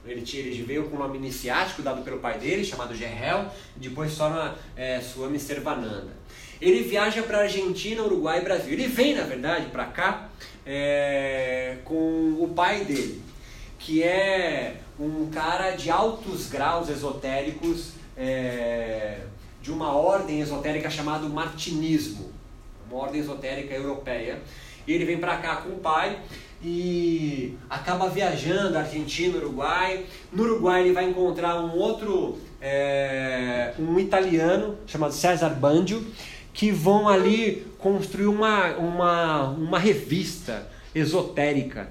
Ele, 0.04 0.24
ele 0.34 0.62
veio 0.64 0.88
com 0.88 0.96
um 0.96 0.98
nome 0.98 1.16
iniciático 1.16 1.82
dado 1.82 2.02
pelo 2.02 2.18
pai 2.18 2.38
dele, 2.38 2.64
chamado 2.64 2.94
Gerrel, 2.94 3.46
e 3.76 3.80
depois 3.88 4.10
só 4.10 4.28
na 4.28 4.56
é, 4.76 5.00
Swami 5.00 5.38
Servananda. 5.38 6.10
Ele 6.60 6.82
viaja 6.82 7.22
para 7.22 7.42
Argentina, 7.42 8.02
Uruguai 8.02 8.40
e 8.40 8.44
Brasil. 8.44 8.72
Ele 8.72 8.88
vem, 8.88 9.14
na 9.14 9.22
verdade, 9.22 9.66
para 9.66 9.84
cá 9.84 10.28
é, 10.66 11.78
com 11.84 12.36
o 12.40 12.52
pai 12.54 12.84
dele, 12.84 13.22
que 13.78 14.02
é 14.02 14.76
um 15.02 15.28
cara 15.30 15.72
de 15.72 15.90
altos 15.90 16.48
graus 16.48 16.88
esotéricos 16.88 17.92
é, 18.16 19.18
de 19.60 19.72
uma 19.72 19.92
ordem 19.92 20.40
esotérica 20.40 20.88
chamada 20.88 21.28
Martinismo, 21.28 22.30
uma 22.88 23.02
ordem 23.02 23.20
esotérica 23.20 23.74
europeia. 23.74 24.40
E 24.86 24.92
ele 24.92 25.04
vem 25.04 25.18
para 25.18 25.38
cá 25.38 25.56
com 25.56 25.70
o 25.70 25.78
pai 25.78 26.20
e 26.62 27.56
acaba 27.68 28.08
viajando 28.08 28.78
Argentina, 28.78 29.36
Uruguai. 29.36 30.06
No 30.32 30.44
Uruguai 30.44 30.82
ele 30.82 30.92
vai 30.92 31.08
encontrar 31.08 31.60
um 31.60 31.76
outro, 31.76 32.38
é, 32.60 33.74
um 33.78 33.98
italiano 33.98 34.76
chamado 34.86 35.12
César 35.12 35.50
Bandio, 35.50 36.06
que 36.52 36.70
vão 36.70 37.08
ali 37.08 37.66
construir 37.78 38.26
uma, 38.26 38.76
uma, 38.76 39.48
uma 39.48 39.78
revista 39.78 40.68
esotérica. 40.94 41.90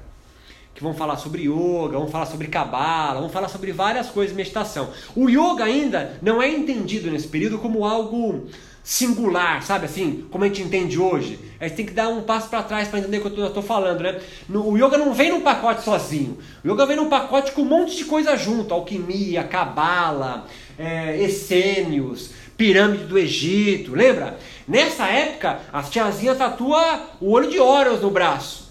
Que 0.81 0.83
vão 0.83 0.95
falar 0.95 1.15
sobre 1.17 1.43
yoga, 1.43 1.99
vão 1.99 2.07
falar 2.07 2.25
sobre 2.25 2.47
cabala, 2.47 3.21
vão 3.21 3.29
falar 3.29 3.49
sobre 3.49 3.71
várias 3.71 4.07
coisas 4.07 4.31
de 4.31 4.35
meditação. 4.35 4.89
O 5.15 5.29
yoga 5.29 5.63
ainda 5.63 6.17
não 6.23 6.41
é 6.41 6.49
entendido 6.49 7.11
nesse 7.11 7.27
período 7.27 7.59
como 7.59 7.85
algo 7.85 8.47
singular, 8.83 9.61
sabe 9.61 9.85
assim, 9.85 10.25
como 10.31 10.43
a 10.43 10.47
gente 10.47 10.63
entende 10.63 10.97
hoje. 10.97 11.37
A 11.59 11.67
gente 11.67 11.77
tem 11.77 11.85
que 11.85 11.93
dar 11.93 12.09
um 12.09 12.23
passo 12.23 12.49
para 12.49 12.63
trás 12.63 12.87
para 12.87 12.97
entender 12.97 13.19
o 13.19 13.29
que 13.29 13.39
eu 13.39 13.45
estou 13.45 13.61
falando, 13.61 14.01
né? 14.01 14.19
O 14.49 14.75
yoga 14.75 14.97
não 14.97 15.13
vem 15.13 15.29
num 15.29 15.41
pacote 15.41 15.83
sozinho. 15.83 16.39
O 16.65 16.67
yoga 16.67 16.87
vem 16.87 16.95
num 16.95 17.09
pacote 17.09 17.51
com 17.51 17.61
um 17.61 17.65
monte 17.65 17.95
de 17.95 18.05
coisa 18.05 18.35
junto: 18.35 18.73
alquimia, 18.73 19.43
cabala, 19.43 20.47
é, 20.79 21.21
essênios, 21.21 22.31
pirâmide 22.57 23.03
do 23.03 23.19
Egito, 23.19 23.93
lembra? 23.93 24.39
Nessa 24.67 25.05
época, 25.05 25.59
as 25.71 25.91
tiazinhas 25.91 26.39
tatuam 26.39 27.01
o 27.19 27.29
olho 27.29 27.51
de 27.51 27.59
Horus 27.59 28.01
no 28.01 28.09
braço. 28.09 28.70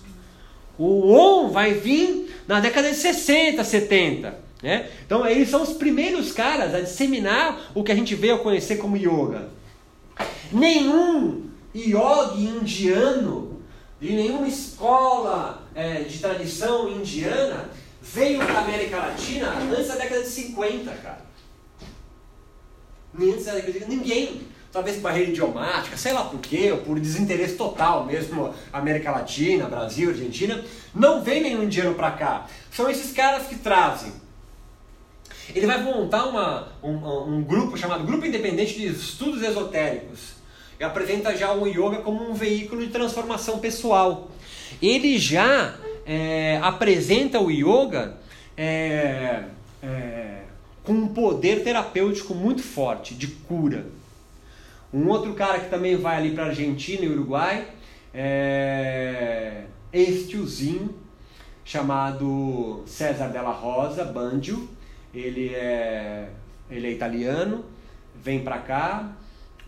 O 0.81 1.13
On 1.13 1.51
vai 1.51 1.75
vir 1.75 2.35
na 2.49 2.59
década 2.59 2.89
de 2.89 2.97
60, 2.97 3.63
70. 3.63 4.35
Né? 4.63 4.89
Então, 5.05 5.27
eles 5.27 5.51
são 5.51 5.63
os 5.63 5.75
primeiros 5.75 6.33
caras 6.33 6.75
a 6.75 6.81
disseminar 6.81 7.71
o 7.75 7.85
que 7.85 7.93
a 7.93 7.95
gente 7.95 8.15
veio 8.15 8.37
a 8.37 8.39
conhecer 8.39 8.77
como 8.77 8.97
yoga. 8.97 9.51
Nenhum 10.51 11.51
yogi 11.75 12.47
indiano, 12.47 13.61
de 14.01 14.15
nenhuma 14.15 14.49
escola 14.49 15.69
é, 15.75 16.01
de 16.01 16.19
tradição 16.19 16.89
indiana, 16.91 17.69
veio 18.01 18.39
para 18.39 18.55
a 18.55 18.65
América 18.65 18.97
Latina 18.97 19.53
antes 19.59 19.89
da 19.89 19.97
década 19.97 20.23
de 20.23 20.29
50, 20.29 20.91
cara. 20.93 21.27
Nem 23.13 23.35
antes 23.35 23.45
da 23.45 23.53
década 23.53 23.73
de 23.73 23.79
50. 23.81 23.97
Ninguém 23.97 24.41
talvez 24.73 24.99
barreira 24.99 25.31
idiomática, 25.31 25.97
sei 25.97 26.13
lá 26.13 26.25
por 26.25 26.41
quê, 26.41 26.71
ou 26.73 26.79
por 26.79 26.99
desinteresse 27.01 27.57
total 27.57 28.07
mesmo, 28.07 28.55
América 28.73 29.11
Latina, 29.11 29.67
Brasil, 29.67 30.11
Argentina, 30.11 30.65
não 30.95 31.23
vem 31.23 31.43
nenhum 31.43 31.65
indiano 31.65 31.95
para 31.95 32.13
cá. 32.13 32.47
São 32.71 32.89
esses 32.89 33.13
caras 33.13 33.47
que 33.47 33.57
trazem. 33.57 34.13
Ele 35.55 35.67
vai 35.67 35.83
montar 35.83 36.27
uma, 36.27 36.69
um, 36.83 37.37
um 37.37 37.43
grupo 37.43 37.77
chamado 37.77 38.05
Grupo 38.05 38.25
Independente 38.25 38.75
de 38.75 38.87
Estudos 38.87 39.43
Esotéricos 39.43 40.41
e 40.79 40.85
apresenta 40.85 41.37
já 41.37 41.53
o 41.53 41.67
yoga 41.67 41.99
como 41.99 42.31
um 42.31 42.35
veículo 42.35 42.81
de 42.85 42.93
transformação 42.93 43.59
pessoal. 43.59 44.31
Ele 44.81 45.19
já 45.19 45.75
é, 46.07 46.59
apresenta 46.63 47.41
o 47.41 47.51
yoga 47.51 48.17
é, 48.57 49.43
é, 49.83 50.43
com 50.85 50.93
um 50.93 51.09
poder 51.09 51.65
terapêutico 51.65 52.35
muito 52.35 52.63
forte, 52.63 53.15
de 53.15 53.27
cura. 53.27 53.87
Um 54.93 55.07
outro 55.09 55.35
cara 55.35 55.61
que 55.61 55.71
também 55.71 55.97
vai 55.97 56.17
ali 56.17 56.33
para 56.33 56.47
Argentina 56.47 57.05
e 57.05 57.09
Uruguai 57.09 57.65
é 58.13 59.65
este 59.93 60.31
tiozinho 60.31 60.93
chamado 61.65 62.83
César 62.87 63.29
Della 63.29 63.53
Rosa 63.53 64.05
Bandio. 64.05 64.69
Ele 65.15 65.55
é, 65.55 66.29
ele 66.69 66.89
é 66.89 66.91
italiano, 66.91 67.65
vem 68.21 68.43
para 68.43 68.59
cá 68.59 69.13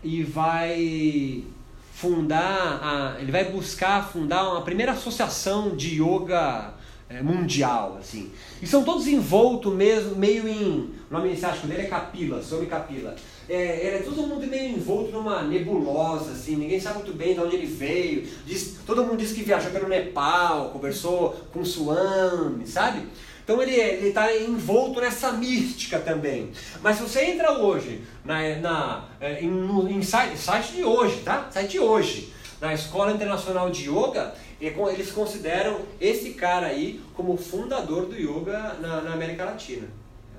e 0.03 0.23
vai 0.23 1.45
fundar, 1.93 2.79
a, 2.81 3.21
ele 3.21 3.31
vai 3.31 3.49
buscar 3.49 4.05
fundar 4.05 4.49
uma 4.49 4.61
primeira 4.61 4.91
associação 4.91 5.73
de 5.73 6.01
yoga 6.01 6.73
é, 7.09 7.21
mundial, 7.21 7.97
assim. 7.97 8.29
E 8.61 8.67
são 8.67 8.83
todos 8.83 9.07
envoltos 9.07 9.73
mesmo, 9.73 10.17
meio 10.17 10.47
em, 10.47 10.93
o 11.09 11.13
nome 11.13 11.29
iniciático 11.29 11.67
dele 11.67 11.83
é 11.83 11.85
Capila, 11.85 12.41
Swami 12.41 12.65
Capila 12.65 13.15
é, 13.49 13.95
é 13.95 14.01
todo 14.03 14.27
mundo 14.27 14.47
meio 14.47 14.75
envolto 14.75 15.11
numa 15.11 15.41
nebulosa, 15.43 16.31
assim, 16.31 16.55
ninguém 16.55 16.79
sabe 16.79 16.99
muito 16.99 17.13
bem 17.13 17.33
de 17.33 17.39
onde 17.39 17.55
ele 17.55 17.67
veio. 17.67 18.27
Diz, 18.45 18.77
todo 18.85 19.03
mundo 19.03 19.17
diz 19.17 19.31
que 19.31 19.43
viajou 19.43 19.71
pelo 19.71 19.87
Nepal, 19.87 20.69
conversou 20.69 21.31
com 21.51 21.63
Swami, 21.65 22.65
sabe? 22.67 23.07
Então 23.43 23.61
ele 23.61 23.75
está 24.07 24.33
envolto 24.35 25.01
nessa 25.01 25.33
mística 25.33 25.99
também. 25.99 26.51
Mas 26.81 26.97
se 26.97 27.03
você 27.03 27.25
entra 27.25 27.51
hoje 27.51 28.01
na, 28.23 28.55
na, 28.57 29.05
é, 29.19 29.41
em, 29.41 29.49
no, 29.49 29.89
em 29.89 30.01
site, 30.01 30.37
site 30.37 30.73
de 30.73 30.83
hoje, 30.83 31.21
tá? 31.25 31.49
Site 31.51 31.71
de 31.71 31.79
hoje, 31.79 32.33
na 32.61 32.73
Escola 32.73 33.11
Internacional 33.11 33.69
de 33.69 33.89
Yoga, 33.89 34.33
eles 34.61 35.11
consideram 35.11 35.81
esse 35.99 36.31
cara 36.31 36.67
aí 36.67 37.01
como 37.13 37.35
fundador 37.35 38.05
do 38.05 38.15
yoga 38.15 38.75
na, 38.79 39.01
na 39.01 39.13
América 39.13 39.43
Latina. 39.43 39.87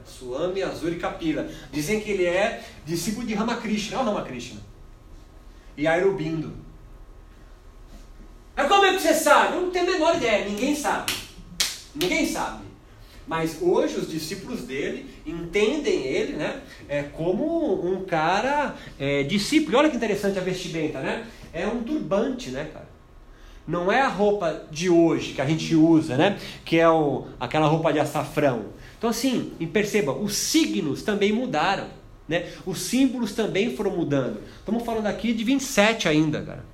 Swami 0.04 0.62
Azuri 0.62 0.96
Kapila. 0.96 1.48
Dizem 1.72 2.00
que 2.00 2.10
ele 2.10 2.24
é 2.24 2.64
discípulo 2.84 3.26
de 3.26 3.34
Ramakrishna, 3.34 3.98
não 3.98 4.04
Ramakrishna. 4.04 4.60
E 5.76 5.86
Aurobindo. 5.86 6.54
Mas 8.56 8.68
como 8.68 8.84
é 8.84 8.92
que 8.92 9.00
você 9.00 9.14
sabe? 9.14 9.56
Eu 9.56 9.62
não 9.62 9.70
tenho 9.70 9.88
a 9.88 9.92
menor 9.92 10.16
ideia, 10.16 10.44
ninguém 10.44 10.74
sabe. 10.76 11.12
Ninguém 11.94 12.26
sabe. 12.26 12.64
Mas 13.26 13.62
hoje 13.62 13.96
os 13.96 14.10
discípulos 14.10 14.62
dele 14.62 15.10
entendem 15.26 16.06
ele 16.06 16.34
né, 16.34 16.62
é, 16.88 17.02
como 17.04 17.84
um 17.84 18.04
cara 18.04 18.76
é, 18.98 19.22
discípulo. 19.22 19.78
Olha 19.78 19.90
que 19.90 19.96
interessante 19.96 20.38
a 20.38 20.42
vestimenta, 20.42 21.00
né? 21.00 21.26
É 21.52 21.66
um 21.66 21.82
turbante, 21.82 22.50
né, 22.50 22.68
cara? 22.72 22.93
Não 23.66 23.90
é 23.90 24.00
a 24.00 24.08
roupa 24.08 24.64
de 24.70 24.90
hoje 24.90 25.32
que 25.32 25.40
a 25.40 25.46
gente 25.46 25.74
usa, 25.74 26.16
né? 26.16 26.38
Que 26.64 26.78
é 26.78 26.88
o, 26.88 27.26
aquela 27.40 27.66
roupa 27.66 27.92
de 27.92 27.98
açafrão. 27.98 28.66
Então, 28.98 29.08
assim, 29.08 29.52
perceba, 29.72 30.12
os 30.12 30.36
signos 30.36 31.02
também 31.02 31.32
mudaram. 31.32 31.86
Né? 32.28 32.50
Os 32.64 32.80
símbolos 32.80 33.32
também 33.32 33.76
foram 33.76 33.90
mudando. 33.90 34.40
Estamos 34.58 34.82
falando 34.82 35.06
aqui 35.06 35.32
de 35.32 35.44
27 35.44 36.08
ainda, 36.08 36.42
cara. 36.42 36.64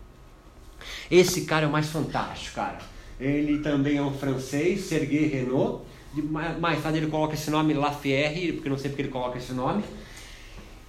Esse 1.10 1.42
cara 1.42 1.66
é 1.66 1.68
o 1.68 1.72
mais 1.72 1.88
fantástico, 1.88 2.56
cara. 2.56 2.78
Ele 3.18 3.58
também 3.58 3.96
é 3.96 4.02
um 4.02 4.12
francês, 4.12 4.82
Sergei 4.82 5.26
Renault. 5.26 5.84
Mais 6.58 6.82
tarde 6.82 6.98
ele 6.98 7.08
coloca 7.08 7.34
esse 7.34 7.50
nome 7.50 7.74
Lafayette, 7.74 8.54
porque 8.54 8.68
não 8.68 8.78
sei 8.78 8.90
porque 8.90 9.02
ele 9.02 9.10
coloca 9.10 9.38
esse 9.38 9.52
nome. 9.52 9.84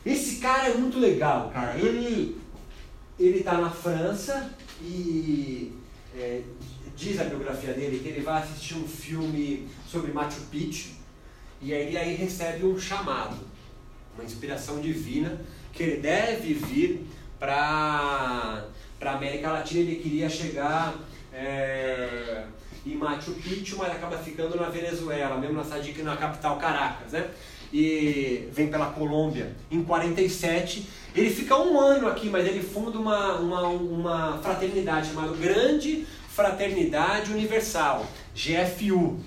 Esse 0.05 0.37
cara 0.37 0.69
é 0.69 0.73
muito 0.73 0.99
legal, 0.99 1.51
cara. 1.53 1.77
Ele 1.77 2.37
ele 3.19 3.39
está 3.39 3.59
na 3.59 3.69
França 3.69 4.49
e 4.81 5.71
é, 6.17 6.41
diz 6.95 7.19
a 7.19 7.25
biografia 7.25 7.73
dele 7.73 7.99
que 7.99 8.09
ele 8.09 8.21
vai 8.21 8.41
assistir 8.41 8.75
um 8.75 8.87
filme 8.87 9.67
sobre 9.87 10.11
Machu 10.11 10.41
Picchu 10.51 11.01
e 11.61 11.75
aí 11.75 11.95
aí 11.95 12.15
recebe 12.15 12.65
um 12.65 12.77
chamado, 12.79 13.37
uma 14.15 14.23
inspiração 14.23 14.79
divina, 14.81 15.39
que 15.71 15.83
ele 15.83 15.97
deve 15.97 16.55
vir 16.55 17.05
para 17.39 18.65
a 18.99 19.11
América 19.11 19.51
Latina. 19.51 19.81
Ele 19.81 20.01
queria 20.01 20.27
chegar 20.27 20.95
é, 21.31 22.45
em 22.83 22.95
Machu 22.95 23.33
Picchu, 23.33 23.77
mas 23.77 23.91
acaba 23.91 24.17
ficando 24.17 24.57
na 24.57 24.69
Venezuela, 24.69 25.37
mesmo 25.37 25.57
na 25.57 25.63
cidade 25.63 26.01
na 26.01 26.17
capital 26.17 26.57
Caracas, 26.57 27.11
né? 27.11 27.29
E 27.71 28.49
vem 28.51 28.69
pela 28.69 28.87
Colômbia. 28.87 29.55
Em 29.69 29.83
47, 29.83 30.87
ele 31.15 31.29
fica 31.29 31.57
um 31.57 31.79
ano 31.79 32.07
aqui, 32.07 32.29
mas 32.29 32.45
ele 32.45 32.61
funda 32.61 32.97
uma, 32.99 33.35
uma, 33.39 33.61
uma 33.67 34.37
fraternidade 34.39 35.09
chamada 35.09 35.35
Grande 35.35 36.05
Fraternidade 36.29 37.31
Universal, 37.31 38.05
GFU 38.33 39.19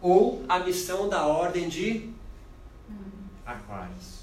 ou 0.00 0.44
a 0.48 0.58
missão 0.58 1.08
da 1.08 1.24
ordem 1.26 1.68
de 1.68 2.10
Aquários. 3.46 4.22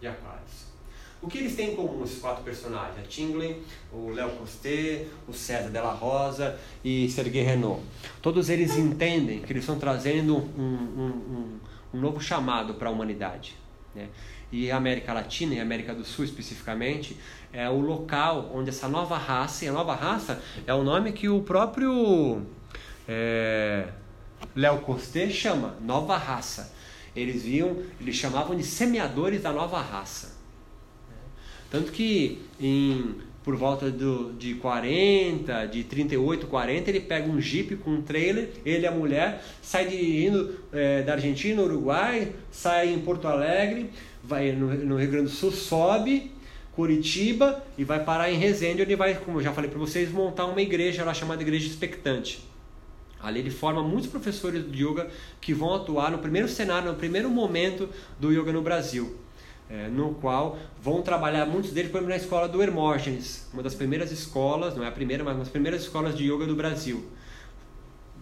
De 0.00 0.06
Aquários. 0.06 0.66
O 1.22 1.28
que 1.28 1.38
eles 1.38 1.56
têm 1.56 1.72
em 1.72 1.76
comum, 1.76 2.04
esses 2.04 2.20
quatro 2.20 2.44
personagens? 2.44 2.98
A 2.98 3.02
Tingley, 3.02 3.62
o 3.90 4.10
Léo 4.10 4.30
Costé, 4.32 5.06
o 5.26 5.32
César 5.32 5.70
Della 5.70 5.92
Rosa 5.92 6.58
e 6.84 7.08
Sergei 7.08 7.42
Renault. 7.42 7.82
Todos 8.20 8.50
eles 8.50 8.76
entendem 8.76 9.40
que 9.40 9.52
eles 9.52 9.62
estão 9.62 9.78
trazendo 9.78 10.36
um, 10.36 10.62
um, 10.62 11.06
um, 11.06 11.60
um 11.92 12.00
novo 12.00 12.20
chamado 12.20 12.74
para 12.74 12.88
a 12.88 12.92
humanidade. 12.92 13.56
Né? 13.94 14.08
E 14.52 14.70
a 14.70 14.76
América 14.76 15.12
Latina 15.12 15.54
e 15.54 15.58
a 15.58 15.62
América 15.62 15.94
do 15.94 16.04
Sul 16.04 16.24
especificamente 16.24 17.16
é 17.52 17.68
o 17.68 17.80
local 17.80 18.50
onde 18.54 18.70
essa 18.70 18.88
nova 18.88 19.16
raça, 19.16 19.64
e 19.64 19.68
a 19.68 19.72
nova 19.72 19.94
raça 19.94 20.42
é 20.66 20.74
o 20.74 20.82
nome 20.82 21.12
que 21.12 21.28
o 21.28 21.42
próprio 21.42 22.42
é, 23.08 23.88
Léo 24.54 24.80
Costé 24.80 25.28
chama 25.30 25.76
nova 25.80 26.16
raça. 26.16 26.74
Eles 27.14 27.42
viam, 27.42 27.82
eles 28.00 28.14
chamavam 28.14 28.54
de 28.54 28.62
semeadores 28.62 29.42
da 29.42 29.52
nova 29.52 29.80
raça. 29.80 30.36
Tanto 31.70 31.90
que 31.90 32.46
em 32.60 33.16
por 33.46 33.54
volta 33.54 33.92
do, 33.92 34.32
de 34.32 34.54
40, 34.54 35.66
de 35.66 35.84
38, 35.84 36.48
40, 36.48 36.90
ele 36.90 36.98
pega 36.98 37.30
um 37.30 37.40
jeep 37.40 37.76
com 37.76 37.90
um 37.90 38.02
trailer, 38.02 38.50
ele 38.64 38.82
e 38.82 38.86
a 38.88 38.90
mulher, 38.90 39.40
sai 39.62 39.86
dirigindo 39.86 40.58
é, 40.72 41.02
da 41.02 41.12
Argentina, 41.12 41.62
Uruguai, 41.62 42.32
sai 42.50 42.92
em 42.92 42.98
Porto 42.98 43.28
Alegre, 43.28 43.88
vai 44.20 44.50
no, 44.50 44.74
no 44.74 44.96
Rio 44.96 45.10
Grande 45.12 45.26
do 45.26 45.30
Sul, 45.30 45.52
sobe 45.52 46.32
Curitiba 46.72 47.64
e 47.78 47.84
vai 47.84 48.02
parar 48.02 48.32
em 48.32 48.36
Resende, 48.36 48.82
onde 48.82 48.96
vai, 48.96 49.14
como 49.14 49.38
eu 49.38 49.44
já 49.44 49.52
falei 49.52 49.70
para 49.70 49.78
vocês, 49.78 50.10
montar 50.10 50.46
uma 50.46 50.60
igreja 50.60 51.04
lá 51.04 51.14
chamada 51.14 51.40
Igreja 51.40 51.68
Expectante. 51.68 52.44
Ali 53.22 53.38
ele 53.38 53.50
forma 53.52 53.80
muitos 53.80 54.10
professores 54.10 54.68
de 54.68 54.84
yoga 54.84 55.08
que 55.40 55.54
vão 55.54 55.72
atuar 55.72 56.10
no 56.10 56.18
primeiro 56.18 56.48
cenário, 56.48 56.90
no 56.90 56.98
primeiro 56.98 57.30
momento 57.30 57.88
do 58.18 58.32
yoga 58.32 58.52
no 58.52 58.60
Brasil. 58.60 59.16
É, 59.68 59.88
no 59.88 60.14
qual 60.14 60.56
vão 60.80 61.02
trabalhar 61.02 61.44
muitos 61.44 61.72
deles, 61.72 61.90
por 61.90 61.98
exemplo, 61.98 62.14
na 62.14 62.22
escola 62.22 62.48
do 62.48 62.62
Hermógenes, 62.62 63.48
uma 63.52 63.64
das 63.64 63.74
primeiras 63.74 64.12
escolas, 64.12 64.76
não 64.76 64.84
é 64.84 64.88
a 64.88 64.92
primeira, 64.92 65.24
mas 65.24 65.34
uma 65.34 65.40
das 65.40 65.48
primeiras 65.48 65.82
escolas 65.82 66.16
de 66.16 66.24
yoga 66.30 66.46
do 66.46 66.54
Brasil. 66.54 67.04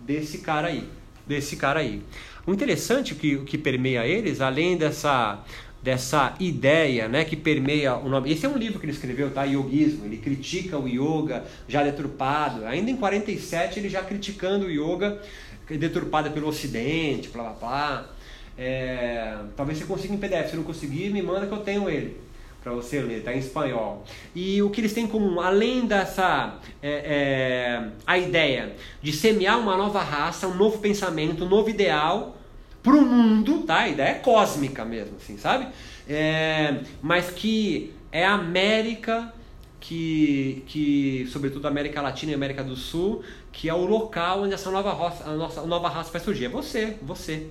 Desse 0.06 0.38
cara 0.38 0.68
aí, 0.68 0.88
desse 1.26 1.56
cara 1.56 1.80
aí. 1.80 2.02
O 2.46 2.52
interessante 2.52 3.14
que, 3.14 3.38
que 3.44 3.58
permeia 3.58 4.06
eles, 4.06 4.40
além 4.40 4.76
dessa 4.78 5.44
dessa 5.84 6.34
ideia 6.40 7.08
né, 7.08 7.26
que 7.26 7.36
permeia 7.36 7.94
o 7.94 8.08
nome. 8.08 8.32
Esse 8.32 8.46
é 8.46 8.48
um 8.48 8.56
livro 8.56 8.80
que 8.80 8.86
ele 8.86 8.92
escreveu, 8.92 9.30
tá? 9.30 9.44
Yogismo. 9.44 10.06
Ele 10.06 10.16
critica 10.16 10.78
o 10.78 10.88
yoga 10.88 11.44
já 11.68 11.82
deturpado. 11.82 12.64
Ainda 12.64 12.90
em 12.90 12.96
47 12.96 13.80
ele 13.80 13.90
já 13.90 14.02
criticando 14.02 14.64
o 14.64 14.70
yoga 14.70 15.20
deturpado 15.68 16.30
pelo 16.30 16.48
Ocidente, 16.48 17.28
blá 17.28 17.50
blá 17.50 17.52
blá. 17.52 18.13
É, 18.56 19.36
talvez 19.56 19.78
você 19.78 19.84
consiga 19.84 20.14
em 20.14 20.18
PDF. 20.18 20.50
Se 20.50 20.56
não 20.56 20.62
conseguir, 20.62 21.10
me 21.10 21.22
manda 21.22 21.46
que 21.46 21.52
eu 21.52 21.58
tenho 21.58 21.88
ele 21.88 22.24
para 22.64 22.72
você 22.72 22.98
ler, 23.02 23.22
tá 23.22 23.34
em 23.34 23.38
espanhol. 23.38 24.04
E 24.34 24.62
o 24.62 24.70
que 24.70 24.80
eles 24.80 24.94
têm 24.94 25.04
em 25.04 25.06
comum, 25.06 25.38
além 25.38 25.84
dessa 25.84 26.58
é, 26.82 26.90
é, 26.90 27.88
a 28.06 28.16
ideia 28.16 28.74
de 29.02 29.12
semear 29.12 29.60
uma 29.60 29.76
nova 29.76 30.02
raça, 30.02 30.48
um 30.48 30.54
novo 30.54 30.78
pensamento, 30.78 31.44
um 31.44 31.48
novo 31.48 31.68
ideal 31.68 32.38
para 32.82 32.94
o 32.94 33.02
mundo, 33.02 33.64
tá? 33.64 33.80
A 33.80 33.88
ideia 33.90 34.08
é 34.08 34.14
cósmica 34.14 34.82
mesmo, 34.82 35.16
assim, 35.16 35.36
sabe? 35.36 35.66
É, 36.08 36.80
mas 37.02 37.28
que 37.30 37.92
é 38.10 38.24
a 38.24 38.32
América 38.32 39.30
que, 39.78 40.62
que, 40.66 41.28
sobretudo 41.30 41.66
a 41.66 41.68
América 41.70 42.00
Latina 42.00 42.32
e 42.32 42.34
a 42.34 42.38
América 42.38 42.64
do 42.64 42.74
Sul, 42.74 43.22
que 43.52 43.68
é 43.68 43.74
o 43.74 43.84
local 43.84 44.42
onde 44.42 44.54
essa 44.54 44.70
nova 44.70 44.94
raça, 44.94 45.24
a 45.24 45.34
nossa 45.34 45.60
nova 45.66 45.90
raça 45.90 46.10
vai 46.10 46.20
surgir. 46.22 46.46
É 46.46 46.48
você, 46.48 46.96
você. 47.02 47.48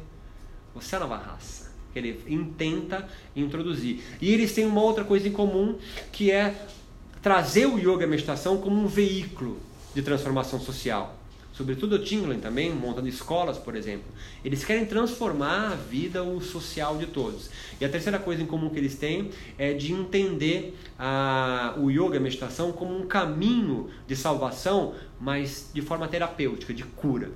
Você 0.73 0.95
é 0.95 0.99
nova 0.99 1.17
raça. 1.17 1.71
Ele 1.95 2.23
intenta 2.27 3.07
introduzir. 3.35 4.01
E 4.19 4.33
eles 4.33 4.53
têm 4.53 4.65
uma 4.65 4.81
outra 4.81 5.03
coisa 5.03 5.27
em 5.27 5.31
comum, 5.31 5.77
que 6.11 6.31
é 6.31 6.67
trazer 7.21 7.67
o 7.67 7.77
yoga 7.77 8.01
e 8.01 8.05
a 8.05 8.07
meditação 8.07 8.57
como 8.57 8.81
um 8.81 8.87
veículo 8.87 9.59
de 9.93 10.01
transformação 10.01 10.59
social 10.59 11.19
sobretudo 11.53 11.95
o 11.95 11.99
Tinglen 11.99 12.39
também, 12.39 12.73
montando 12.73 13.07
escolas, 13.07 13.57
por 13.57 13.75
exemplo. 13.75 14.05
Eles 14.43 14.65
querem 14.65 14.85
transformar 14.85 15.71
a 15.71 15.75
vida 15.75 16.23
o 16.23 16.41
social 16.41 16.97
de 16.97 17.05
todos. 17.05 17.49
E 17.79 17.85
a 17.85 17.89
terceira 17.89 18.17
coisa 18.17 18.41
em 18.41 18.45
comum 18.45 18.69
que 18.69 18.79
eles 18.79 18.95
têm 18.95 19.29
é 19.57 19.73
de 19.73 19.93
entender 19.93 20.75
a, 20.97 21.75
o 21.77 21.89
yoga, 21.91 22.17
a 22.17 22.19
meditação, 22.19 22.71
como 22.71 22.97
um 22.97 23.05
caminho 23.05 23.89
de 24.07 24.15
salvação, 24.15 24.95
mas 25.21 25.69
de 25.73 25.81
forma 25.81 26.07
terapêutica, 26.07 26.73
de 26.73 26.83
cura. 26.83 27.31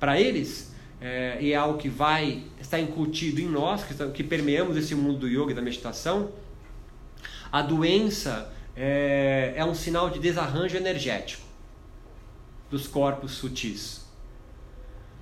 Para 0.00 0.18
eles, 0.18 0.74
é, 1.00 1.38
e 1.40 1.52
é 1.52 1.56
algo 1.56 1.78
que 1.78 1.88
vai 1.88 2.42
estar 2.60 2.80
incutido 2.80 3.40
em 3.40 3.48
nós, 3.48 3.84
que, 3.84 3.94
que 4.10 4.24
permeamos 4.24 4.76
esse 4.76 4.94
mundo 4.94 5.20
do 5.20 5.28
yoga 5.28 5.52
e 5.52 5.54
da 5.54 5.62
meditação, 5.62 6.30
a 7.52 7.62
doença 7.62 8.52
é, 8.74 9.54
é 9.56 9.64
um 9.64 9.74
sinal 9.74 10.10
de 10.10 10.18
desarranjo 10.18 10.76
energético 10.76 11.42
dos 12.70 12.86
corpos 12.88 13.32
sutis. 13.32 14.04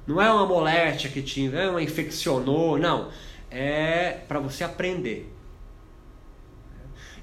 Não 0.07 0.20
é 0.20 0.31
uma 0.31 0.47
moléstia 0.47 1.11
que 1.11 1.22
te 1.22 1.55
é 1.55 1.68
uma 1.68 1.83
infeccionou, 1.83 2.79
não. 2.79 3.11
É 3.51 4.18
para 4.29 4.39
você 4.39 4.64
aprender. 4.64 5.34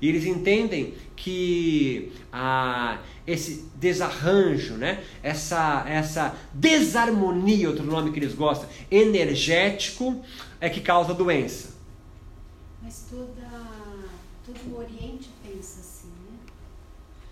E 0.01 0.09
eles 0.09 0.25
entendem 0.25 0.95
que 1.15 2.11
ah, 2.33 2.97
esse 3.25 3.65
desarranjo, 3.75 4.73
né? 4.73 5.03
essa, 5.21 5.85
essa 5.87 6.35
desarmonia, 6.53 7.69
outro 7.69 7.85
nome 7.85 8.11
que 8.11 8.19
eles 8.19 8.33
gostam, 8.33 8.67
energético, 8.89 10.23
é 10.59 10.69
que 10.69 10.81
causa 10.81 11.13
doença. 11.13 11.75
Mas 12.81 13.05
toda 13.09 13.47
Tudo 14.43 14.75
o 14.75 14.79
Oriente 14.79 15.29
pensa 15.43 15.81
assim, 15.81 16.07
né? 16.07 16.37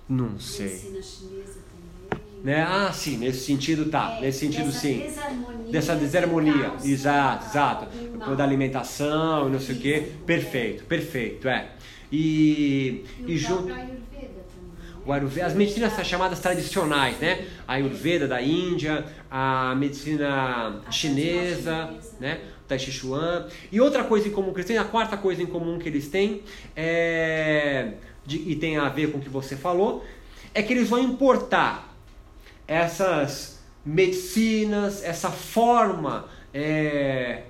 Não 0.08 0.40
sei. 0.40 0.68
Medicina 0.68 1.02
chinesa 1.02 1.60
também. 2.12 2.30
Né? 2.44 2.62
Ah, 2.62 2.94
sim, 2.94 3.18
nesse 3.18 3.46
sentido 3.46 3.90
tá. 3.90 4.18
É, 4.18 4.22
nesse 4.22 4.40
sentido 4.40 4.68
dessa 4.68 4.80
sim. 4.80 5.00
Desarmonia 5.00 5.72
Dessa 5.72 5.96
desarmonia. 5.96 6.74
Exato, 6.84 7.46
exato. 7.48 8.36
da 8.36 8.44
alimentação 8.44 9.48
e 9.48 9.52
não 9.52 9.60
sei 9.60 9.76
o 9.76 9.80
quê. 9.80 10.12
Perfeito, 10.26 10.84
perfeito, 10.86 11.48
é. 11.48 11.79
E, 12.12 13.06
E 13.20 13.32
e 13.32 13.36
o 13.36 13.38
junto. 13.38 13.68
também. 13.68 13.86
né? 13.86 13.96
O 15.06 15.14
Ayurveda, 15.14 15.48
as 15.48 15.54
medicinas 15.56 15.94
chamadas 16.06 16.40
tradicionais, 16.40 17.18
né? 17.20 17.48
A 17.68 17.74
Ayurveda 17.74 18.28
da 18.28 18.42
Índia, 18.42 19.06
a 19.32 19.74
medicina 19.76 20.82
A 20.86 20.92
chinesa, 20.92 21.90
né? 22.20 22.40
O 22.64 22.68
Tai 22.68 22.78
Chi 22.78 22.92
Chuan. 22.92 23.48
E 23.72 23.82
outra 23.82 24.04
coisa 24.04 24.28
em 24.28 24.32
comum 24.32 24.52
que 24.52 24.58
eles 24.60 24.68
têm, 24.68 24.78
a 24.78 24.84
quarta 24.84 25.18
coisa 25.18 25.42
em 25.42 25.48
comum 25.48 25.80
que 25.80 25.88
eles 25.90 26.08
têm, 26.10 26.44
é, 26.76 27.94
de- 28.26 28.52
e 28.52 28.56
tem 28.56 28.78
a 28.78 28.90
ver 28.90 29.12
com 29.12 29.18
o 29.18 29.22
que 29.22 29.30
você 29.30 29.56
falou, 29.56 30.06
é 30.54 30.62
que 30.62 30.74
eles 30.74 30.88
vão 30.90 31.00
importar 31.00 31.96
essas 32.68 33.60
medicinas, 33.86 35.04
essa 35.04 35.32
forma 35.32 36.26
é, 36.54 37.44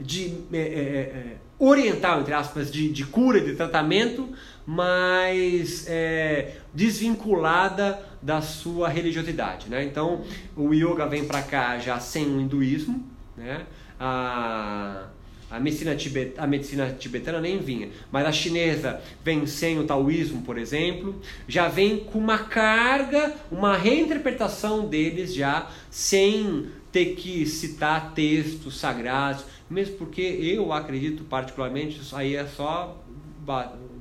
de 0.00 0.38
é, 0.52 0.56
é, 0.58 0.60
é, 0.62 1.36
oriental, 1.58 2.20
entre 2.20 2.34
aspas, 2.34 2.70
de, 2.70 2.88
de 2.90 3.04
cura, 3.04 3.40
de 3.40 3.54
tratamento, 3.54 4.28
mas 4.66 5.86
é, 5.88 6.56
desvinculada 6.74 8.02
da 8.20 8.40
sua 8.40 8.88
religiosidade. 8.88 9.68
Né? 9.68 9.84
Então, 9.84 10.24
o 10.56 10.74
yoga 10.74 11.06
vem 11.06 11.24
para 11.24 11.42
cá 11.42 11.78
já 11.78 12.00
sem 12.00 12.26
o 12.26 12.40
hinduísmo, 12.40 13.04
né? 13.36 13.64
a, 13.98 15.04
a, 15.50 15.60
medicina 15.60 15.94
tibet, 15.94 16.34
a 16.36 16.46
medicina 16.46 16.94
tibetana 16.98 17.40
nem 17.40 17.58
vinha, 17.58 17.88
mas 18.10 18.26
a 18.26 18.32
chinesa 18.32 19.00
vem 19.24 19.46
sem 19.46 19.78
o 19.78 19.84
taoísmo, 19.84 20.42
por 20.42 20.58
exemplo, 20.58 21.20
já 21.46 21.68
vem 21.68 21.98
com 21.98 22.18
uma 22.18 22.38
carga, 22.38 23.34
uma 23.50 23.76
reinterpretação 23.76 24.88
deles 24.88 25.32
já, 25.32 25.70
sem 25.90 26.66
ter 26.90 27.14
que 27.14 27.46
citar 27.46 28.12
textos 28.14 28.80
sagrados, 28.80 29.44
mesmo 29.68 29.96
porque 29.96 30.22
eu 30.22 30.72
acredito 30.72 31.24
particularmente, 31.24 32.00
isso 32.00 32.14
aí 32.16 32.36
é 32.36 32.46
só 32.46 33.02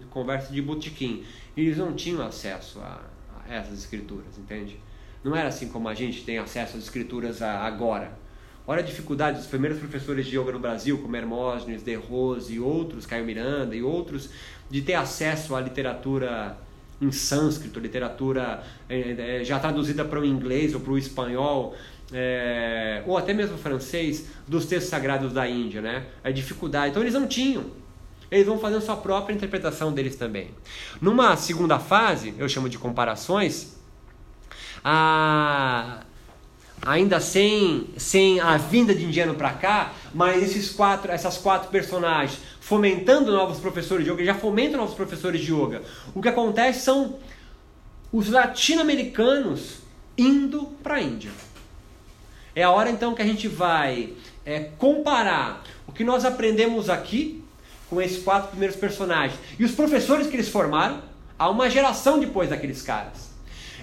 conversa 0.09 0.51
de 0.53 0.61
botequim. 0.61 1.24
Eles 1.55 1.78
não 1.78 1.93
tinham 1.93 2.26
acesso 2.26 2.80
a, 2.80 3.01
a 3.47 3.53
essas 3.53 3.80
escrituras, 3.80 4.38
entende? 4.38 4.80
Não 5.24 5.36
era 5.36 5.49
assim 5.49 5.70
como 5.70 5.88
a 5.89 5.93
gente 5.93 6.24
tem 6.24 6.38
acesso 6.38 6.78
às 6.78 6.84
escrituras 6.84 7.41
a- 7.41 7.59
agora. 7.66 8.18
Olha 8.68 8.80
a 8.80 8.84
dificuldade 8.86 9.38
dos 9.38 9.47
primeiros 9.47 9.78
professores 9.80 10.26
de 10.26 10.38
yoga 10.38 10.51
no 10.51 10.59
Brasil, 10.59 10.97
como 10.97 11.16
Hermógenes, 11.16 11.84
De 11.84 11.93
Rose 11.95 12.53
e 12.53 12.59
outros, 12.59 13.05
Caio 13.05 13.24
Miranda 13.26 13.76
e 13.76 13.84
outros, 13.84 14.30
de 14.70 14.82
ter 14.82 14.95
acesso 14.95 15.55
à 15.55 15.61
literatura 15.61 16.57
em 17.01 17.11
sânscrito, 17.11 17.80
literatura 17.80 18.63
eh, 18.89 19.39
eh, 19.41 19.43
já 19.43 19.59
traduzida 19.59 20.05
para 20.05 20.20
o 20.20 20.26
inglês 20.26 20.74
ou 20.74 20.80
para 20.80 20.93
o 20.93 20.97
espanhol, 20.97 21.76
eh, 22.14 23.01
ou 23.06 23.18
até 23.18 23.34
mesmo 23.34 23.58
francês, 23.58 24.28
dos 24.47 24.66
textos 24.66 24.89
sagrados 24.89 25.34
da 25.34 25.47
Índia, 25.47 25.82
né? 25.82 26.06
A 26.24 26.32
dificuldade. 26.32 26.91
Então 26.91 27.01
eles 27.01 27.14
não 27.14 27.28
tinham. 27.28 27.66
Eles 28.30 28.45
vão 28.45 28.60
fazendo 28.60 28.82
sua 28.82 28.97
própria 28.97 29.34
interpretação 29.34 29.93
deles 29.93 30.16
também. 30.16 30.51
Numa 30.99 31.36
segunda 31.38 31.80
fase, 31.80 32.34
eu 32.38 32.49
chamo 32.49 32.68
de 32.68 32.78
comparações, 32.78 33.76
a 34.84 36.01
ainda 36.86 37.20
sem, 37.20 37.88
sem 37.97 38.39
a 38.39 38.58
vinda 38.58 38.93
de 38.93 39.03
indiano 39.06 39.34
para 39.34 39.51
cá, 39.53 39.93
mas 40.14 40.43
esses 40.43 40.70
quatro, 40.70 41.12
essas 41.12 41.38
quatro 41.38 41.70
personagens 41.70 42.39
fomentando 42.60 43.32
novos 43.32 43.60
professores 43.60 44.06
de 44.06 44.12
yoga, 44.12 44.24
já 44.24 44.36
fomentam 44.36 44.80
novos 44.80 44.95
professores 44.95 45.41
de 45.41 45.51
yoga. 45.51 45.82
O 46.14 46.22
que 46.22 46.28
acontece 46.28 46.82
são 46.82 47.18
os 48.12 48.30
latino-americanos 48.30 49.80
indo 50.18 50.68
para 50.82 50.95
a 50.95 51.01
Índia. 51.01 51.32
É 52.56 52.64
a 52.64 52.72
hora 52.72 52.89
então 52.89 53.14
que 53.14 53.22
a 53.22 53.26
gente 53.26 53.47
vai 53.47 54.14
é, 54.45 54.70
comparar 54.78 55.64
o 55.88 55.91
que 55.91 56.03
nós 56.03 56.24
aprendemos 56.24 56.89
aqui 56.89 57.43
com 57.89 58.01
esses 58.01 58.24
quatro 58.24 58.49
primeiros 58.49 58.76
personagens 58.76 59.39
e 59.60 59.66
os 59.66 59.74
professores 59.74 60.28
que 60.28 60.36
eles 60.36 60.49
formaram 60.49 61.01
a 61.38 61.49
uma 61.49 61.70
geração 61.70 62.20
depois 62.20 62.49
daqueles 62.49 62.82
caras 62.82 63.36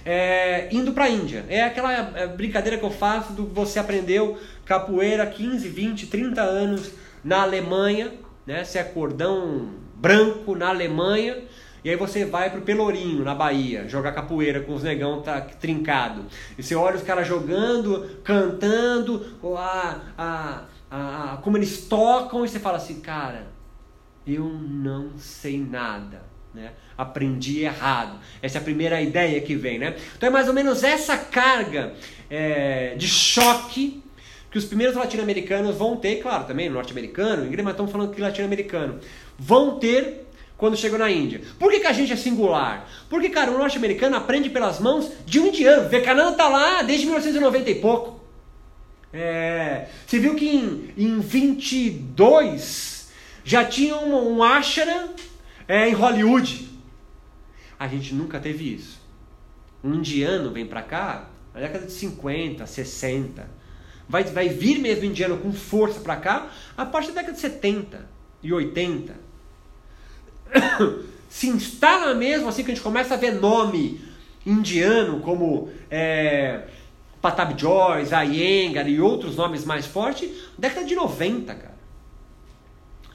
é, 0.05 0.68
indo 0.73 0.93
para 0.93 1.05
a 1.05 1.09
Índia. 1.09 1.45
É 1.49 1.62
aquela 1.62 1.93
é, 1.93 2.27
brincadeira 2.27 2.79
que 2.79 2.85
eu 2.85 2.91
faço 2.91 3.33
do 3.33 3.47
você 3.47 3.79
aprendeu 3.79 4.39
capoeira 4.64 5.27
15, 5.27 5.68
20, 5.68 6.07
30 6.07 6.43
anos 6.43 6.91
na 7.25 7.43
Alemanha, 7.43 8.12
né? 8.47 8.64
Você 8.64 8.79
é 8.79 8.85
cordão 8.85 9.70
branco 9.97 10.55
na 10.55 10.68
Alemanha. 10.68 11.39
E 11.85 11.91
aí 11.91 11.97
você 11.97 12.24
vai 12.24 12.49
pro 12.51 12.61
Pelourinho, 12.62 13.24
na 13.24 13.35
Bahia, 13.35 13.89
jogar 13.89 14.12
capoeira 14.12 14.61
com 14.61 14.74
os 14.74 14.83
negão 14.85 15.20
tá 15.20 15.41
trincado. 15.41 16.24
E 16.57 16.62
você 16.62 16.74
olha 16.74 16.97
os 16.97 17.03
caras 17.03 17.26
jogando, 17.26 18.09
cantando, 18.22 19.26
a, 19.57 20.01
a, 20.16 20.62
a- 20.91 21.37
como 21.43 21.57
eles 21.57 21.87
tocam, 21.87 22.45
e 22.45 22.49
você 22.49 22.61
fala 22.61 22.76
assim, 22.76 23.01
cara, 23.01 23.47
eu 24.26 24.45
não 24.45 25.18
sei 25.18 25.59
nada. 25.59 26.22
Né? 26.55 26.72
Aprendi 26.97 27.64
errado. 27.64 28.18
Essa 28.43 28.59
é 28.59 28.61
a 28.61 28.64
primeira 28.64 29.01
ideia 29.01 29.41
que 29.41 29.57
vem. 29.57 29.78
Né? 29.78 29.97
Então 30.16 30.28
é 30.28 30.30
mais 30.30 30.47
ou 30.49 30.55
menos 30.55 30.85
essa 30.85 31.16
carga 31.16 31.95
é, 32.30 32.95
de 32.95 33.09
choque 33.09 34.03
que 34.51 34.59
os 34.59 34.66
primeiros 34.66 34.95
latino-americanos 34.95 35.74
vão 35.76 35.97
ter, 35.97 36.16
claro, 36.16 36.45
também 36.45 36.68
norte-americano, 36.68 37.47
inglês, 37.47 37.64
mas 37.64 37.72
estamos 37.72 37.91
falando 37.91 38.14
que 38.14 38.20
latino-americano, 38.20 39.01
vão 39.39 39.78
ter 39.78 40.28
quando 40.63 40.77
chegam 40.77 40.97
na 40.97 41.11
Índia. 41.11 41.41
Por 41.59 41.73
que, 41.73 41.81
que 41.81 41.89
a 41.89 41.93
gente 41.93 42.13
é 42.13 42.17
singular? 42.17 42.89
Porque, 43.11 43.29
cara, 43.31 43.51
o 43.51 43.59
norte-americano 43.59 44.15
aprende 44.15 44.49
pelas 44.49 44.79
mãos 44.79 45.11
de 45.27 45.41
um 45.41 45.49
indiano. 45.49 45.89
Vivekananda 45.89 46.37
tá 46.37 46.49
lá 46.49 46.83
desde 46.83 47.05
1990 47.07 47.69
e 47.69 47.75
pouco. 47.81 48.21
É, 49.13 49.89
você 50.07 50.21
viu 50.21 50.37
que 50.37 50.49
em, 50.49 50.95
em 50.97 51.19
22 51.19 53.11
já 53.43 53.65
tinha 53.65 53.97
um, 53.97 54.37
um 54.37 54.41
ashram 54.41 55.09
é, 55.67 55.89
em 55.89 55.95
Hollywood. 55.95 56.69
A 57.77 57.89
gente 57.89 58.15
nunca 58.15 58.39
teve 58.39 58.73
isso. 58.73 59.01
Um 59.83 59.95
indiano 59.95 60.53
vem 60.53 60.65
pra 60.65 60.83
cá 60.83 61.29
na 61.53 61.59
década 61.59 61.87
de 61.87 61.93
50, 61.93 62.65
60. 62.65 63.51
Vai, 64.09 64.23
vai 64.23 64.49
vir 64.49 64.79
mesmo 64.79 65.07
indiano 65.07 65.39
com 65.39 65.53
força 65.53 65.99
pra 65.99 66.15
cá 66.15 66.53
a 66.77 66.87
partir 66.87 67.09
da 67.09 67.15
década 67.23 67.35
de 67.35 67.41
70 67.41 68.09
e 68.41 68.53
80. 68.53 69.32
Se 71.28 71.48
instala 71.48 72.14
mesmo 72.14 72.48
assim 72.48 72.62
que 72.62 72.70
a 72.70 72.74
gente 72.74 72.82
começa 72.82 73.14
a 73.14 73.16
ver 73.16 73.32
nome 73.32 74.00
indiano 74.44 75.20
como 75.20 75.70
é, 75.90 76.64
Patab 77.22 77.59
Joyce, 77.59 78.12
Iyengar 78.12 78.88
e 78.88 79.00
outros 79.00 79.36
nomes 79.36 79.64
mais 79.64 79.86
fortes, 79.86 80.30
década 80.59 80.84
de 80.84 80.94
90, 80.94 81.55
cara. 81.55 81.74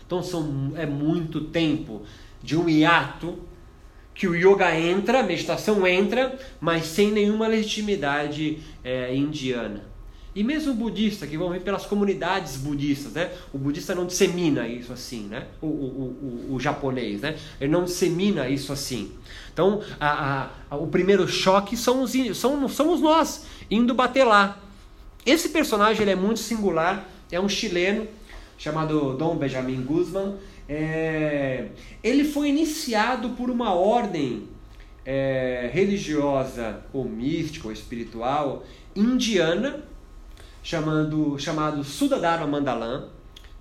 Então 0.06 0.24
são, 0.24 0.72
é 0.76 0.86
muito 0.86 1.42
tempo 1.42 2.04
de 2.42 2.58
um 2.58 2.70
hiato 2.70 3.38
que 4.16 4.28
o 4.28 4.34
yoga 4.34 4.74
entra, 4.76 5.20
a 5.20 5.24
meditação 5.24 5.86
entra, 5.86 6.40
mas 6.60 6.86
sem 6.86 7.12
nenhuma 7.12 7.48
legitimidade 7.48 8.60
é, 8.84 9.14
indiana. 9.14 9.84
E 10.38 10.44
mesmo 10.44 10.72
o 10.72 10.76
budista, 10.76 11.26
que 11.26 11.36
vão 11.36 11.50
vir 11.50 11.62
pelas 11.62 11.88
comunidades 11.88 12.58
budistas, 12.58 13.14
né? 13.14 13.32
O 13.52 13.58
budista 13.58 13.96
não 13.96 14.06
dissemina 14.06 14.68
isso 14.68 14.94
assim, 14.94 15.24
né? 15.24 15.48
O, 15.60 15.66
o, 15.66 16.50
o, 16.50 16.54
o 16.54 16.60
japonês, 16.60 17.22
né? 17.22 17.36
Ele 17.60 17.72
não 17.72 17.86
dissemina 17.86 18.48
isso 18.48 18.72
assim. 18.72 19.14
Então, 19.52 19.82
a, 20.00 20.52
a, 20.70 20.76
o 20.76 20.86
primeiro 20.86 21.28
choque 21.28 21.76
são 21.76 22.04
os, 22.04 22.14
são, 22.38 22.70
somos 22.70 23.02
nós 23.02 23.48
indo 23.72 23.96
bater 23.96 24.26
lá. 24.26 24.60
Esse 25.26 25.50
personagem 25.50 26.04
ele 26.04 26.12
é 26.12 26.16
muito 26.16 26.40
singular, 26.40 27.10
é 27.32 27.40
um 27.40 27.50
chileno 27.50 28.08
chamado 28.60 29.18
Dom 29.18 29.38
Benjamin 29.38 29.82
Guzman. 29.82 30.36
É, 30.70 31.70
ele 32.04 32.24
foi 32.24 32.50
iniciado 32.50 33.30
por 33.30 33.50
uma 33.50 33.74
ordem 33.74 34.48
é, 35.04 35.68
religiosa 35.74 36.84
ou 36.94 37.06
mística 37.06 37.66
ou 37.66 37.74
espiritual 37.74 38.64
indiana 38.96 39.84
chamando, 40.68 41.40
chamado 41.40 41.82
Sudadharma 41.82 42.46
Mandalam. 42.46 43.08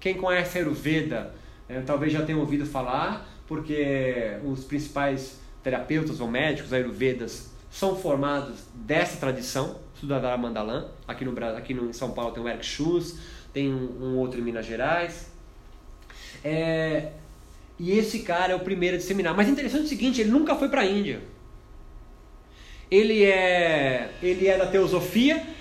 Quem 0.01 0.15
conhece 0.15 0.59
Ayurveda 0.59 1.33
é, 1.69 1.81
talvez 1.81 2.13
já 2.13 2.23
tenha 2.23 2.37
ouvido 2.37 2.67
falar, 2.67 3.29
porque 3.47 4.37
os 4.45 4.65
principais 4.65 5.39
terapeutas 5.63 6.19
ou 6.19 6.27
médicos 6.27 6.73
ayurvedas 6.73 7.53
são 7.71 7.95
formados 7.95 8.59
dessa 8.75 9.19
tradição, 9.19 9.77
Sudadharma 10.01 10.49
Mandalam. 10.49 10.89
Aqui 11.07 11.25
no 11.25 11.45
aqui 11.57 11.75
no, 11.75 11.89
em 11.89 11.93
São 11.93 12.11
Paulo 12.11 12.33
tem 12.33 12.43
o 12.43 12.49
Eric 12.49 12.67
Schultz, 12.67 13.17
tem 13.53 13.73
um, 13.73 14.03
um 14.03 14.17
outro 14.17 14.41
em 14.41 14.43
Minas 14.43 14.67
Gerais. 14.67 15.31
É, 16.43 17.13
e 17.79 17.93
esse 17.93 18.25
cara 18.25 18.53
é 18.53 18.57
o 18.57 18.61
primeiro 18.61 18.97
a 18.97 18.99
disseminar. 18.99 19.33
Mas 19.33 19.49
interessante 19.49 19.83
é 19.83 19.85
o 19.85 19.89
seguinte, 19.89 20.21
ele 20.21 20.31
nunca 20.31 20.57
foi 20.57 20.69
para 20.69 20.81
a 20.81 20.85
Índia. 20.85 21.21
Ele 22.91 23.25
é, 23.25 24.11
ele 24.21 24.49
é 24.49 24.59
da 24.59 24.67
teosofia, 24.67 25.55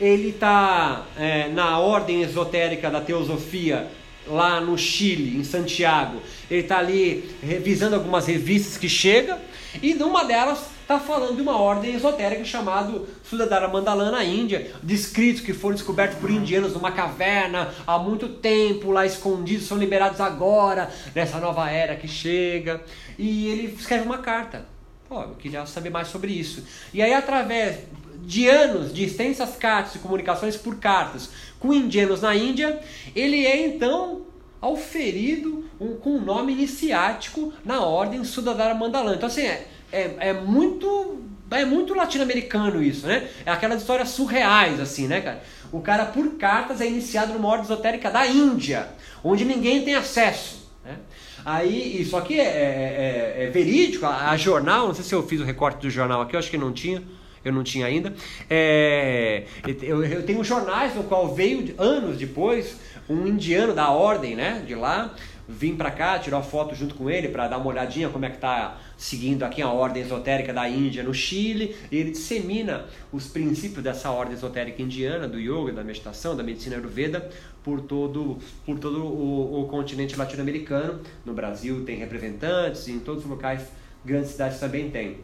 ele 0.00 0.30
está 0.30 1.04
é, 1.18 1.48
na 1.48 1.78
ordem 1.78 2.22
esotérica 2.22 2.90
da 2.90 3.00
teosofia 3.00 3.88
lá 4.26 4.60
no 4.60 4.78
Chile, 4.78 5.36
em 5.36 5.44
Santiago. 5.44 6.20
Ele 6.50 6.62
está 6.62 6.78
ali 6.78 7.28
revisando 7.42 7.96
algumas 7.96 8.26
revistas 8.26 8.78
que 8.78 8.88
chegam 8.88 9.38
e 9.82 9.94
numa 9.94 10.24
delas 10.24 10.70
está 10.80 10.98
falando 10.98 11.36
de 11.36 11.42
uma 11.42 11.56
ordem 11.56 11.94
esotérica 11.94 12.44
chamada 12.44 13.02
Sudadara 13.22 13.68
Mandalana 13.68 14.10
na 14.10 14.24
Índia, 14.24 14.72
de 14.82 14.94
escritos 14.94 15.40
que 15.40 15.52
foram 15.52 15.76
descobertos 15.76 16.18
por 16.18 16.28
indianos 16.28 16.72
numa 16.72 16.90
caverna 16.90 17.72
há 17.86 17.96
muito 17.96 18.28
tempo, 18.28 18.90
lá 18.90 19.06
escondidos, 19.06 19.68
são 19.68 19.78
liberados 19.78 20.20
agora, 20.20 20.90
nessa 21.14 21.38
nova 21.38 21.70
era 21.70 21.94
que 21.94 22.08
chega. 22.08 22.82
E 23.16 23.46
ele 23.48 23.74
escreve 23.78 24.04
uma 24.04 24.18
carta. 24.18 24.66
Pô, 25.08 25.22
eu 25.22 25.34
queria 25.36 25.64
saber 25.66 25.90
mais 25.90 26.08
sobre 26.08 26.32
isso. 26.32 26.64
E 26.92 27.00
aí, 27.00 27.12
através 27.12 27.80
de 28.24 28.48
anos 28.48 28.92
de 28.92 29.04
extensas 29.04 29.56
cartas 29.56 29.94
e 29.94 29.98
comunicações 29.98 30.56
por 30.56 30.76
cartas 30.76 31.30
com 31.58 31.72
indianos 31.72 32.22
na 32.22 32.34
Índia, 32.34 32.80
ele 33.14 33.44
é 33.44 33.66
então 33.66 34.22
auferido 34.60 35.64
um, 35.80 35.96
com 35.96 36.10
um 36.16 36.20
nome 36.20 36.52
iniciático 36.52 37.52
na 37.64 37.80
ordem 37.80 38.24
Sudadara 38.24 38.74
Mandalana. 38.74 39.16
Então, 39.16 39.28
assim, 39.28 39.42
é, 39.42 39.66
é, 39.92 40.16
é 40.18 40.32
muito 40.32 41.18
é 41.50 41.64
muito 41.64 41.94
latino-americano 41.94 42.80
isso, 42.82 43.06
né? 43.06 43.28
É 43.44 43.50
aquelas 43.50 43.80
histórias 43.80 44.10
surreais, 44.10 44.78
assim, 44.78 45.08
né, 45.08 45.20
cara? 45.20 45.42
O 45.72 45.80
cara, 45.80 46.04
por 46.04 46.36
cartas, 46.36 46.80
é 46.80 46.86
iniciado 46.86 47.32
numa 47.32 47.48
ordem 47.48 47.64
esotérica 47.64 48.10
da 48.10 48.26
Índia, 48.26 48.88
onde 49.24 49.44
ninguém 49.44 49.84
tem 49.84 49.94
acesso. 49.94 50.70
Né? 50.84 50.96
Aí, 51.44 52.00
isso 52.00 52.16
aqui 52.16 52.38
é, 52.38 52.44
é, 52.44 53.34
é, 53.38 53.44
é 53.44 53.50
verídico, 53.50 54.06
a, 54.06 54.30
a, 54.30 54.36
jornal, 54.36 54.88
não 54.88 54.94
sei 54.94 55.04
se 55.04 55.14
eu 55.14 55.26
fiz 55.26 55.40
o 55.40 55.44
recorte 55.44 55.80
do 55.80 55.90
jornal 55.90 56.22
aqui, 56.22 56.36
eu 56.36 56.38
acho 56.38 56.50
que 56.50 56.58
não 56.58 56.72
tinha, 56.72 57.02
eu 57.44 57.52
não 57.52 57.62
tinha 57.62 57.86
ainda. 57.86 58.14
É, 58.48 59.44
eu, 59.82 60.04
eu 60.04 60.22
tenho 60.24 60.42
jornais 60.44 60.94
no 60.94 61.04
qual 61.04 61.34
veio, 61.34 61.74
anos 61.78 62.18
depois, 62.18 62.76
um 63.08 63.26
indiano 63.26 63.74
da 63.74 63.90
ordem, 63.90 64.34
né, 64.34 64.62
de 64.66 64.74
lá, 64.74 65.14
vim 65.48 65.74
para 65.74 65.90
cá, 65.90 66.18
tirou 66.18 66.42
foto 66.42 66.74
junto 66.74 66.94
com 66.94 67.10
ele 67.10 67.28
para 67.28 67.48
dar 67.48 67.58
uma 67.58 67.66
olhadinha 67.66 68.08
como 68.08 68.24
é 68.24 68.30
que 68.30 68.38
tá 68.38 68.78
seguindo 68.96 69.42
aqui 69.42 69.60
a 69.60 69.68
ordem 69.68 70.02
esotérica 70.02 70.52
da 70.52 70.68
Índia 70.68 71.02
no 71.02 71.12
Chile, 71.12 71.74
e 71.90 71.96
ele 71.96 72.10
dissemina 72.12 72.84
os 73.12 73.26
princípios 73.26 73.82
dessa 73.82 74.10
ordem 74.10 74.34
esotérica 74.34 74.80
indiana, 74.80 75.26
do 75.26 75.40
yoga, 75.40 75.72
da 75.72 75.82
meditação, 75.82 76.36
da 76.36 76.42
medicina 76.42 76.76
ayurveda, 76.76 77.28
por 77.64 77.80
todo, 77.80 78.38
por 78.64 78.78
todo 78.78 79.04
o, 79.04 79.62
o 79.62 79.68
continente 79.68 80.16
latino-americano. 80.16 81.00
No 81.24 81.34
Brasil 81.34 81.84
tem 81.84 81.96
representantes, 81.96 82.86
em 82.88 82.98
todos 82.98 83.24
os 83.24 83.30
locais, 83.30 83.62
grandes 84.04 84.30
cidades 84.30 84.60
também 84.60 84.90
tem. 84.90 85.18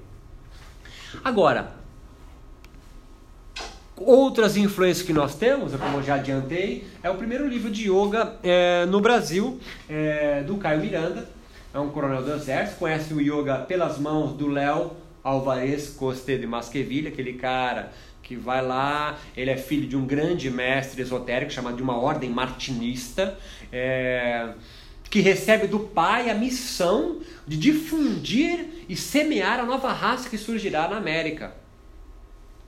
Agora, 1.22 1.72
Outras 3.98 4.58
influências 4.58 5.06
que 5.06 5.12
nós 5.12 5.34
temos, 5.34 5.74
como 5.74 5.96
eu 5.96 6.02
já 6.02 6.16
adiantei, 6.16 6.86
é 7.02 7.08
o 7.08 7.14
primeiro 7.14 7.48
livro 7.48 7.70
de 7.70 7.90
yoga 7.90 8.36
é, 8.42 8.84
no 8.84 9.00
Brasil, 9.00 9.58
é, 9.88 10.42
do 10.42 10.58
Caio 10.58 10.82
Miranda, 10.82 11.26
é 11.72 11.78
um 11.78 11.88
coronel 11.88 12.22
do 12.22 12.34
exército, 12.34 12.78
conhece 12.78 13.14
o 13.14 13.20
yoga 13.22 13.56
pelas 13.60 13.98
mãos 13.98 14.34
do 14.34 14.48
Léo 14.48 14.90
Alvarez 15.24 15.88
Coste 15.88 16.36
de 16.36 16.46
Masqueville, 16.46 17.08
aquele 17.08 17.32
cara 17.34 17.90
que 18.22 18.36
vai 18.36 18.60
lá, 18.60 19.18
ele 19.34 19.50
é 19.50 19.56
filho 19.56 19.88
de 19.88 19.96
um 19.96 20.04
grande 20.04 20.50
mestre 20.50 21.00
esotérico 21.00 21.50
chamado 21.50 21.76
de 21.76 21.82
uma 21.82 21.96
ordem 21.98 22.28
martinista, 22.28 23.38
é, 23.72 24.50
que 25.08 25.20
recebe 25.20 25.66
do 25.66 25.80
pai 25.80 26.28
a 26.28 26.34
missão 26.34 27.20
de 27.46 27.56
difundir 27.56 28.84
e 28.90 28.94
semear 28.94 29.58
a 29.58 29.64
nova 29.64 29.90
raça 29.90 30.28
que 30.28 30.36
surgirá 30.36 30.86
na 30.86 30.98
América 30.98 31.64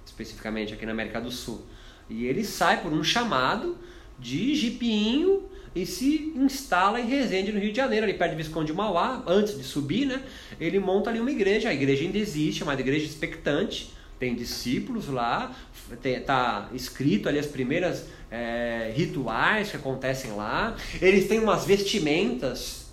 especificamente 0.08 0.74
aqui 0.74 0.84
na 0.84 0.92
América 0.92 1.20
do 1.20 1.30
Sul. 1.30 1.64
E 2.08 2.26
ele 2.26 2.44
sai 2.44 2.82
por 2.82 2.92
um 2.92 3.04
chamado 3.04 3.76
de 4.18 4.54
jipinho 4.54 5.44
e 5.74 5.86
se 5.86 6.32
instala 6.34 7.00
em 7.00 7.06
Resende, 7.06 7.52
no 7.52 7.60
Rio 7.60 7.70
de 7.70 7.76
Janeiro, 7.76 8.04
ali 8.04 8.14
perto 8.14 8.32
de 8.32 8.42
Visconde 8.42 8.68
de 8.68 8.72
Mauá, 8.72 9.22
antes 9.26 9.56
de 9.56 9.62
subir, 9.62 10.06
né? 10.06 10.22
Ele 10.58 10.80
monta 10.80 11.10
ali 11.10 11.20
uma 11.20 11.30
igreja, 11.30 11.68
a 11.68 11.74
igreja 11.74 12.02
ainda 12.02 12.18
existe, 12.18 12.62
é 12.62 12.64
uma 12.64 12.74
igreja 12.74 13.04
expectante, 13.04 13.92
tem 14.18 14.34
discípulos 14.34 15.08
lá, 15.08 15.54
está 16.02 16.68
escrito 16.72 17.28
ali 17.28 17.38
as 17.38 17.46
primeiras 17.46 18.06
é, 18.30 18.92
rituais 18.96 19.70
que 19.70 19.76
acontecem 19.76 20.32
lá, 20.32 20.74
eles 21.00 21.28
têm 21.28 21.38
umas 21.38 21.64
vestimentas 21.64 22.86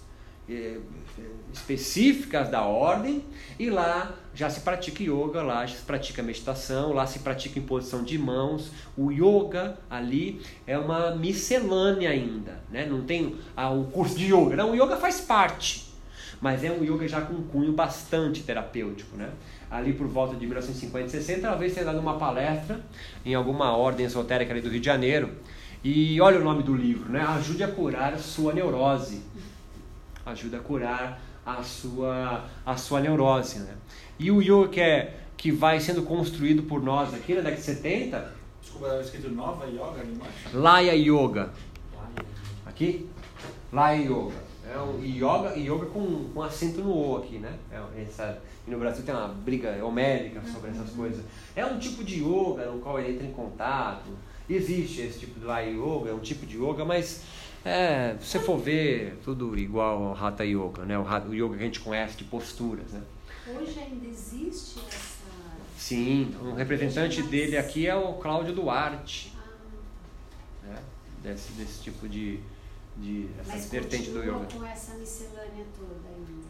é, 0.48 0.78
específicas 1.52 2.50
da 2.50 2.62
ordem, 2.62 3.24
e 3.58 3.70
lá 3.70 4.14
já 4.36 4.50
se 4.50 4.60
pratica 4.60 5.02
yoga, 5.02 5.42
lá 5.42 5.66
já 5.66 5.78
se 5.78 5.84
pratica 5.84 6.22
meditação, 6.22 6.92
lá 6.92 7.08
se 7.08 7.20
pratica 7.20 7.58
imposição 7.58 8.04
de 8.04 8.18
mãos. 8.18 8.70
O 8.98 9.10
yoga 9.10 9.78
ali 9.90 10.42
é 10.68 10.78
uma 10.78 11.16
miscelânea 11.16 12.10
ainda, 12.10 12.60
né? 12.70 12.86
Não 12.86 13.04
tem 13.04 13.38
ah, 13.56 13.72
um 13.72 13.86
curso 13.86 14.18
de 14.18 14.26
yoga, 14.26 14.56
não, 14.58 14.72
o 14.72 14.76
yoga 14.76 14.98
faz 14.98 15.22
parte, 15.22 15.94
mas 16.42 16.64
é 16.64 16.72
um 16.72 16.84
yoga 16.84 17.08
já 17.08 17.22
com 17.22 17.42
cunho 17.44 17.72
bastante 17.72 18.44
terapêutico, 18.44 19.16
né? 19.16 19.30
Ali 19.72 19.94
por 19.94 20.08
volta 20.08 20.36
de 20.36 20.46
1950 20.46 21.08
e 21.08 21.10
60, 21.10 21.48
talvez 21.48 21.74
tenha 21.74 21.86
dado 21.86 22.00
uma 22.00 22.18
palestra 22.18 22.82
em 23.26 23.34
alguma 23.34 23.76
ordem 23.76 24.06
esotérica 24.06 24.52
ali 24.52 24.62
do 24.62 24.70
Rio 24.70 24.82
de 24.82 24.86
Janeiro. 24.86 25.32
E 25.84 26.20
olha 26.20 26.40
o 26.40 26.44
nome 26.44 26.62
do 26.62 26.76
livro, 26.76 27.10
né? 27.10 27.22
Ajude 27.22 27.64
a 27.64 27.68
curar 27.68 28.14
a 28.14 28.18
sua 28.18 28.52
neurose. 28.54 29.22
Ajuda 30.26 30.58
a 30.58 30.60
curar 30.60 31.22
a 31.46 31.62
sua, 31.62 32.46
a 32.66 32.76
sua 32.76 33.00
neurose. 33.00 33.60
Né? 33.60 33.76
E 34.18 34.32
o 34.32 34.42
yoga 34.42 34.70
que, 34.70 34.82
é, 34.82 35.18
que 35.36 35.52
vai 35.52 35.80
sendo 35.80 36.04
construído 36.04 36.64
por 36.64 36.82
nós 36.82 37.14
aqui 37.14 37.34
na 37.34 37.42
década 37.42 37.58
de 37.58 37.64
70. 37.64 38.36
Desculpa, 38.62 38.88
estava 38.88 39.02
escrito 39.04 39.30
Nova 39.30 39.66
Yoga 39.66 40.02
ali 40.02 40.14
embaixo? 40.14 40.50
Laya 40.54 40.94
Yoga. 40.94 41.50
Aqui? 42.66 43.08
Laya 43.72 44.02
Yoga. 44.02 44.46
É 44.68 44.80
um 44.80 45.00
yoga, 45.04 45.56
yoga 45.56 45.86
com, 45.86 46.26
com 46.34 46.42
acento 46.42 46.82
no 46.82 46.92
O 46.92 47.18
aqui, 47.18 47.38
né? 47.38 47.54
É, 47.72 48.02
essa, 48.02 48.42
no 48.68 48.80
Brasil 48.80 49.06
tem 49.06 49.14
uma 49.14 49.28
briga 49.28 49.86
homérica 49.86 50.42
sobre 50.52 50.72
essas 50.72 50.90
uhum. 50.90 50.98
coisas. 50.98 51.24
É 51.56 51.64
um 51.64 51.78
tipo 51.78 52.04
de 52.04 52.22
yoga 52.22 52.66
no 52.66 52.80
qual 52.80 53.00
ele 53.00 53.14
entra 53.14 53.28
em 53.28 53.32
contato. 53.32 54.10
Existe 54.50 55.02
esse 55.02 55.20
tipo 55.20 55.40
de 55.40 55.46
Laya 55.46 55.70
Yoga, 55.70 56.10
é 56.10 56.14
um 56.14 56.20
tipo 56.20 56.46
de 56.46 56.58
yoga, 56.58 56.84
mas 56.84 57.24
é, 57.64 58.16
se 58.20 58.28
você 58.28 58.40
for 58.40 58.60
ver, 58.60 59.18
tudo 59.24 59.58
igual 59.58 60.04
ao 60.04 60.26
Hatha 60.26 60.46
Yoga, 60.46 60.86
né? 60.86 60.98
O, 61.00 61.02
o 61.02 61.34
yoga 61.34 61.58
que 61.58 61.64
a 61.64 61.66
gente 61.66 61.80
conhece 61.80 62.16
de 62.16 62.24
posturas, 62.24 62.92
né? 62.92 63.02
Hoje 63.48 63.80
ainda 63.80 64.08
existe 64.08 64.80
essa... 64.88 65.26
Sim, 65.78 66.36
um 66.42 66.54
representante 66.54 67.22
dele 67.22 67.58
aqui 67.58 67.86
é 67.86 67.96
o 67.96 68.14
Cláudio 68.14 68.54
Duarte. 68.54 69.34
Ah. 69.38 70.68
Né? 70.68 70.78
Desse, 71.22 71.52
desse 71.52 71.84
tipo 71.84 72.10
de... 72.10 72.40
de 72.98 73.28
essa 73.40 73.52
Mas 73.54 73.70
vertente 73.70 74.10
do 74.10 74.24
yoga. 74.24 74.48
com 74.52 74.66
essa 74.66 74.96
miscelânea 74.96 75.66
toda 75.78 76.10
ainda? 76.10 76.46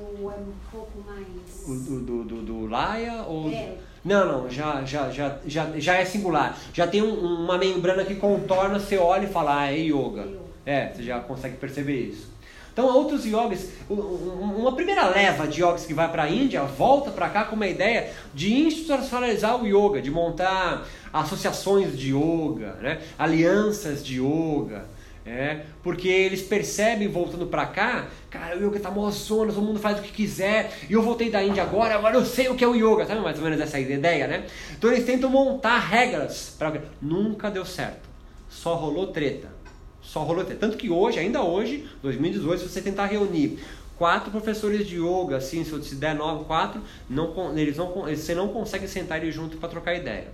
Ou 0.00 0.32
é 0.32 0.36
um 0.36 0.52
pouco 0.70 1.02
mais... 1.02 1.26
O, 1.66 1.74
do, 1.74 2.00
do, 2.00 2.24
do, 2.24 2.42
do 2.42 2.66
Laia 2.66 3.22
ou... 3.24 3.50
É. 3.50 3.76
Não, 4.02 4.42
não, 4.44 4.50
já, 4.50 4.82
já, 4.82 5.10
já, 5.10 5.38
já, 5.46 5.78
já 5.78 5.96
é 5.96 6.06
singular. 6.06 6.58
Já 6.72 6.86
tem 6.86 7.02
um, 7.02 7.44
uma 7.44 7.58
membrana 7.58 8.02
que 8.02 8.14
contorna, 8.14 8.80
você 8.80 8.96
olha 8.96 9.26
e 9.26 9.30
fala, 9.30 9.60
ah, 9.60 9.70
é 9.70 9.78
yoga. 9.78 10.22
yoga. 10.22 10.40
É, 10.64 10.90
você 10.90 11.02
já 11.02 11.20
consegue 11.20 11.58
perceber 11.58 12.00
isso. 12.08 12.30
Então, 12.72 12.86
outros 12.86 13.26
yogis, 13.26 13.68
uma 13.88 14.72
primeira 14.72 15.08
leva 15.08 15.46
de 15.46 15.60
yogis 15.60 15.86
que 15.86 15.94
vai 15.94 16.10
para 16.10 16.24
a 16.24 16.30
Índia 16.30 16.62
volta 16.62 17.10
para 17.10 17.28
cá 17.28 17.44
com 17.44 17.56
uma 17.56 17.66
ideia 17.66 18.10
de 18.32 18.54
institucionalizar 18.54 19.60
o 19.60 19.66
yoga, 19.66 20.00
de 20.00 20.10
montar 20.10 20.86
associações 21.12 21.98
de 21.98 22.14
yoga, 22.14 22.74
né? 22.80 23.00
alianças 23.18 24.04
de 24.04 24.20
yoga. 24.20 24.84
É, 25.26 25.64
porque 25.82 26.08
eles 26.08 26.40
percebem 26.40 27.06
voltando 27.06 27.46
para 27.46 27.66
cá, 27.66 28.08
cara, 28.30 28.56
o 28.56 28.66
yoga 28.66 28.80
tá 28.80 28.90
mó 28.90 29.08
zona, 29.10 29.52
todo 29.52 29.62
mundo 29.62 29.78
faz 29.78 29.98
o 29.98 30.02
que 30.02 30.10
quiser, 30.10 30.72
e 30.88 30.94
eu 30.94 31.02
voltei 31.02 31.30
da 31.30 31.42
Índia 31.42 31.62
agora, 31.62 31.94
agora 31.94 32.16
eu 32.16 32.24
sei 32.24 32.48
o 32.48 32.54
que 32.54 32.64
é 32.64 32.66
o 32.66 32.74
yoga, 32.74 33.04
sabe 33.04 33.20
mais 33.20 33.36
ou 33.36 33.44
menos 33.44 33.60
essa 33.60 33.78
ideia, 33.78 34.26
né? 34.26 34.46
Então 34.72 34.90
eles 34.90 35.04
tentam 35.04 35.28
montar 35.28 35.78
regras, 35.78 36.54
para 36.58 36.80
nunca 37.02 37.50
deu 37.50 37.66
certo, 37.66 38.08
só 38.48 38.74
rolou 38.74 39.08
treta. 39.08 39.59
Só 40.02 40.22
rolou 40.22 40.44
Tanto 40.44 40.76
que 40.76 40.90
hoje, 40.90 41.18
ainda 41.18 41.42
hoje, 41.42 41.88
2018, 42.02 42.62
se 42.62 42.68
você 42.68 42.80
tentar 42.80 43.06
reunir 43.06 43.58
quatro 44.00 44.30
professores 44.30 44.88
de 44.88 44.96
yoga, 44.96 45.36
assim, 45.36 45.62
se 45.62 45.94
der 45.94 46.14
nove, 46.14 46.44
quatro, 46.44 46.80
não, 47.08 47.56
eles 47.56 47.76
não, 47.76 47.92
você 47.92 48.34
não 48.34 48.48
consegue 48.48 48.88
sentar 48.88 49.22
eles 49.22 49.34
juntos 49.34 49.58
para 49.58 49.68
trocar 49.68 49.94
ideia. 49.94 50.28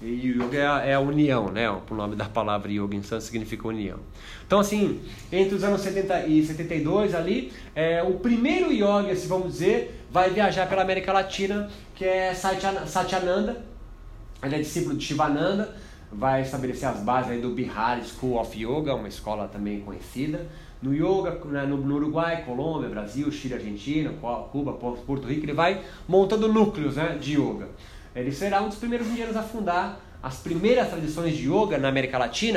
E 0.00 0.28
yoga 0.28 0.56
é 0.56 0.66
a, 0.66 0.86
é 0.86 0.94
a, 0.94 1.00
união, 1.00 1.50
né? 1.50 1.68
O 1.68 1.82
nome 1.92 2.14
da 2.14 2.26
palavra 2.26 2.70
yoga 2.70 2.94
em 2.94 3.02
sânscrito 3.02 3.24
significa 3.24 3.66
união. 3.66 3.98
Então, 4.46 4.60
assim, 4.60 5.00
entre 5.32 5.56
os 5.56 5.64
anos 5.64 5.80
70 5.80 6.26
e 6.28 6.46
72 6.46 7.16
ali, 7.16 7.52
é, 7.74 8.00
o 8.00 8.12
primeiro 8.14 8.72
yoga, 8.72 9.14
se 9.16 9.26
vamos 9.26 9.54
dizer, 9.54 10.04
vai 10.08 10.30
viajar 10.30 10.68
pela 10.68 10.82
América 10.82 11.12
Latina, 11.12 11.68
que 11.96 12.04
é 12.04 12.32
Satyananda. 12.32 13.60
Ele 14.40 14.54
é 14.54 14.58
discípulo 14.60 14.96
de 14.96 15.04
Shivananda 15.04 15.74
vai 16.10 16.42
estabelecer 16.42 16.88
as 16.88 17.00
bases 17.00 17.40
do 17.40 17.50
Bihar 17.50 18.02
School 18.04 18.40
of 18.40 18.56
Yoga, 18.58 18.94
uma 18.94 19.08
escola 19.08 19.48
também 19.48 19.80
conhecida. 19.80 20.46
No 20.80 20.94
yoga, 20.94 21.40
né, 21.46 21.66
no, 21.66 21.76
Uruguai, 21.94 22.44
Colômbia, 22.44 22.88
Brasil, 22.88 23.30
Chile, 23.32 23.54
Argentina, 23.54 24.12
Cuba, 24.52 24.72
Porto 24.72 25.26
Rico, 25.26 25.44
ele 25.44 25.52
vai 25.52 25.82
montando 26.06 26.52
núcleos 26.52 26.96
né, 26.96 27.18
de 27.20 27.34
yoga. 27.34 27.68
Ele 28.14 28.30
será 28.30 28.62
um 28.62 28.68
dos 28.68 28.78
primeiros 28.78 29.08
indianos 29.08 29.36
a 29.36 29.42
fundar 29.42 30.00
as 30.22 30.38
primeiras 30.38 30.88
tradições 30.88 31.36
de 31.36 31.48
yoga 31.48 31.78
na 31.78 31.88
América 31.88 32.16
Latina. 32.16 32.56